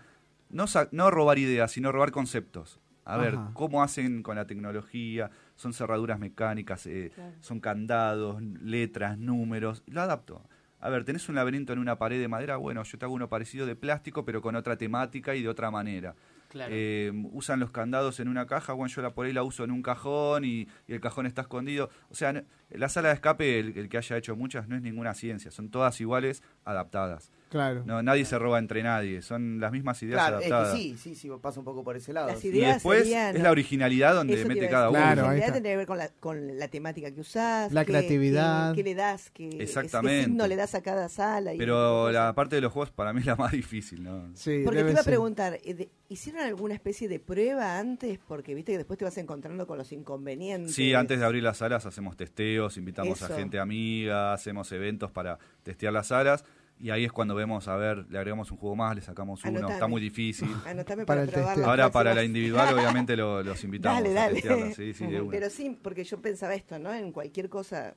no, 0.51 0.67
sa- 0.67 0.89
no 0.93 1.11
robar 1.11 1.39
ideas, 1.39 1.73
sino 1.73 1.93
robar 1.93 2.11
conceptos. 2.11 2.81
A 3.07 3.19
ver, 3.19 3.37
cómo 3.53 3.83
hacen 3.83 4.23
con 4.23 4.37
la 4.37 4.47
tecnología, 4.47 5.31
son 5.57 5.75
cerraduras 5.75 6.19
mecánicas, 6.19 6.87
eh, 6.87 7.13
son 7.41 7.61
candados, 7.61 8.41
letras, 8.43 9.19
números, 9.19 9.83
lo 9.87 10.01
adapto. 10.01 10.43
A 10.85 10.91
ver, 10.91 11.05
tenés 11.05 11.29
un 11.31 11.35
laberinto 11.35 11.73
en 11.73 11.79
una 11.79 11.97
pared 11.97 12.21
de 12.21 12.29
madera, 12.29 12.57
bueno, 12.59 12.83
yo 12.83 12.99
te 12.99 13.05
hago 13.07 13.15
uno 13.15 13.29
parecido 13.29 13.65
de 13.65 13.75
plástico, 13.75 14.25
pero 14.27 14.43
con 14.43 14.55
otra 14.55 14.77
temática 14.77 15.35
y 15.35 15.43
de 15.43 15.49
otra 15.49 15.71
manera. 15.71 16.15
Claro. 16.51 16.71
Eh, 16.77 17.11
usan 17.33 17.59
los 17.59 17.71
candados 17.71 18.21
en 18.21 18.29
una 18.29 18.47
caja, 18.47 18.75
bueno, 18.75 18.93
yo 18.95 19.01
la 19.01 19.11
por 19.15 19.25
ahí 19.25 19.33
la 19.33 19.43
uso 19.43 19.65
en 19.65 19.71
un 19.71 19.83
cajón 19.83 20.45
y, 20.45 20.69
y 20.87 20.93
el 20.93 21.01
cajón 21.01 21.25
está 21.27 21.41
escondido. 21.43 21.89
O 22.11 22.15
sea, 22.15 22.35
no- 22.35 22.43
la 22.71 22.89
sala 22.91 23.09
de 23.09 23.15
escape, 23.15 23.59
el, 23.61 23.77
el 23.79 23.89
que 23.89 23.97
haya 23.97 24.17
hecho 24.19 24.37
muchas, 24.37 24.69
no 24.69 24.77
es 24.77 24.83
ninguna 24.83 25.15
ciencia, 25.15 25.51
son 25.51 25.71
todas 25.71 25.99
iguales, 26.03 26.43
adaptadas. 26.65 27.33
Claro. 27.55 27.85
No, 27.87 28.03
nadie 28.03 28.25
se 28.25 28.37
roba 28.37 28.59
entre 28.59 28.83
nadie, 28.83 29.23
son 29.23 29.61
las 29.61 29.71
mismas 29.71 30.03
ideas 30.03 30.19
Claro, 30.21 30.41
es 30.41 30.51
adaptadas. 30.51 30.75
que 30.75 30.83
sí, 30.83 30.97
sí, 30.99 31.15
sí, 31.15 31.31
pasa 31.41 31.61
un 31.61 31.65
poco 31.65 31.85
por 31.85 31.97
ese 31.97 32.13
lado. 32.13 32.27
Las. 32.27 32.45
Y 32.45 32.51
después 32.51 33.05
serían- 33.05 33.37
es 33.37 33.43
la 33.45 33.53
originalidad 33.53 34.13
donde 34.17 34.45
mete 34.45 34.69
cada 34.69 34.91
uno. 34.91 34.99
Claro, 34.99 35.23
La 35.29 35.37
está. 35.37 35.53
tiene 35.53 35.69
que 35.69 35.77
ver 35.77 35.87
con 35.87 35.99
la, 35.99 36.09
con 36.19 36.59
la 36.59 36.67
temática 36.67 37.13
que 37.13 37.21
usás. 37.21 37.73
La 37.73 37.85
qué- 37.85 37.93
creatividad. 37.93 38.73
qué- 38.75 38.83
qué 38.83 38.83
le 38.91 38.95
das, 38.97 39.31
qué, 39.31 39.51
qué 39.51 39.63
Exactamente. 39.63 40.25
signo 40.25 40.49
le 40.49 40.57
das 40.57 40.75
a 40.75 40.83
cada 40.83 41.09
sala. 41.09 41.55
y 41.55 41.59
Pero 41.59 42.11
la 42.11 42.35
parte 42.35 42.57
de 42.57 42.63
los 42.63 42.73
juegos 42.73 42.91
para 42.91 43.13
mí 43.13 43.21
es 43.21 43.27
la 43.27 43.37
más 43.37 43.53
difícil, 43.53 44.03
¿no? 44.03 44.31
Sí, 44.35 44.63
Porque 44.65 44.83
te 44.83 44.91
iba 44.91 45.01
a 45.01 45.05
preguntar, 45.05 45.61
eh, 45.63 45.89
¿hicieron 46.09 46.43
alguna 46.43 46.75
especie 46.75 47.07
de 47.09 47.21
prueba 47.21 47.79
antes? 47.79 48.19
Porque 48.27 48.53
viste 48.57 48.73
que 48.73 48.79
después 48.79 48.99
te 48.99 49.05
vas 49.05 49.17
encontrando 49.19 49.65
con 49.69 49.79
los 49.79 49.93
inconvenientes. 49.93 50.75
Sí, 50.75 50.93
antes 50.93 51.21
de 51.21 51.25
abrir 51.25 51.45
las 51.45 51.59
salas 51.59 51.87
hacemos 51.87 52.17
testeos, 52.17 52.77
invitamos 52.79 53.23
Eso. 53.23 53.33
a 53.33 53.37
gente 53.37 53.61
amiga, 53.61 54.33
hacemos 54.33 54.73
eventos 54.73 55.13
para 55.13 55.39
testear 55.63 55.93
las 55.93 56.09
salas 56.09 56.45
y 56.81 56.91
ahí 56.91 57.05
es 57.05 57.13
cuando 57.13 57.35
vemos, 57.35 57.67
a 57.69 57.77
ver, 57.77 58.05
le 58.11 58.19
agregamos 58.19 58.51
un 58.51 58.59
juego 58.59 58.77
más, 58.77 58.95
le 58.95 59.01
sacamos 59.03 59.41
uno, 59.45 59.51
Anotame. 59.51 59.73
está 59.75 59.87
muy 59.87 60.01
difícil. 60.01 60.49
Anotame 60.67 61.07
Para 61.07 61.25
para, 61.27 61.55
el 61.55 61.65
Ahora 61.65 61.91
para 61.91 62.15
la 62.15 62.25
individual 62.25 62.75
obviamente 62.79 63.17
lo- 63.17 63.43
los 63.43 63.63
invitamos 63.65 64.03
Dale, 64.03 64.11
a 64.11 64.23
dale. 64.23 64.35
testearla, 64.35 64.73
sí, 64.75 64.93
sí, 64.93 65.07
de 65.07 65.21
una. 65.21 65.31
Pero 65.31 65.51
sí, 65.51 65.79
porque 65.83 66.05
yo 66.05 66.21
pensaba 66.21 66.55
esto, 66.55 66.79
¿no? 66.79 66.93
En 66.93 67.13
cualquier 67.13 67.49
cosa. 67.49 67.95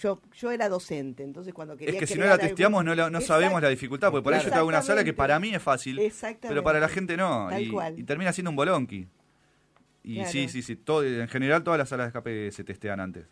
Yo, 0.00 0.22
yo 0.34 0.50
era 0.50 0.70
docente, 0.70 1.22
entonces 1.22 1.52
cuando 1.52 1.76
quería 1.76 1.92
Es 1.92 2.00
que 2.00 2.06
si 2.06 2.18
no 2.18 2.24
la 2.24 2.38
testeamos 2.38 2.78
algún- 2.80 2.96
no, 2.96 3.02
la- 3.02 3.10
no 3.10 3.20
sabemos 3.20 3.60
la 3.60 3.68
dificultad, 3.68 4.10
porque 4.10 4.24
por 4.24 4.32
ahí 4.32 4.42
yo 4.42 4.48
te 4.48 4.54
hago 4.54 4.66
una 4.68 4.80
sala 4.80 5.04
que 5.04 5.12
para 5.12 5.38
mí 5.38 5.54
es 5.54 5.62
fácil, 5.62 5.98
Exactamente. 5.98 6.48
pero 6.48 6.62
para 6.64 6.80
la 6.80 6.88
gente 6.88 7.14
no, 7.18 7.48
Tal 7.50 7.62
y, 7.62 7.68
cual. 7.68 7.98
y 7.98 8.02
termina 8.04 8.32
siendo 8.32 8.48
un 8.50 8.56
bolonqui. 8.56 9.06
Y 10.02 10.14
Claro. 10.14 10.30
sí, 10.30 10.48
sí, 10.48 10.62
sí, 10.62 10.76
todo, 10.76 11.04
en 11.04 11.28
general 11.28 11.62
todas 11.62 11.76
las 11.76 11.90
salas 11.90 12.06
de 12.06 12.08
escape 12.08 12.50
se 12.52 12.64
testean 12.64 13.00
antes. 13.00 13.26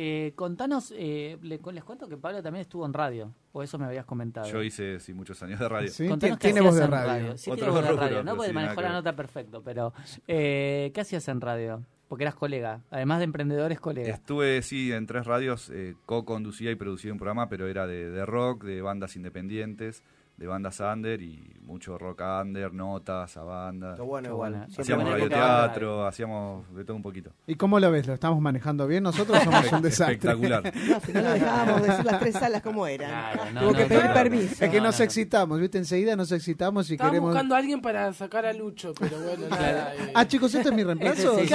Eh, 0.00 0.32
contanos, 0.36 0.94
eh, 0.96 1.36
le- 1.42 1.58
les 1.72 1.82
cuento 1.82 2.08
que 2.08 2.16
Pablo 2.16 2.40
también 2.40 2.60
estuvo 2.60 2.86
en 2.86 2.92
radio, 2.92 3.34
o 3.50 3.64
eso 3.64 3.80
me 3.80 3.86
habías 3.86 4.04
comentado. 4.04 4.46
Yo 4.46 4.62
hice 4.62 5.00
sí, 5.00 5.12
muchos 5.12 5.42
años 5.42 5.58
de 5.58 5.68
radio. 5.68 5.88
Sí, 5.90 6.06
Contanos 6.06 6.38
tiene 6.38 6.54
qué 6.54 6.60
voz 6.60 6.74
hacías 6.76 6.88
de 6.90 6.96
en 6.96 7.04
radio. 7.04 7.36
Sí, 7.36 7.50
Otro 7.50 7.64
tiene 7.66 7.80
voz 7.80 7.90
de 7.90 7.96
radio, 7.96 8.22
no 8.22 8.36
manejó 8.52 8.80
nada 8.80 8.88
la 8.90 8.92
nota 8.92 9.16
perfecto, 9.16 9.60
pero 9.64 9.92
eh, 10.28 10.92
¿qué 10.94 11.00
hacías 11.00 11.26
en 11.26 11.40
radio? 11.40 11.82
Porque 12.06 12.22
eras 12.22 12.36
colega, 12.36 12.82
además 12.90 13.18
de 13.18 13.24
emprendedores, 13.24 13.80
colega. 13.80 14.14
Estuve, 14.14 14.62
sí, 14.62 14.92
en 14.92 15.04
tres 15.06 15.26
radios, 15.26 15.68
eh, 15.70 15.96
co-conducía 16.06 16.70
y 16.70 16.76
producía 16.76 17.10
un 17.12 17.18
programa, 17.18 17.48
pero 17.48 17.66
era 17.66 17.88
de, 17.88 18.08
de 18.08 18.24
rock, 18.24 18.62
de 18.64 18.80
bandas 18.80 19.16
independientes, 19.16 20.04
de 20.38 20.46
bandas 20.46 20.78
under 20.80 21.20
y 21.20 21.54
mucho 21.62 21.98
rock 21.98 22.22
under, 22.42 22.72
notas 22.72 23.36
a 23.36 23.42
banda. 23.42 23.90
Está 23.90 24.02
bueno, 24.04 24.30
igual. 24.30 24.66
Hacíamos 24.78 25.10
radioteatro, 25.10 26.06
hacíamos 26.06 26.72
de 26.74 26.84
todo 26.84 26.96
un 26.96 27.02
poquito. 27.02 27.30
¿Y 27.46 27.56
cómo 27.56 27.78
lo 27.78 27.90
ves? 27.90 28.06
¿Lo 28.06 28.14
estamos 28.14 28.40
manejando 28.40 28.86
bien 28.86 29.02
nosotros 29.02 29.42
somos 29.42 29.70
un 29.72 29.82
desastre? 29.82 30.14
Espectacular. 30.14 30.72
No, 30.88 31.00
si 31.00 31.12
no 31.12 31.20
lo 31.20 31.30
dejábamos 31.32 31.82
decir 31.82 32.04
las 32.06 32.20
tres 32.20 32.34
salas 32.36 32.62
como 32.62 32.86
eran. 32.86 33.10
Claro, 33.10 33.50
no, 33.52 33.60
Tuvo 33.60 33.72
que 33.74 33.82
no, 33.82 33.88
pedir 33.88 34.12
permiso. 34.14 34.64
Es 34.64 34.70
que 34.70 34.78
No, 34.78 34.84
nos 34.84 34.94
no, 34.94 34.98
no. 35.00 35.04
excitamos, 35.04 35.60
¿viste? 35.60 35.78
Enseguida 35.78 36.16
nos 36.16 36.32
excitamos 36.32 36.88
y 36.88 36.94
Estaba 36.94 37.10
queremos... 37.10 37.30
buscando 37.30 37.54
a 37.54 37.58
alguien 37.58 37.80
para 37.82 38.12
sacar 38.14 38.46
a 38.46 38.52
Lucho, 38.54 38.94
pero 38.98 39.20
bueno, 39.20 39.48
nada. 39.50 39.94
eh. 39.96 40.12
Ah, 40.14 40.26
chicos, 40.26 40.54
¿este 40.54 40.68
es 40.70 40.74
mi 40.74 40.84
reemplazo? 40.84 41.36
Sí, 41.40 41.48
sí, 41.48 41.54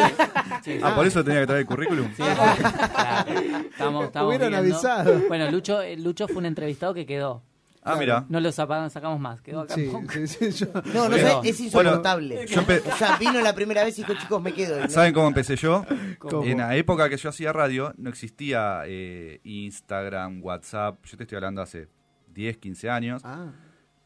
sí. 0.63 0.79
Ah, 0.83 0.93
por 0.93 1.07
eso 1.07 1.23
tenía 1.23 1.39
que 1.41 1.47
traer 1.47 1.61
el 1.61 1.67
currículum. 1.67 2.07
Sí, 2.15 2.21
claro. 2.35 3.31
Estamos, 3.71 4.05
estamos 4.05 4.27
Hubieran 4.29 4.49
viendo. 4.51 4.57
avisado. 4.75 5.21
Bueno, 5.27 5.49
Lucho, 5.49 5.81
eh, 5.81 5.97
Lucho 5.97 6.27
fue 6.27 6.37
un 6.37 6.45
entrevistado 6.45 6.93
que 6.93 7.05
quedó. 7.05 7.41
Ah, 7.85 7.95
mira. 7.97 8.25
No 8.29 8.39
lo 8.39 8.51
sacamos, 8.51 8.93
sacamos 8.93 9.19
más, 9.19 9.41
quedó 9.41 9.61
acá. 9.61 9.75
Sí, 9.75 9.89
poco. 9.91 10.11
sí, 10.13 10.27
sí, 10.27 10.51
yo- 10.51 10.67
No, 10.93 11.03
no 11.09 11.09
Bueno, 11.09 11.41
sé, 11.43 11.49
es 11.49 11.59
insoportable. 11.59 12.45
yo 12.47 12.61
empe- 12.61 12.81
O 12.91 12.95
sea, 12.97 13.17
vino 13.17 13.41
la 13.41 13.53
primera 13.53 13.83
vez 13.83 13.97
y 13.99 14.03
dijo, 14.03 14.13
chicos, 14.19 14.41
me 14.41 14.53
quedo. 14.53 14.79
No- 14.79 14.89
¿Saben 14.89 15.13
cómo 15.13 15.27
empecé 15.27 15.55
yo? 15.55 15.85
¿Cómo? 16.19 16.43
En 16.45 16.59
la 16.59 16.75
época 16.75 17.09
que 17.09 17.17
yo 17.17 17.29
hacía 17.29 17.51
radio, 17.53 17.93
no 17.97 18.09
existía 18.09 18.83
eh, 18.85 19.39
Instagram, 19.43 20.41
WhatsApp. 20.43 21.03
Yo 21.05 21.17
te 21.17 21.23
estoy 21.23 21.35
hablando 21.37 21.61
hace 21.61 21.87
10, 22.33 22.57
15 22.57 22.89
años. 22.89 23.21
Ah, 23.25 23.51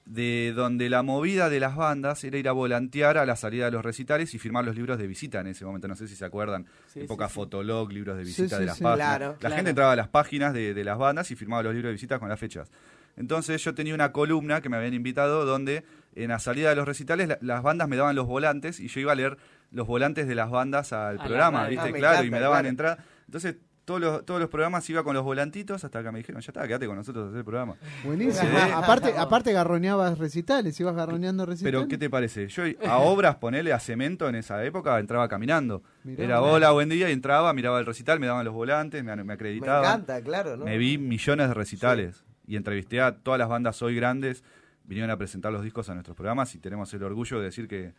de 0.09 0.53
donde 0.55 0.89
la 0.89 1.03
movida 1.03 1.49
de 1.49 1.59
las 1.59 1.75
bandas 1.75 2.23
era 2.23 2.37
ir 2.37 2.47
a 2.47 2.53
volantear 2.53 3.17
a 3.17 3.25
la 3.25 3.35
salida 3.35 3.65
de 3.65 3.71
los 3.71 3.83
recitales 3.83 4.33
y 4.33 4.39
firmar 4.39 4.63
los 4.63 4.73
libros 4.73 4.97
de 4.97 5.05
visita 5.05 5.41
en 5.41 5.47
ese 5.47 5.65
momento. 5.65 5.89
No 5.89 5.97
sé 5.97 6.07
si 6.07 6.15
se 6.15 6.23
acuerdan. 6.23 6.65
Sí, 6.87 7.01
época. 7.01 7.27
Fotolog, 7.27 7.91
libros 7.91 8.15
de 8.15 8.23
visita 8.23 8.55
sí, 8.55 8.61
de 8.61 8.67
las 8.67 8.77
sí. 8.77 8.83
páginas. 8.83 9.05
Claro, 9.17 9.31
la 9.33 9.37
claro. 9.37 9.55
gente 9.55 9.69
entraba 9.71 9.91
a 9.91 9.95
las 9.97 10.07
páginas 10.07 10.53
de, 10.53 10.73
de 10.73 10.83
las 10.85 10.97
bandas 10.97 11.29
y 11.31 11.35
firmaba 11.35 11.61
los 11.63 11.73
libros 11.73 11.89
de 11.89 11.93
visita 11.93 12.19
con 12.19 12.29
las 12.29 12.39
fechas. 12.39 12.71
Entonces 13.17 13.63
yo 13.63 13.73
tenía 13.75 13.93
una 13.93 14.11
columna 14.11 14.61
que 14.61 14.69
me 14.69 14.77
habían 14.77 14.93
invitado 14.93 15.45
donde 15.45 15.83
en 16.15 16.29
la 16.29 16.39
salida 16.39 16.69
de 16.69 16.75
los 16.75 16.87
recitales 16.87 17.27
la- 17.27 17.37
las 17.41 17.61
bandas 17.63 17.87
me 17.89 17.95
daban 17.97 18.15
los 18.15 18.25
volantes 18.27 18.79
y 18.79 18.87
yo 18.87 18.99
iba 19.01 19.11
a 19.11 19.15
leer 19.15 19.37
los 19.71 19.85
volantes 19.87 20.27
de 20.27 20.35
las 20.35 20.49
bandas 20.49 20.93
al 20.93 21.17
programa. 21.17 21.67
¿viste? 21.67 21.89
Ah, 21.89 21.91
me 21.91 21.99
claro, 21.99 22.23
y 22.25 22.31
me 22.31 22.39
daban 22.39 22.59
claro. 22.59 22.67
entrada. 22.69 22.97
Entonces 23.25 23.55
todos 23.85 24.01
los, 24.01 24.25
todos 24.25 24.39
los 24.41 24.49
programas 24.49 24.89
iba 24.89 25.01
con 25.01 25.13
los 25.15 25.23
volantitos 25.23 25.81
hasta 25.85 26.03
que 26.03 26.11
me 26.11 26.17
dijeron, 26.17 26.41
ya 26.41 26.47
está, 26.49 26.67
quédate 26.67 26.87
con 26.87 26.97
nosotros 26.97 27.23
a 27.23 27.27
hacer 27.29 27.37
el 27.39 27.45
programa. 27.45 27.75
Buenísimo. 28.03 28.49
Sí. 28.51 28.71
aparte, 28.75 29.13
aparte 29.17 29.53
garroñabas 29.53 30.17
recitales, 30.17 30.77
ibas 30.81 30.93
garroñando 30.93 31.45
recitales. 31.45 31.73
Pero, 31.73 31.87
¿qué 31.87 31.97
te 31.97 32.09
parece? 32.09 32.49
Yo 32.49 32.63
a 32.85 32.97
obras, 32.97 33.37
ponerle 33.37 33.71
a 33.71 33.79
cemento 33.79 34.27
en 34.27 34.35
esa 34.35 34.61
época, 34.65 34.99
entraba 34.99 35.29
caminando. 35.29 35.83
Mirá. 36.03 36.23
Era 36.25 36.41
hola, 36.41 36.71
buen 36.71 36.89
día, 36.89 37.09
y 37.09 37.13
entraba, 37.13 37.53
miraba 37.53 37.79
el 37.79 37.85
recital, 37.85 38.19
me 38.19 38.27
daban 38.27 38.43
los 38.43 38.53
volantes, 38.53 39.01
me, 39.05 39.15
me 39.15 39.23
Me 39.23 39.33
acreditaban. 39.33 39.85
encanta, 39.85 40.21
claro, 40.21 40.57
¿no? 40.57 40.65
Me 40.65 40.77
vi 40.77 40.97
millones 40.97 41.47
de 41.47 41.53
recitales 41.53 42.25
y 42.47 42.55
entrevisté 42.55 43.01
a 43.01 43.15
todas 43.17 43.37
las 43.37 43.49
bandas 43.49 43.81
hoy 43.83 43.95
grandes, 43.95 44.43
vinieron 44.85 45.11
a 45.11 45.17
presentar 45.17 45.51
los 45.53 45.61
discos 45.63 45.89
a 45.89 45.93
nuestros 45.93 46.15
programas 46.15 46.55
y 46.55 46.59
tenemos 46.59 46.91
el 46.93 47.03
orgullo 47.03 47.37
de 47.39 47.45
decir 47.45 47.67
que, 47.67 47.93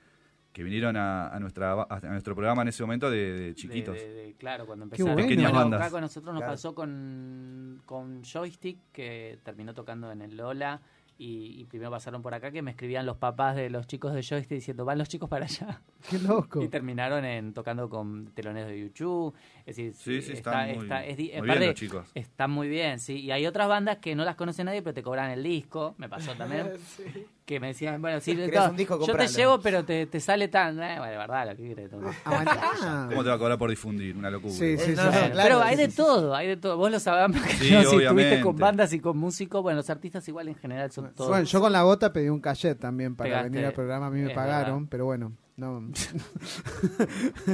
que 0.53 0.63
vinieron 0.63 0.97
a, 0.97 1.29
a 1.29 1.39
nuestra, 1.39 1.73
a 1.83 2.01
nuestro 2.01 2.35
programa 2.35 2.63
en 2.63 2.69
ese 2.69 2.83
momento 2.83 3.11
de, 3.11 3.33
de 3.39 3.55
chiquitos. 3.55 3.95
De- 3.95 4.09
de- 4.09 4.15
de- 4.29 4.35
claro, 4.35 4.65
cuando 4.67 4.85
empezaron. 4.85 5.13
bueno. 5.13 5.29
Pequeñas 5.29 5.53
Bueno, 5.53 5.65
bandas. 5.65 5.81
acá 5.83 5.91
con 5.91 6.01
nosotros 6.01 6.33
nos 6.33 6.41
Claro. 6.41 6.53
pasó 6.55 6.75
con, 6.75 7.83
con 7.85 8.23
Joystick, 8.25 8.79
que 8.93 9.39
terminó 9.45 9.75
tocando 9.75 10.11
en 10.11 10.23
el 10.23 10.37
Lola. 10.37 10.81
Y, 11.20 11.61
y 11.61 11.64
primero 11.64 11.90
pasaron 11.90 12.22
por 12.22 12.33
acá 12.33 12.52
que 12.52 12.62
me 12.62 12.70
escribían 12.70 13.04
los 13.04 13.16
papás 13.16 13.57
de 13.57 13.70
los 13.70 13.88
chicos 13.88 14.14
de 14.14 14.22
Joystick 14.22 14.50
diciendo, 14.59 14.85
van 14.85 14.98
los 14.98 15.09
chicos 15.09 15.28
para 15.28 15.46
allá. 15.46 15.83
Qué 16.09 16.18
loco. 16.20 16.62
Y 16.62 16.68
terminaron 16.68 17.24
en 17.24 17.52
tocando 17.52 17.88
con 17.90 18.26
teloneros 18.35 18.70
de 18.70 18.78
YouTube. 18.81 19.35
Es 19.66 19.76
decir, 19.76 19.94
Sí, 19.94 20.22
sí, 20.22 20.33
está, 20.35 20.68
están 20.70 20.76
muy, 20.76 20.85
está- 20.85 21.04
es 21.04 21.16
muy 21.40 21.48
bien 21.48 21.66
los 21.66 21.74
chicos. 21.74 22.11
Están 22.14 22.50
muy 22.52 22.68
bien, 22.68 23.00
sí. 23.00 23.18
Y 23.20 23.33
hay 23.33 23.46
otras 23.46 23.66
bandas 23.68 23.98
que 23.98 24.14
no 24.14 24.24
las 24.24 24.37
conoce 24.37 24.62
nadie, 24.62 24.81
pero 24.81 24.94
te 24.94 25.02
cobran 25.02 25.31
el 25.33 25.42
disco. 25.42 25.96
Me 25.98 26.09
pasó 26.09 26.35
también. 26.37 26.70
que 27.49 27.59
me 27.59 27.69
decían, 27.69 28.03
bueno, 28.03 28.21
sí, 28.21 28.37
Querés 28.37 28.53
todo, 28.53 28.69
un 28.69 28.77
disco, 28.77 29.07
yo 29.07 29.17
te 29.17 29.27
llevo, 29.27 29.59
pero 29.59 29.83
te, 29.83 30.05
te 30.05 30.21
sale 30.21 30.49
tan... 30.49 30.79
Eh, 30.83 30.97
bueno, 30.99 31.13
de 31.13 31.17
verdad, 31.17 31.49
lo 31.49 31.57
que 31.57 31.63
quieres. 31.63 31.91
todo. 31.91 32.03
Aguantá. 32.23 33.07
¿Cómo 33.09 33.23
te 33.23 33.31
va 33.31 33.37
a 33.37 33.39
cobrar 33.39 33.59
por 33.59 33.71
difundir? 33.71 34.15
Una 34.15 34.31
locura. 34.31 34.53
Sí, 34.53 34.77
sí, 34.77 34.85
sí. 34.85 34.93
No, 34.95 35.05
no, 35.07 35.13
sí. 35.13 35.19
Claro, 35.19 35.43
pero 35.43 35.63
hay 35.63 35.77
de 35.77 35.89
todo, 35.89 36.35
hay 36.35 36.47
de 36.47 36.57
todo. 36.59 36.77
Vos 36.77 36.91
lo 36.91 37.01
sabés, 37.01 37.35
si 37.59 37.75
estuviste 37.75 38.43
con 38.43 38.55
bandas 38.55 38.93
y 38.93 39.01
con 39.01 39.17
músicos, 39.17 39.63
bueno, 39.63 39.79
los 39.79 39.89
artistas 39.89 40.29
igual 40.29 40.49
en 40.49 40.57
general 40.57 40.93
son 40.93 41.15
todos. 41.15 41.31
Bueno, 41.31 41.45
yo 41.45 41.59
con 41.59 41.73
la 41.73 41.83
gota 41.83 42.13
pedí 42.13 42.29
un 42.29 42.41
cachet 42.41 42.79
también 42.79 43.17
para 43.17 43.31
Pegaste. 43.31 43.49
venir 43.49 43.65
al 43.65 43.73
programa. 43.73 44.07
A 44.09 44.11
mí 44.11 44.21
me 44.21 44.35
pagaron, 44.35 44.81
verdad. 44.81 44.89
pero 44.91 45.05
bueno. 45.07 45.33
No. 45.57 45.81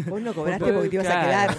Vos 0.09 0.21
no 0.21 0.35
cobraste 0.35 0.73
porque 0.73 0.89
te 0.91 0.97
ibas 0.97 1.07
a 1.07 1.23
quedar. 1.23 1.57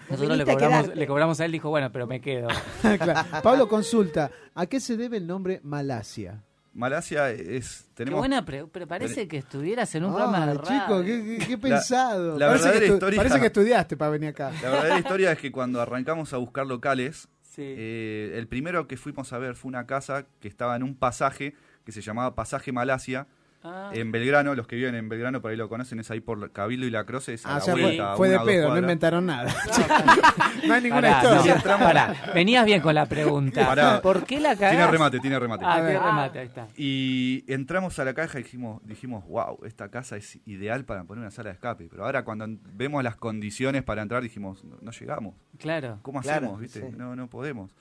Nosotros 0.08 0.38
le 0.38 0.44
cobramos, 0.46 0.94
le 0.94 1.06
cobramos 1.06 1.40
a 1.40 1.44
él, 1.44 1.52
dijo, 1.52 1.68
bueno, 1.68 1.90
pero 1.92 2.06
me 2.06 2.20
quedo. 2.20 2.48
Claro. 2.80 3.28
Pablo, 3.42 3.68
consulta. 3.68 4.30
¿A 4.54 4.64
qué 4.66 4.80
se 4.80 4.96
debe 4.96 5.18
el 5.18 5.26
nombre 5.26 5.60
Malasia? 5.64 6.45
Malasia 6.76 7.30
es... 7.30 7.84
Qué 7.88 8.04
Tenemos, 8.04 8.18
buena, 8.20 8.44
pre- 8.44 8.66
pero 8.66 8.86
parece 8.86 9.26
que 9.26 9.38
estuvieras 9.38 9.94
en 9.94 10.04
un 10.04 10.12
programa 10.14 10.46
de 10.46 10.52
Ah, 10.52 10.54
radio. 10.62 10.80
chico, 10.80 11.02
qué, 11.04 11.38
qué- 11.38 11.46
qué 11.46 11.58
pensado. 11.58 12.38
la 12.38 12.48
parece, 12.48 12.78
que 12.78 12.86
historia- 12.86 13.16
parece 13.16 13.40
que 13.40 13.46
estudiaste 13.46 13.96
para 13.96 14.10
venir 14.10 14.28
acá. 14.30 14.52
La 14.62 14.70
verdadera 14.70 14.98
historia 14.98 15.32
es 15.32 15.38
que 15.38 15.50
cuando 15.50 15.80
arrancamos 15.80 16.32
a 16.32 16.36
buscar 16.36 16.66
locales, 16.66 17.28
Sí. 17.42 17.62
eh, 17.64 18.34
el 18.36 18.46
primero 18.48 18.86
que 18.86 18.98
fuimos 18.98 19.32
a 19.32 19.38
ver 19.38 19.54
fue 19.56 19.70
una 19.70 19.86
casa 19.86 20.26
que 20.40 20.48
estaba 20.48 20.76
en 20.76 20.82
un 20.82 20.94
pasaje 20.94 21.54
que 21.86 21.92
se 21.92 22.02
llamaba 22.02 22.34
Pasaje 22.34 22.70
Malasia, 22.72 23.26
Ah, 23.66 23.90
en 23.92 24.12
Belgrano. 24.12 24.54
Los 24.54 24.66
que 24.66 24.76
viven 24.76 24.94
en 24.94 25.08
Belgrano 25.08 25.40
por 25.42 25.50
ahí 25.50 25.56
lo 25.56 25.68
conocen, 25.68 25.98
es 26.00 26.10
ahí 26.10 26.20
por 26.20 26.50
Cabildo 26.52 26.86
y 26.86 26.90
La 26.90 27.04
Croce, 27.04 27.34
es 27.34 27.44
a 27.44 27.48
Ah, 27.48 27.52
la 27.54 27.58
o 27.58 27.60
sea, 27.64 27.74
vuelta, 27.74 28.16
fue 28.16 28.28
de 28.28 28.38
pedo, 28.40 28.70
no 28.70 28.78
inventaron 28.78 29.26
nada. 29.26 29.52
no 30.66 30.74
hay 30.74 30.82
ninguna 30.82 31.20
pará, 31.20 31.22
historia. 31.40 31.54
no, 31.56 31.62
pará. 31.84 32.14
Venías 32.34 32.64
bien 32.64 32.80
con 32.80 32.94
la 32.94 33.06
pregunta. 33.06 33.66
Pará. 33.66 34.00
¿Por 34.02 34.24
qué 34.24 34.40
la 34.40 34.54
cagás? 34.56 34.70
Tiene 34.72 34.86
remate, 34.86 35.20
tiene 35.20 35.38
remate. 35.38 35.64
Ah, 35.66 35.80
ver. 35.80 35.98
remate, 36.00 36.38
ahí 36.38 36.46
está. 36.46 36.66
Y 36.76 37.44
entramos 37.48 37.98
a 37.98 38.04
la 38.04 38.14
caja 38.14 38.38
y 38.38 38.42
dijimos, 38.42 38.80
dijimos, 38.84 39.24
wow, 39.26 39.58
esta 39.64 39.88
casa 39.90 40.16
es 40.16 40.38
ideal 40.46 40.84
para 40.84 41.04
poner 41.04 41.22
una 41.22 41.30
sala 41.30 41.48
de 41.50 41.54
escape. 41.54 41.88
Pero 41.90 42.04
ahora 42.04 42.24
cuando 42.24 42.46
vemos 42.74 43.02
las 43.02 43.16
condiciones 43.16 43.82
para 43.82 44.02
entrar 44.02 44.22
dijimos, 44.22 44.62
no, 44.64 44.76
no 44.80 44.90
llegamos. 44.92 45.34
Claro. 45.58 45.98
¿Cómo 46.02 46.20
Claro, 46.20 46.46
hacemos? 46.46 46.60
¿viste? 46.60 46.80
sí. 46.80 46.96
No, 46.96 47.16
no 47.16 47.28
podemos. 47.28 47.74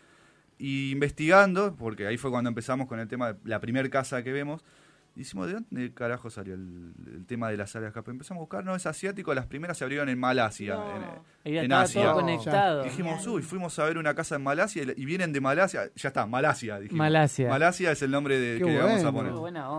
Y 0.57 0.91
investigando, 0.91 1.75
porque 1.75 2.07
ahí 2.07 2.17
fue 2.17 2.31
cuando 2.31 2.47
empezamos 2.47 2.87
con 2.87 2.99
el 2.99 3.07
tema 3.09 3.33
de 3.33 3.39
la 3.43 3.59
primera 3.59 3.89
casa 3.89 4.23
que 4.23 4.31
vemos, 4.31 4.63
Hicimos, 5.17 5.47
¿de 5.47 5.53
dónde 5.53 5.93
carajo 5.93 6.29
salió 6.29 6.55
el, 6.55 6.91
el 7.07 7.25
tema 7.25 7.49
de 7.49 7.55
la 7.55 7.67
sala 7.67 7.83
de 7.83 7.87
escape? 7.89 8.11
Empezamos 8.11 8.39
a 8.41 8.43
buscar, 8.43 8.65
no, 8.65 8.75
es 8.75 8.85
asiático, 8.85 9.33
las 9.33 9.45
primeras 9.47 9.77
se 9.77 9.85
abrieron 9.85 10.09
en 10.09 10.19
Malasia, 10.19 10.77
en, 11.45 11.55
estaba 11.55 11.83
Asia. 11.83 12.01
todo 12.01 12.09
No, 12.15 12.19
conectado. 12.19 12.83
Dijimos, 12.83 13.25
uy, 13.27 13.41
fuimos 13.41 13.79
a 13.79 13.85
ver 13.85 13.97
una 13.97 14.13
casa 14.13 14.35
en 14.35 14.43
Malasia 14.43 14.83
y, 14.83 15.01
y 15.01 15.05
vienen 15.05 15.31
de 15.31 15.39
Malasia. 15.39 15.83
Ya 15.95 16.09
está, 16.09 16.25
Malasia, 16.25 16.79
dijimos. 16.79 16.97
Malasia. 16.97 17.47
Malasia 17.49 17.91
es 17.91 18.01
el 18.01 18.11
nombre 18.11 18.37
de, 18.37 18.57
Qué 18.59 18.65
que 18.65 18.71
le 18.71 18.77
vamos 18.79 19.03
a 19.05 19.11
poner. 19.13 19.31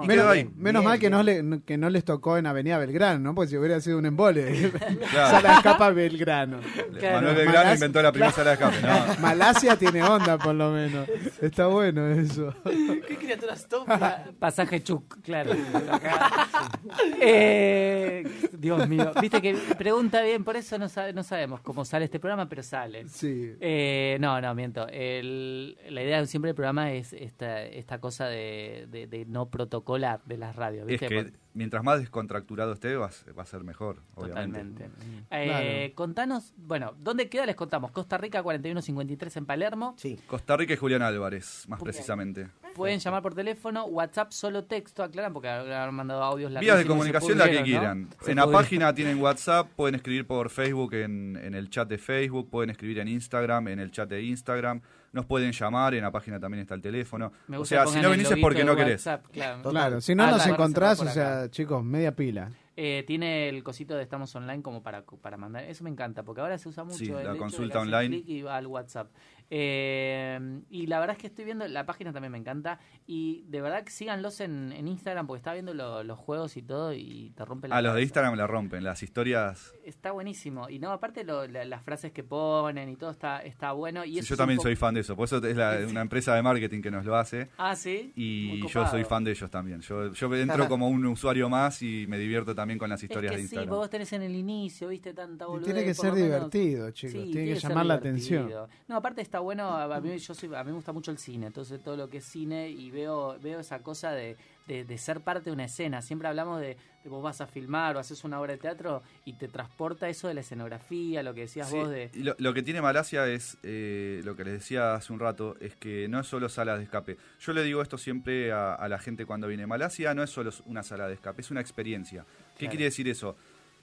Y 0.04 0.06
Menos, 0.06 0.26
ahí. 0.26 0.50
menos 0.56 0.80
Bien, 0.80 0.84
mal 0.84 0.98
que 0.98 1.08
bien. 1.10 1.12
no, 1.12 1.22
le, 1.22 1.60
que 1.66 1.76
no 1.76 1.90
les 1.90 2.04
tocó 2.04 2.38
en 2.38 2.46
Avenida 2.46 2.78
Belgrano, 2.78 3.18
¿no? 3.18 3.34
Porque 3.34 3.50
si 3.50 3.56
hubiera 3.58 3.78
sido 3.80 3.98
un 3.98 4.06
embole. 4.06 4.72
Claro. 5.10 5.30
Sala 5.36 5.48
de 5.50 5.54
escapa 5.56 5.90
Belgrano. 5.90 6.60
Claro. 6.98 7.16
Manuel 7.16 7.36
Belgrano 7.36 7.58
Malasia- 7.58 7.74
inventó 7.74 8.02
la 8.02 8.12
primera 8.12 8.32
sala 8.32 8.50
de 8.50 8.54
escape. 8.54 8.76
No. 8.82 9.16
Malasia 9.20 9.76
tiene 9.76 10.02
onda, 10.02 10.38
por 10.38 10.54
lo 10.54 10.70
menos. 10.72 11.06
Está 11.42 11.66
bueno 11.66 12.06
eso. 12.08 12.54
¿Qué 12.64 13.16
criaturas 13.18 13.68
tópicas? 13.68 14.30
Pasaje 14.38 14.82
Chuc, 14.82 15.18
claro. 15.26 15.52
Acá. 15.90 16.30
Eh, 17.20 18.24
Dios 18.52 18.88
mío. 18.88 19.12
Viste 19.20 19.40
que 19.42 19.54
pregunta 19.76 20.22
bien, 20.22 20.44
por 20.44 20.56
eso 20.56 20.78
no, 20.78 20.88
sabe- 20.88 21.12
no 21.12 21.22
sabemos 21.22 21.60
cómo 21.60 21.84
sale 21.84 22.04
este 22.06 22.18
programa, 22.20 22.48
pero 22.48 22.62
sale. 22.62 23.06
Sí. 23.08 23.52
Eh, 23.60 24.16
no, 24.20 24.40
no, 24.40 24.54
miento. 24.54 24.86
El- 24.88 25.76
la 25.90 26.02
idea 26.02 26.24
siempre 26.26 26.48
del 26.50 26.54
programa 26.54 26.92
es 26.92 27.12
esta, 27.12 27.62
esta 27.64 27.98
cosa 28.00 28.26
de, 28.28 28.86
de- 28.90 29.06
de 29.06 29.24
no 29.26 29.50
protocolar 29.50 30.20
de 30.24 30.38
las 30.38 30.54
radios. 30.56 30.82
Es 30.84 30.88
¿viste? 30.88 31.08
que 31.08 31.14
Por- 31.24 31.32
mientras 31.56 31.82
más 31.82 31.98
descontracturado 31.98 32.72
esté, 32.74 32.94
va, 32.96 33.06
a 33.06 33.10
ser- 33.10 33.36
va 33.36 33.42
a 33.42 33.46
ser 33.46 33.64
mejor, 33.64 34.02
obviamente. 34.14 34.60
Totalmente. 34.60 34.90
Eh, 35.30 35.92
Contanos, 35.94 36.52
bueno, 36.56 36.94
¿dónde 36.98 37.28
queda? 37.28 37.46
Les 37.46 37.56
contamos. 37.56 37.90
Costa 37.90 38.18
Rica 38.18 38.42
4153 38.42 39.36
en 39.38 39.46
Palermo. 39.46 39.94
Sí. 39.96 40.18
Costa 40.26 40.56
Rica 40.56 40.74
y 40.74 40.76
Julián 40.76 41.02
Álvarez, 41.02 41.64
más 41.68 41.82
precisamente. 41.82 42.48
Pueden 42.74 42.98
llamar 43.00 43.22
por 43.22 43.34
teléfono, 43.34 43.86
WhatsApp, 43.86 44.32
solo 44.32 44.64
texto, 44.64 45.02
aclaran 45.02 45.32
porque 45.32 45.48
han 45.48 45.94
mandado 45.94 46.22
audios. 46.22 46.52
Vías 46.60 46.76
de 46.78 46.86
comunicación 46.86 47.38
la 47.38 47.50
que 47.50 47.62
quieran. 47.62 48.08
En 48.26 48.36
la 48.36 48.50
página 48.50 48.94
tienen 48.94 49.18
WhatsApp, 49.20 49.68
pueden 49.74 49.94
escribir 49.94 50.26
por 50.26 50.50
Facebook 50.50 50.92
en, 50.94 51.36
en 51.42 51.54
el 51.54 51.70
chat 51.70 51.88
de 51.88 51.96
Facebook, 51.98 52.50
pueden 52.50 52.70
escribir 52.70 52.98
en 52.98 53.08
Instagram, 53.08 53.68
en 53.68 53.78
el 53.80 53.90
chat 53.90 54.08
de 54.10 54.22
Instagram, 54.22 54.82
nos 55.16 55.26
pueden 55.26 55.50
llamar, 55.50 55.94
en 55.94 56.02
la 56.02 56.12
página 56.12 56.38
también 56.38 56.60
está 56.62 56.74
el 56.74 56.82
teléfono. 56.82 57.32
Me 57.48 57.56
O 57.56 57.60
gusta 57.60 57.76
que 57.76 57.82
sea, 57.82 57.92
si 57.92 57.98
no 58.00 58.12
el 58.12 58.16
venís 58.18 58.30
es 58.30 58.38
porque 58.38 58.62
no 58.64 58.76
querés. 58.76 59.04
WhatsApp, 59.04 59.26
claro. 59.32 59.62
Claro, 59.70 60.00
si 60.00 60.14
no 60.14 60.22
Ah, 60.22 60.30
nos 60.30 60.38
barra 60.38 60.52
encontrás, 60.52 61.00
o 61.00 61.06
sea, 61.08 61.50
chicos, 61.50 61.82
media 61.82 62.14
pila. 62.14 62.50
Eh, 62.78 63.04
tiene 63.06 63.48
el 63.48 63.62
cosito 63.64 63.96
de 63.96 64.02
estamos 64.02 64.34
online 64.36 64.62
como 64.62 64.82
para, 64.82 65.02
para 65.02 65.38
mandar. 65.38 65.64
Eso 65.64 65.82
me 65.82 65.88
encanta, 65.90 66.22
porque 66.24 66.42
ahora 66.42 66.58
se 66.58 66.68
usa 66.68 66.84
mucho 66.84 66.98
Sí, 66.98 67.10
el 67.10 67.24
la 67.24 67.34
consulta 67.36 67.80
online. 67.80 68.08
clic 68.22 68.28
y 68.28 68.42
va 68.42 68.56
al 68.58 68.66
WhatsApp. 68.66 69.08
Eh, 69.50 70.60
y 70.70 70.86
la 70.86 70.98
verdad 71.00 71.16
es 71.16 71.20
que 71.20 71.26
estoy 71.28 71.44
viendo, 71.44 71.66
la 71.68 71.84
página 71.86 72.12
también 72.12 72.32
me 72.32 72.38
encanta. 72.38 72.78
Y 73.06 73.44
de 73.48 73.60
verdad 73.60 73.84
que 73.84 73.90
síganlos 73.90 74.40
en, 74.40 74.72
en 74.72 74.88
Instagram, 74.88 75.26
porque 75.26 75.38
está 75.38 75.52
viendo 75.52 75.74
lo- 75.74 76.02
los 76.04 76.18
juegos 76.18 76.56
y 76.56 76.62
todo 76.62 76.92
y 76.92 77.32
te 77.36 77.44
rompe 77.44 77.68
la 77.68 77.76
A 77.76 77.82
los 77.82 77.90
de 77.92 77.94
cabeza. 77.94 78.02
Instagram 78.04 78.34
la 78.36 78.46
rompen, 78.46 78.84
las 78.84 79.02
historias. 79.02 79.74
Está 79.84 80.10
buenísimo. 80.12 80.68
Y 80.68 80.78
no, 80.78 80.90
aparte 80.90 81.24
lo- 81.24 81.46
la- 81.46 81.64
las 81.64 81.82
frases 81.82 82.12
que 82.12 82.24
ponen 82.24 82.88
y 82.88 82.96
todo 82.96 83.10
está, 83.10 83.40
está 83.40 83.72
bueno. 83.72 84.04
Y 84.04 84.14
Sí, 84.14 84.18
eso 84.20 84.28
yo 84.30 84.34
es 84.34 84.38
también 84.38 84.60
soy 84.60 84.76
fan 84.76 84.94
de 84.94 85.00
eso, 85.00 85.16
por 85.16 85.24
eso 85.26 85.36
es 85.44 85.56
la- 85.56 85.78
una 85.88 86.00
empresa 86.00 86.34
de 86.34 86.42
marketing 86.42 86.80
que 86.82 86.90
nos 86.90 87.04
lo 87.04 87.16
hace. 87.16 87.48
Ah, 87.58 87.76
sí. 87.76 88.12
Muy 88.16 88.24
Y 88.24 88.60
yo 88.62 88.66
copado. 88.68 88.90
soy 88.90 89.04
fan 89.04 89.24
de 89.24 89.30
ellos 89.32 89.50
también. 89.50 89.80
Yo, 89.80 90.12
yo 90.12 90.34
entro 90.34 90.68
como 90.68 90.88
un 90.88 91.04
usuario 91.06 91.48
más 91.48 91.82
y 91.82 92.06
me 92.08 92.18
divierto 92.18 92.54
también 92.54 92.78
con 92.78 92.90
las 92.90 93.02
historias 93.02 93.32
es 93.32 93.36
que 93.36 93.42
de 93.42 93.48
sí, 93.48 93.54
Instagram. 93.54 93.76
vos 93.76 93.90
tenés 93.90 94.12
en 94.12 94.22
el 94.22 94.34
inicio, 94.34 94.88
viste, 94.88 95.14
tanta 95.14 95.44
Y 95.44 95.48
boludez, 95.48 95.64
tiene 95.66 95.80
que 95.84 95.94
por 95.94 96.04
ser 96.04 96.10
lo 96.10 96.14
menos. 96.16 96.50
divertido, 96.50 96.90
chicos. 96.90 97.12
Sí, 97.22 97.30
tiene 97.32 97.46
que 97.54 97.60
ser 97.60 97.70
llamar 97.70 97.86
la 97.86 97.98
divertido. 97.98 98.40
atención. 98.44 98.68
No, 98.88 98.96
aparte 98.96 99.22
está 99.22 99.35
bueno, 99.42 99.68
a 99.76 100.00
mí, 100.00 100.18
yo 100.18 100.34
soy, 100.34 100.54
a 100.54 100.62
mí 100.64 100.70
me 100.70 100.76
gusta 100.76 100.92
mucho 100.92 101.10
el 101.10 101.18
cine, 101.18 101.46
entonces 101.46 101.82
todo 101.82 101.96
lo 101.96 102.08
que 102.08 102.18
es 102.18 102.24
cine 102.24 102.68
y 102.68 102.90
veo 102.90 103.38
veo 103.40 103.60
esa 103.60 103.80
cosa 103.82 104.12
de, 104.12 104.36
de, 104.66 104.84
de 104.84 104.98
ser 104.98 105.20
parte 105.20 105.50
de 105.50 105.52
una 105.52 105.64
escena. 105.64 106.02
Siempre 106.02 106.28
hablamos 106.28 106.60
de, 106.60 106.76
de 107.04 107.10
vos 107.10 107.22
vas 107.22 107.40
a 107.40 107.46
filmar 107.46 107.96
o 107.96 107.98
haces 107.98 108.24
una 108.24 108.40
obra 108.40 108.52
de 108.52 108.58
teatro 108.58 109.02
y 109.24 109.34
te 109.34 109.48
transporta 109.48 110.08
eso 110.08 110.28
de 110.28 110.34
la 110.34 110.40
escenografía, 110.40 111.22
lo 111.22 111.34
que 111.34 111.42
decías 111.42 111.68
Sí, 111.68 111.76
vos 111.76 111.88
de... 111.90 112.10
lo, 112.14 112.34
lo 112.38 112.54
que 112.54 112.62
tiene 112.62 112.80
Malasia 112.82 113.26
es, 113.28 113.58
eh, 113.62 114.20
lo 114.24 114.36
que 114.36 114.44
les 114.44 114.54
decía 114.54 114.94
hace 114.94 115.12
un 115.12 115.20
rato, 115.20 115.56
es 115.60 115.76
que 115.76 116.08
no 116.08 116.20
es 116.20 116.26
solo 116.26 116.48
salas 116.48 116.78
de 116.78 116.84
escape. 116.84 117.16
Yo 117.40 117.52
le 117.52 117.62
digo 117.64 117.82
esto 117.82 117.98
siempre 117.98 118.52
a, 118.52 118.74
a 118.74 118.88
la 118.88 118.98
gente 118.98 119.26
cuando 119.26 119.46
viene. 119.48 119.66
Malasia 119.66 120.14
no 120.14 120.22
es 120.22 120.30
solo 120.30 120.50
una 120.66 120.82
sala 120.82 121.08
de 121.08 121.14
escape, 121.14 121.40
es 121.42 121.50
una 121.50 121.60
experiencia. 121.60 122.24
¿Qué 122.54 122.60
Claro. 122.60 122.70
quiere 122.70 122.84
decir 122.84 123.08
eso? 123.08 123.36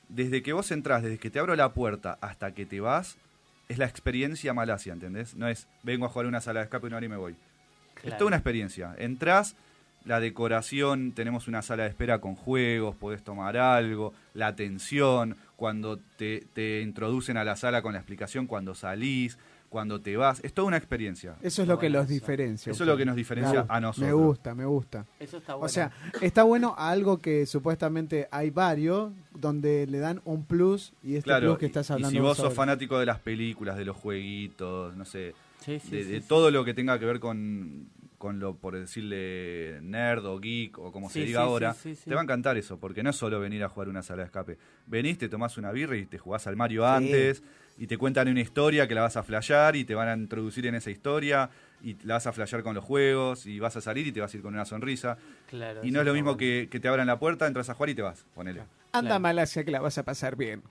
Desde 0.10 0.44
que 0.44 0.54
vos 0.54 0.70
entrás, 0.72 1.02
desde 1.02 1.18
que 1.18 1.30
te 1.30 1.40
abro 1.40 1.56
la 1.56 1.74
puerta 1.74 2.18
hasta 2.22 2.54
que 2.54 2.66
te 2.66 2.80
vas, 2.82 3.18
es 3.74 3.80
la 3.80 3.86
experiencia 3.86 4.54
Malasia, 4.54 4.94
¿entendés? 4.94 5.36
No 5.36 5.48
es 5.48 5.68
vengo 5.84 6.06
a 6.06 6.10
jugar 6.10 6.26
a 6.26 6.30
una 6.30 6.42
sala 6.42 6.62
de 6.62 6.66
escape 6.66 6.88
una 6.88 6.98
hora 6.98 7.06
y 7.06 7.10
me 7.10 7.18
voy. 7.18 7.36
Es 8.04 8.18
toda 8.18 8.28
una 8.28 8.38
experiencia. 8.38 8.96
Entrás, 8.98 9.56
la 10.06 10.20
decoración, 10.20 11.14
tenemos 11.14 11.48
una 11.48 11.62
sala 11.62 11.84
de 11.84 11.90
espera 11.90 12.20
con 12.20 12.36
juegos, 12.36 12.96
podés 12.96 13.24
tomar 13.24 13.58
algo, 13.58 14.14
la 14.34 14.48
atención, 14.48 15.38
cuando 15.56 15.98
te, 16.18 16.46
te 16.54 16.82
introducen 16.82 17.38
a 17.38 17.44
la 17.44 17.56
sala 17.56 17.82
con 17.82 17.94
la 17.94 18.00
explicación, 18.00 18.48
cuando 18.48 18.76
salís, 18.76 19.38
cuando 19.74 20.00
te 20.00 20.16
vas. 20.16 20.40
Es 20.44 20.54
toda 20.54 20.68
una 20.68 20.78
experiencia. 20.78 21.36
Eso 21.42 21.64
es 21.64 21.68
lo 21.68 21.80
que 21.80 21.90
los 21.90 22.08
diferencia. 22.08 22.72
Eso 22.72 22.84
es 22.84 22.88
lo 22.88 22.96
que 22.96 23.06
nos 23.06 23.16
diferencia 23.16 23.66
a 23.68 23.80
nosotros. 23.82 24.08
Me 24.08 24.14
gusta, 24.14 24.54
me 24.54 24.66
gusta. 24.66 25.08
Eso 25.20 25.38
está 25.38 25.56
bueno. 25.56 25.66
O 25.66 25.68
sea, 25.70 25.92
está 26.22 26.44
bueno 26.44 26.76
algo 26.78 27.18
que 27.18 27.48
supuestamente 27.48 28.28
hay 28.30 28.52
varios, 28.52 29.12
donde 29.34 29.88
le 29.88 29.98
dan 29.98 30.22
un 30.26 30.46
plus 30.46 30.94
y 31.02 31.16
este 31.16 31.24
Claro, 31.24 31.48
plus 31.48 31.58
que 31.58 31.66
estás 31.66 31.90
hablando 31.90 32.16
y 32.16 32.20
si 32.20 32.22
vos 32.22 32.38
sos 32.38 32.54
fanático 32.54 33.00
de 33.00 33.08
las 33.08 33.18
películas, 33.20 33.76
de 33.76 33.86
los 33.86 33.98
jueguitos, 33.98 34.96
no 34.96 35.06
sé, 35.06 35.34
Sí, 35.66 35.80
sí, 35.80 35.90
de, 35.96 36.04
sí, 36.04 36.10
de 36.12 36.22
sí. 36.22 36.28
todo 36.28 36.52
lo 36.52 36.64
que 36.64 36.76
tenga 36.76 37.00
que 37.00 37.06
ver 37.06 37.20
con, 37.20 37.88
con 38.20 38.38
lo, 38.40 38.56
por 38.56 38.76
decirle, 38.78 39.80
nerd 39.82 40.26
o 40.26 40.38
geek 40.40 40.78
o 40.78 40.92
como 40.92 41.10
Sí, 41.10 41.22
se 41.22 41.26
diga 41.26 41.40
sí, 41.42 41.46
ahora, 41.48 41.74
sí, 41.74 41.96
sí, 41.96 41.96
sí. 41.96 42.10
te 42.10 42.14
va 42.14 42.22
a 42.22 42.24
encantar 42.24 42.58
eso, 42.58 42.78
porque 42.78 43.02
no 43.02 43.10
es 43.10 43.16
solo 43.16 43.40
venir 43.40 43.64
a 43.64 43.70
jugar 43.70 43.90
una 43.90 44.04
sala 44.04 44.22
de 44.22 44.26
escape. 44.28 44.58
Venís, 44.86 45.18
te 45.18 45.30
tomás 45.30 45.58
una 45.58 45.72
birra 45.72 45.98
y 45.98 46.06
te 46.06 46.18
jugás 46.20 46.46
al 46.48 46.56
Mario 46.56 46.86
antes, 46.86 47.42
y 47.78 47.88
te 47.88 47.98
cuentan 47.98 48.28
una 48.28 48.42
historia 48.42 48.88
que 48.88 48.96
la 48.96 49.02
vas 49.02 49.18
a 49.18 49.24
flashear 49.24 49.76
y 49.76 49.84
te 49.86 49.96
van 49.96 50.08
a 50.08 50.14
introducir 50.14 50.66
en 50.68 50.76
esa 50.76 50.92
historia 50.92 51.50
y 51.82 51.96
la 52.04 52.16
vas 52.16 52.28
a 52.28 52.32
flashear 52.32 52.64
con 52.64 52.76
los 52.76 52.84
juegos 52.84 53.46
y 53.46 53.60
vas 53.60 53.76
a 53.76 53.82
salir 53.82 54.08
y 54.08 54.12
te 54.12 54.22
vas 54.22 54.34
a 54.34 54.38
ir 54.38 54.44
con 54.44 54.54
una 54.54 54.66
sonrisa. 54.66 55.18
Claro, 55.48 55.84
Y 55.84 55.92
no 55.92 56.00
es 56.00 56.06
lo 56.06 56.14
mismo 56.14 56.38
que, 56.38 56.68
que 56.72 56.80
te 56.80 56.88
abran 56.88 57.08
la 57.08 57.20
puerta, 57.20 57.48
entras 57.48 57.70
a 57.70 57.74
jugar 57.74 57.90
y 57.90 57.96
te 57.96 58.02
vas, 58.02 58.26
ponele. 58.34 58.62
Anda 58.92 59.10
Claro. 59.10 59.20
Malasia 59.20 59.64
que 59.64 59.72
la 59.72 59.82
vas 59.82 59.98
a 59.98 60.04
pasar 60.04 60.36
bien. 60.36 60.62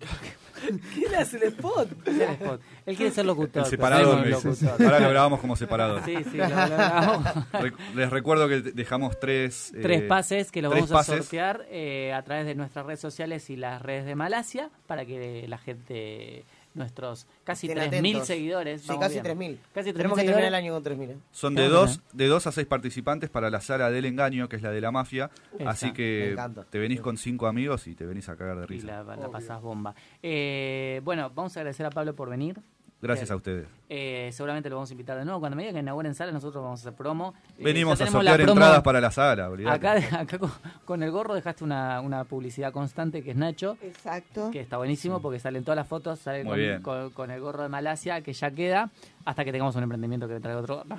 ¿Quién 0.94 1.14
hace 1.14 1.36
el 1.36 1.42
spot? 1.44 1.88
El 2.06 2.20
spot. 2.20 2.60
Él 2.86 2.96
quiere 2.96 3.12
ser 3.12 3.26
locutor. 3.26 3.64
El 3.64 3.78
me 4.20 4.28
dices. 4.28 4.62
locutor. 4.62 4.86
Ahora 4.86 5.00
lo 5.00 5.10
grabamos 5.10 5.40
como 5.40 5.56
separador. 5.56 6.04
Sí, 6.04 6.16
sí, 6.30 6.36
lo, 6.36 6.48
lo 6.48 6.54
grabamos. 6.54 7.26
Les 7.94 8.10
recuerdo 8.10 8.48
que 8.48 8.60
dejamos 8.60 9.18
tres... 9.20 9.72
Tres 9.80 10.02
eh, 10.02 10.06
pases 10.06 10.50
que 10.50 10.62
los 10.62 10.72
vamos 10.72 10.90
a 10.90 10.94
pases. 10.94 11.18
sortear 11.18 11.66
eh, 11.70 12.12
a 12.12 12.22
través 12.22 12.46
de 12.46 12.54
nuestras 12.54 12.86
redes 12.86 13.00
sociales 13.00 13.48
y 13.50 13.56
las 13.56 13.82
redes 13.82 14.04
de 14.06 14.14
Malasia 14.14 14.70
para 14.86 15.04
que 15.04 15.46
la 15.48 15.58
gente, 15.58 16.44
nuestros 16.74 17.26
casi 17.44 17.66
Estén 17.68 17.90
3.000 17.90 17.98
atentos. 17.98 18.26
seguidores. 18.26 18.82
Sí, 18.82 18.92
casi 18.98 19.20
bien. 19.20 19.38
3.000. 19.38 19.58
Casi 19.74 19.90
3.000 19.90 19.96
Tenemos 19.96 20.18
que 20.18 20.24
terminar 20.24 20.48
el 20.48 20.54
año 20.54 20.72
con 20.72 20.82
3.000. 20.84 21.10
¿eh? 21.10 21.16
Son 21.32 21.54
de 21.54 21.62
Qué 21.62 21.68
dos, 21.68 21.98
bueno. 21.98 22.02
de 22.12 22.26
dos 22.26 22.46
a 22.46 22.52
seis 22.52 22.66
participantes 22.66 23.30
para 23.30 23.50
la 23.50 23.60
sala 23.60 23.90
del 23.90 24.04
engaño, 24.06 24.48
que 24.48 24.56
es 24.56 24.62
la 24.62 24.70
de 24.70 24.80
la 24.80 24.90
mafia. 24.90 25.30
Esa, 25.58 25.70
Así 25.70 25.92
que 25.92 26.36
te 26.70 26.78
venís 26.78 27.00
con 27.00 27.16
cinco 27.16 27.46
amigos 27.46 27.86
y 27.86 27.94
te 27.94 28.06
venís 28.06 28.28
a 28.28 28.36
cagar 28.36 28.56
de 28.58 28.64
Y 28.64 28.66
risa. 28.66 29.02
la, 29.04 29.16
la 29.16 29.28
pasás 29.28 29.60
bomba. 29.60 29.94
Eh, 30.22 31.00
bueno, 31.04 31.30
vamos 31.34 31.56
a 31.56 31.60
agradecer 31.60 31.86
a 31.86 31.90
Pablo 31.90 32.14
por 32.14 32.28
venir. 32.30 32.56
Gracias 33.02 33.28
Bien. 33.28 33.32
a 33.34 33.36
ustedes. 33.36 33.66
Eh, 33.88 34.30
seguramente 34.32 34.70
lo 34.70 34.76
vamos 34.76 34.88
a 34.88 34.92
invitar 34.92 35.18
de 35.18 35.24
nuevo. 35.24 35.40
Cuando 35.40 35.56
me 35.56 35.62
digan 35.62 35.74
que 35.74 35.80
inauguren 35.80 36.14
sala, 36.14 36.30
nosotros 36.30 36.62
vamos 36.62 36.80
a 36.80 36.82
hacer 36.88 36.96
promo. 36.96 37.34
Eh, 37.58 37.64
Venimos 37.64 38.00
a 38.00 38.06
sortear 38.06 38.40
entradas 38.40 38.80
para 38.82 39.00
la 39.00 39.10
sala. 39.10 39.50
Acá, 39.70 39.94
acá 40.20 40.38
con, 40.84 41.02
el 41.02 41.10
gorro 41.10 41.34
dejaste 41.34 41.64
una, 41.64 42.00
una 42.00 42.22
publicidad 42.24 42.72
constante 42.72 43.22
que 43.24 43.32
es 43.32 43.36
Nacho. 43.36 43.76
Exacto. 43.82 44.50
que 44.52 44.60
está 44.60 44.76
buenísimo 44.76 45.20
porque 45.20 45.40
salen 45.40 45.64
todas 45.64 45.76
las 45.76 45.88
fotos, 45.88 46.20
sale 46.20 46.44
Muy 46.44 46.80
con, 46.80 46.82
con- 46.82 47.10
con 47.10 47.30
el 47.32 47.40
gorro 47.40 47.64
de 47.64 47.68
Malasia 47.68 48.20
que 48.22 48.32
ya 48.32 48.50
queda 48.52 48.90
hasta 49.24 49.44
que 49.44 49.52
tengamos 49.52 49.74
un 49.76 49.82
emprendimiento 49.84 50.26
que 50.28 50.40
traiga 50.40 50.60
otro. 50.60 50.84
No. 50.92 50.96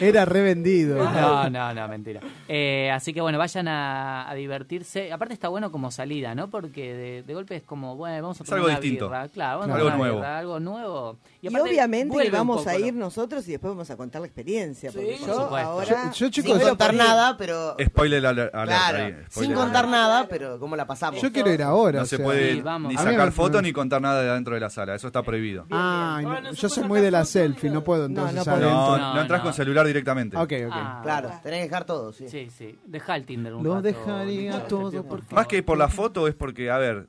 Era 0.00 0.24
revendido. 0.24 0.96
no, 1.10 1.50
no, 1.50 1.74
no, 1.74 1.88
mentira. 1.88 2.20
Eh, 2.48 2.90
así 2.92 3.12
que 3.12 3.20
bueno, 3.20 3.38
vayan 3.38 3.66
a, 3.68 4.28
a 4.30 4.34
divertirse. 4.34 5.12
Aparte 5.12 5.34
está 5.34 5.48
bueno 5.48 5.70
como 5.72 5.90
salida, 5.90 6.34
¿no? 6.34 6.48
Porque 6.50 6.94
de, 6.94 7.22
de 7.24 7.34
golpe 7.34 7.56
es 7.56 7.62
como, 7.62 7.96
bueno, 7.96 8.22
vamos 8.22 8.40
a 8.40 8.44
tomar 8.44 8.58
algo 8.58 8.68
una 8.68 8.80
distinto. 8.80 9.06
birra. 9.08 9.28
Claro, 9.28 9.58
vamos 9.60 9.74
a 9.74 9.78
Algo 9.78 9.90
tomar 9.90 9.96
una 10.00 10.04
nuevo. 10.06 10.16
birra, 10.20 10.38
algo 10.38 10.60
nuevo. 10.60 11.16
Y, 11.42 11.48
aparte 11.48 11.68
obviamente 11.70 12.16
que 12.22 12.30
vamos 12.30 12.58
poco, 12.58 12.70
a 12.70 12.72
¿no? 12.74 12.78
ir 12.86 12.94
nosotros 12.94 13.46
y 13.48 13.52
después 13.52 13.70
vamos 13.72 13.90
a 13.90 13.96
contar 13.96 14.20
la 14.20 14.26
experiencia. 14.28 14.90
Porque 14.92 15.18
yo 15.18 15.26
por 15.26 15.34
supuesto. 15.42 15.68
ahora. 15.70 15.86
Yo- 15.86 16.12
yo, 16.12 16.28
chicos, 16.30 16.52
Sin 16.58 16.68
contar 16.68 16.88
por 16.90 16.96
nada, 16.96 17.36
pero... 17.36 17.76
Spoiler 17.84 18.26
alert. 18.26 18.54
alert 18.54 18.68
Claro, 18.78 18.98
ahí, 19.04 19.14
sin 19.30 19.52
contar 19.52 19.84
alert. 19.84 19.90
nada, 19.90 20.26
pero 20.28 20.58
¿cómo 20.58 20.76
la 20.76 20.86
pasamos? 20.86 21.20
Yo 21.20 21.32
quiero 21.32 21.52
ir 21.52 21.62
ahora. 21.62 21.98
No 21.98 22.04
o 22.04 22.06
se 22.06 22.16
sea. 22.16 22.24
puede 22.24 22.52
Sí, 22.54 22.60
vamos. 22.60 22.92
ni 22.92 22.98
A 22.98 23.02
sacar 23.02 23.32
fotos 23.32 23.62
ni 23.62 23.72
contar 23.72 24.00
nada 24.00 24.22
de 24.22 24.30
adentro 24.30 24.54
de 24.54 24.60
la 24.60 24.70
sala. 24.70 24.94
Eso 24.94 25.06
está 25.08 25.22
prohibido. 25.22 25.66
Ah, 25.74 26.20
Ah, 26.24 26.40
no, 26.40 26.52
yo 26.52 26.68
soy 26.68 26.84
muy 26.84 27.00
de 27.00 27.10
la 27.10 27.20
foto, 27.20 27.30
selfie, 27.32 27.70
no. 27.70 27.84
puedo 27.84 28.06
entonces 28.06 28.46
no. 28.46 28.56
No, 28.56 28.96
No, 28.98 29.14
no, 29.14 29.20
entras 29.20 29.40
no. 29.40 29.44
con 29.44 29.52
celular 29.54 29.86
directamente. 29.86 30.36
Ok, 30.36 30.52
ok. 30.66 30.72
Ah, 30.72 31.00
Claro, 31.02 31.30
tenés 31.42 31.58
que 31.60 31.64
dejar 31.64 31.84
todo, 31.84 32.12
sí. 32.12 32.28
Sí, 32.28 32.48
sí. 32.50 32.78
Deja 32.86 33.16
el 33.16 33.24
Tinder 33.26 33.54
un 33.54 33.64
Lo 33.64 33.70
rato. 33.74 33.82
dejaría 33.82 34.66
todo 34.66 35.02
porque... 35.04 35.34
Más 35.34 35.46
que 35.46 35.62
por 35.62 35.76
la 35.78 35.88
foto 35.88 36.28
es 36.28 36.34
porque, 36.34 36.70
a 36.70 36.78
ver, 36.78 37.06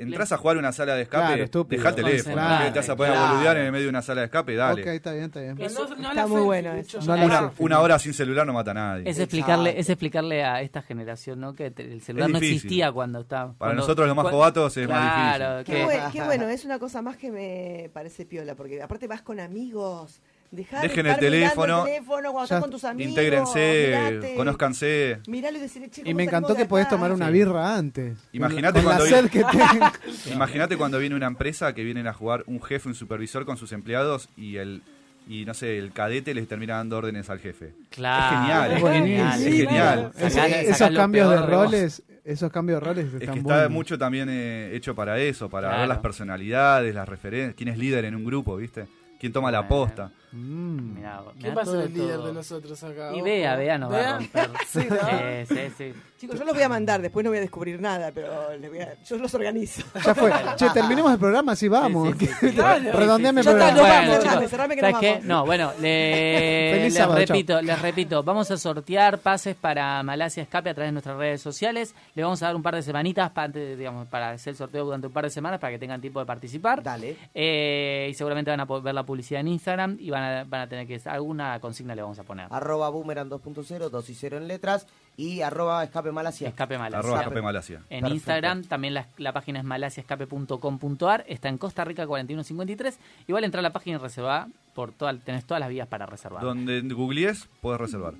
entras 0.00 0.32
a 0.32 0.36
jugar 0.38 0.56
una 0.56 0.72
sala 0.72 0.94
de 0.94 1.02
escape, 1.02 1.26
Claro, 1.26 1.44
estúpido. 1.44 1.88
el 1.88 1.94
teléfono. 1.94 2.36
¿qué 2.64 2.70
te 2.72 2.78
vas 2.78 2.88
a 2.90 2.96
claro. 2.96 3.28
boludear 3.34 3.56
en 3.58 3.66
el 3.66 3.72
medio 3.72 3.84
de 3.84 3.90
una 3.90 4.02
sala 4.02 4.20
de 4.22 4.24
escape? 4.26 4.54
Dale. 4.56 4.82
Ok, 4.82 4.88
está 4.88 5.12
bien, 5.12 5.24
está 5.24 5.40
bien. 5.40 5.56
Pero 5.56 5.70
no- 5.70 5.86
no 5.88 5.94
Está 6.10 6.14
la 6.14 6.26
muy 6.26 6.40
bueno 6.42 6.72
eso. 6.74 6.98
No 7.02 7.50
Una, 7.58 7.80
hora 7.80 7.98
sin 7.98 8.14
celular 8.14 8.46
no 8.46 8.52
mata 8.52 8.70
a 8.72 8.74
nadie. 8.74 9.08
Es 9.08 9.18
explicarle, 9.18 9.78
es 9.78 9.88
explicarle 9.88 10.44
a 10.44 10.60
esta 10.62 10.82
generación, 10.82 11.40
¿no? 11.40 11.54
Que 11.54 11.72
el 11.76 12.00
celular 12.00 12.30
no 12.30 12.38
existía 12.38 12.90
cuando 12.92 13.20
estaba. 13.20 13.52
Para 13.52 13.70
cuando- 13.70 13.82
nosotros 13.82 14.06
los 14.06 14.16
más 14.16 14.24
cuando- 14.24 14.38
jovatos 14.38 14.76
es 14.76 14.88
más 14.88 15.36
Claro, 15.36 15.58
difícil. 15.58 15.86
Qué, 15.88 16.00
qué 16.12 16.22
bueno, 16.24 16.48
es 16.48 16.64
una 16.64 16.78
cosa 16.78 17.02
más 17.02 17.16
que 17.16 17.30
me 17.30 17.90
parece 17.92 18.24
piola, 18.26 18.54
porque 18.54 18.82
aparte 18.82 19.06
vas 19.06 19.22
con 19.22 19.40
amigos. 19.40 20.20
Dejen 20.50 21.04
de 21.04 21.10
el 21.12 21.18
teléfono. 21.18 21.78
el 21.86 21.92
teléfono 21.92 22.32
cuando 22.32 22.38
Ya 22.40 22.44
estás 22.56 22.60
con 22.60 22.70
tus 22.70 22.84
amigos. 22.84 23.10
Intégrense, 23.10 23.94
mirate, 24.10 24.34
conózcanse. 24.34 25.18
Miralo 25.28 25.58
y 25.58 25.60
decirle, 25.60 25.90
che, 25.90 26.00
Y 26.00 26.04
¿cómo 26.04 26.16
me 26.16 26.24
encantó 26.24 26.56
que 26.56 26.66
podés 26.66 26.88
tomar 26.88 27.12
una 27.12 27.30
birra 27.30 27.76
antes. 27.76 28.18
Imagínate 28.32 28.82
cuando 30.76 30.98
viene 30.98 31.14
una 31.14 31.26
empresa 31.26 31.72
que 31.74 31.84
vienen 31.84 32.06
a 32.06 32.12
jugar 32.12 32.44
un 32.46 32.60
jefe, 32.62 32.88
un 32.88 32.94
supervisor 32.94 33.44
con 33.44 33.56
sus 33.56 33.72
empleados 33.72 34.28
y 34.36 34.56
el 34.56 34.82
y 35.28 35.44
no 35.44 35.54
sé, 35.54 35.78
el 35.78 35.92
cadete 35.92 36.34
les 36.34 36.48
termina 36.48 36.76
dando 36.78 36.96
órdenes 36.98 37.30
al 37.30 37.38
jefe. 37.38 37.72
Claro, 37.90 38.34
Es 38.34 38.40
genial, 38.40 38.72
es 38.72 38.76
es 38.76 38.92
genial. 38.92 39.40
es 39.40 39.44
genial. 39.68 40.12
Ese- 40.16 40.30
Sacale- 40.40 40.62
esos 40.68 40.90
cambios 40.90 41.30
de 41.30 41.36
roles, 41.46 42.02
esos 42.24 42.50
cambios 42.50 42.80
de 42.80 42.86
roles 42.86 43.06
Es 43.14 43.18
que 43.30 43.38
está 43.38 43.40
buenos. 43.54 43.70
mucho 43.70 43.96
también 43.98 44.28
eh, 44.28 44.74
hecho 44.74 44.96
para 44.96 45.20
eso, 45.20 45.48
para 45.48 45.68
Claro. 45.68 45.80
ver 45.82 45.88
las 45.88 45.98
personalidades, 45.98 46.92
las 46.94 47.08
referencias, 47.08 47.54
quién 47.54 47.68
es 47.68 47.78
líder 47.78 48.06
en 48.06 48.16
un 48.16 48.24
grupo, 48.24 48.56
¿viste? 48.56 48.86
¿Quién 49.20 49.32
toma 49.32 49.52
la 49.52 49.68
posta? 49.68 50.10
Mm. 50.32 50.94
Mirá, 50.94 51.22
¿Qué 51.34 51.42
mirá 51.42 51.54
pasa 51.54 51.72
todo 51.72 51.82
el 51.82 51.92
líder 51.94 52.18
de 52.20 52.32
nosotros 52.32 52.82
acá? 52.84 53.12
Y 53.14 53.20
vea, 53.20 53.56
vea, 53.56 53.78
nos 53.78 53.92
va 53.92 53.98
a 54.10 54.18
romper. 54.18 54.50
Sí, 54.68 54.86
¿no? 54.88 54.96
Eh, 55.10 55.44
sí, 55.48 55.58
sí. 55.76 55.92
Chicos, 56.20 56.38
yo 56.38 56.44
los 56.44 56.54
voy 56.54 56.62
a 56.62 56.68
mandar, 56.68 57.00
después 57.00 57.24
no 57.24 57.30
voy 57.30 57.38
a 57.38 57.40
descubrir 57.40 57.80
nada, 57.80 58.12
pero 58.14 58.54
les 58.56 58.70
voy 58.70 58.80
a- 58.80 58.94
yo 59.04 59.16
los 59.16 59.34
organizo. 59.34 59.82
Ya 60.04 60.14
fue. 60.14 60.30
Che, 60.56 60.68
terminemos 60.70 61.10
el 61.12 61.18
programa, 61.18 61.52
así 61.52 61.66
vamos. 61.66 62.14
Sí, 62.18 62.26
sí, 62.26 62.32
sí, 62.40 62.48
sí. 62.50 62.56
Dale. 62.56 62.92
Redondeame 62.92 63.40
el 63.40 63.44
Ya 63.46 63.50
está, 63.52 63.66
programa. 63.74 63.80
nos 63.80 63.88
Bueno, 63.88 64.10
vamos, 64.20 64.34
chicos, 64.34 64.50
cerrame, 64.50 64.76
que 64.76 64.82
nos 64.82 64.90
¿sabes 64.92 65.06
qué? 65.06 65.12
vamos. 65.14 65.26
No, 65.26 65.46
bueno, 65.46 65.72
le- 65.80 66.72
les 66.82 66.94
sábado, 66.94 67.18
repito, 67.18 67.62
les 67.62 67.82
repito, 67.82 68.22
vamos 68.22 68.50
a 68.50 68.56
sortear 68.58 69.18
pases 69.18 69.56
para 69.56 70.02
Malasia 70.02 70.42
Escape 70.42 70.70
a 70.70 70.74
través 70.74 70.88
de 70.88 70.92
nuestras 70.92 71.16
redes 71.16 71.40
sociales. 71.40 71.94
Le 72.14 72.22
vamos 72.22 72.42
a 72.42 72.46
dar 72.46 72.56
un 72.56 72.62
par 72.62 72.74
de 72.74 72.82
semanitas 72.82 73.30
para, 73.30 73.46
antes, 73.46 73.78
digamos, 73.78 74.06
para 74.08 74.30
hacer 74.30 74.50
el 74.52 74.56
sorteo 74.56 74.84
durante 74.84 75.06
un 75.06 75.12
par 75.12 75.24
de 75.24 75.30
semanas 75.30 75.58
para 75.58 75.72
que 75.72 75.78
tengan 75.78 76.00
tiempo 76.02 76.20
de 76.20 76.26
participar. 76.26 76.82
Dale. 76.82 77.16
Eh, 77.34 78.08
y 78.10 78.14
seguramente 78.14 78.50
van 78.50 78.60
a 78.60 78.66
poder 78.66 78.84
ver 78.84 78.94
la 78.94 79.04
publicidad 79.04 79.40
en 79.40 79.48
Instagram 79.48 79.96
y 79.98 80.10
van 80.10 80.19
a, 80.22 80.44
van 80.44 80.60
a 80.62 80.68
tener 80.68 80.86
que 80.86 81.00
alguna 81.08 81.58
consigna 81.60 81.94
le 81.94 82.02
vamos 82.02 82.18
a 82.18 82.24
poner. 82.24 82.46
Arroba 82.50 82.88
boomerang 82.88 83.28
2.0, 83.28 83.90
2 83.90 84.10
y 84.10 84.14
0 84.14 84.36
en 84.38 84.48
letras. 84.48 84.86
Y 85.16 85.42
arroba 85.42 85.84
escape 85.84 86.12
malasia. 86.12 86.48
Escape 86.48 86.78
Malasia. 86.78 86.98
Arroba 86.98 87.20
escape 87.20 87.42
Malasia. 87.42 87.76
En 87.76 88.00
Perfecto. 88.00 88.14
Instagram 88.14 88.64
también 88.64 88.94
la, 88.94 89.06
la 89.18 89.32
página 89.32 89.58
es 89.58 89.64
malasiaescape.com.ar, 89.64 91.24
está 91.28 91.48
en 91.48 91.58
Costa 91.58 91.84
Rica 91.84 92.06
4153. 92.06 92.98
Igual 93.26 93.44
entrar 93.44 93.60
a 93.60 93.62
la 93.62 93.72
página 93.72 93.96
y 93.96 94.00
reservar 94.00 94.46
por 94.74 94.92
toda, 94.92 95.16
tenés 95.18 95.44
todas 95.44 95.60
las 95.60 95.68
vías 95.68 95.88
para 95.88 96.06
reservar. 96.06 96.42
Donde 96.42 96.80
googlees, 96.82 97.48
puedes 97.60 97.80
reservar. 97.80 98.14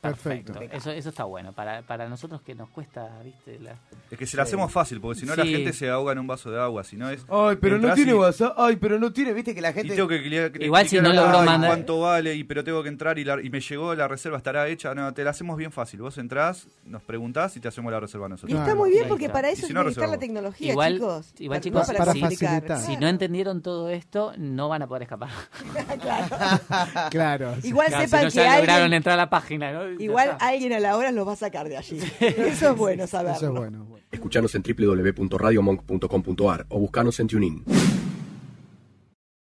Perfecto. 0.00 0.52
Perfecto. 0.52 0.76
Eso, 0.76 0.90
eso 0.90 1.08
está 1.08 1.24
bueno. 1.24 1.52
Para, 1.52 1.82
para 1.82 2.08
nosotros 2.08 2.40
que 2.42 2.54
nos 2.54 2.68
cuesta, 2.70 3.08
¿viste? 3.24 3.58
La... 3.60 3.74
Es 4.10 4.18
que 4.18 4.26
se 4.26 4.36
la 4.36 4.44
hacemos 4.44 4.70
fácil, 4.72 5.00
porque 5.00 5.20
si 5.20 5.26
no 5.26 5.34
la 5.34 5.42
Sí. 5.44 5.52
gente 5.52 5.72
se 5.72 5.88
ahoga 5.90 6.12
en 6.12 6.18
un 6.20 6.26
vaso 6.26 6.50
de 6.50 6.60
agua, 6.60 6.84
si 6.84 6.96
no 6.96 7.08
es... 7.10 7.24
Ay, 7.28 7.56
pero 7.60 7.76
no 7.76 7.82
entras 7.82 7.94
tiene 7.96 8.12
y- 8.12 8.14
WhatsApp. 8.14 8.54
Ay, 8.56 8.76
pero 8.76 8.98
no 8.98 9.12
tiene, 9.12 9.32
viste 9.32 9.54
que 9.54 9.60
la 9.60 9.70
Y 9.70 9.74
gente. 9.74 9.94
tengo 9.94 10.08
que 10.08 10.22
clicar- 10.22 10.62
Igual 10.62 10.84
si 10.88 10.96
clicar 10.98 11.14
no 11.14 11.20
logró 11.22 11.42
y 11.42 11.46
mandar- 11.46 11.70
cuánto 11.70 12.00
vale, 12.00 12.34
y 12.34 12.44
pero 12.44 12.62
tengo 12.64 12.82
que 12.82 12.88
entrar 12.88 13.18
y, 13.18 13.24
la- 13.24 13.40
y 13.42 13.50
me 13.50 13.60
llegó, 13.60 13.94
la 13.94 14.08
reserva 14.08 14.36
estará 14.38 14.68
hecha. 14.68 14.94
No, 14.94 15.12
te 15.14 15.24
la 15.24 15.30
hacemos 15.30 15.56
bien 15.56 15.72
fácil. 15.72 16.00
Vos 16.02 16.18
entrás, 16.18 16.66
nos 16.84 17.02
preguntás 17.02 17.56
y 17.56 17.60
te 17.60 17.68
hacemos 17.68 17.92
la 17.92 18.00
reserva 18.00 18.26
Y 18.26 18.30
nosotros. 18.30 18.60
está 18.60 18.74
muy 18.74 18.90
bien 18.90 19.04
Ahí 19.04 19.08
porque 19.08 19.24
está. 19.26 19.34
para 19.34 19.50
Y 19.50 19.52
eso 19.52 19.62
si 19.62 19.66
se 19.68 19.72
no, 19.74 19.80
necesita 19.84 20.06
la 20.06 20.06
reservamos. 20.16 20.20
tecnología, 20.20 20.72
Igual- 20.72 20.94
chicos. 20.94 21.34
igual, 21.38 21.60
chicos, 21.60 21.86
para 21.86 21.98
para 21.98 22.12
facilitar. 22.14 22.48
facilitar. 22.62 22.78
Si 22.80 22.96
no 22.96 23.08
entendieron 23.08 23.62
todo 23.62 23.88
esto, 23.90 24.32
no 24.38 24.68
van 24.68 24.82
a 24.82 24.86
poder 24.86 25.02
escapar. 25.02 25.30
Claro. 27.10 27.54
Igual 27.62 27.88
Claro, 27.88 28.02
si 28.04 28.08
sepan 28.08 28.24
no, 28.24 28.30
que 28.30 28.34
ya 28.36 28.56
lograron 28.58 28.70
alguien, 28.84 28.92
entrar 28.94 29.14
a 29.14 29.16
la 29.16 29.30
página. 29.30 29.72
Igual 29.98 30.30
está. 30.30 30.48
alguien 30.48 30.72
a 30.72 30.80
la 30.80 30.96
hora 30.96 31.12
los 31.12 31.26
va 31.26 31.32
a 31.32 31.36
sacar 31.36 31.68
de 31.68 31.76
allí. 31.76 31.98
Eso 32.20 32.70
es 32.70 32.76
bueno 32.76 33.06
saberlo. 33.06 33.36
Eso 33.36 33.46
es 33.46 33.52
bueno. 33.52 33.86
Escuchanos 34.10 34.54
en 34.54 34.62
www.radiomonk.com.ar 34.62 36.66
o 36.68 36.78
buscanos 36.78 37.20
en 37.20 37.26
TuneIn. 37.26 37.64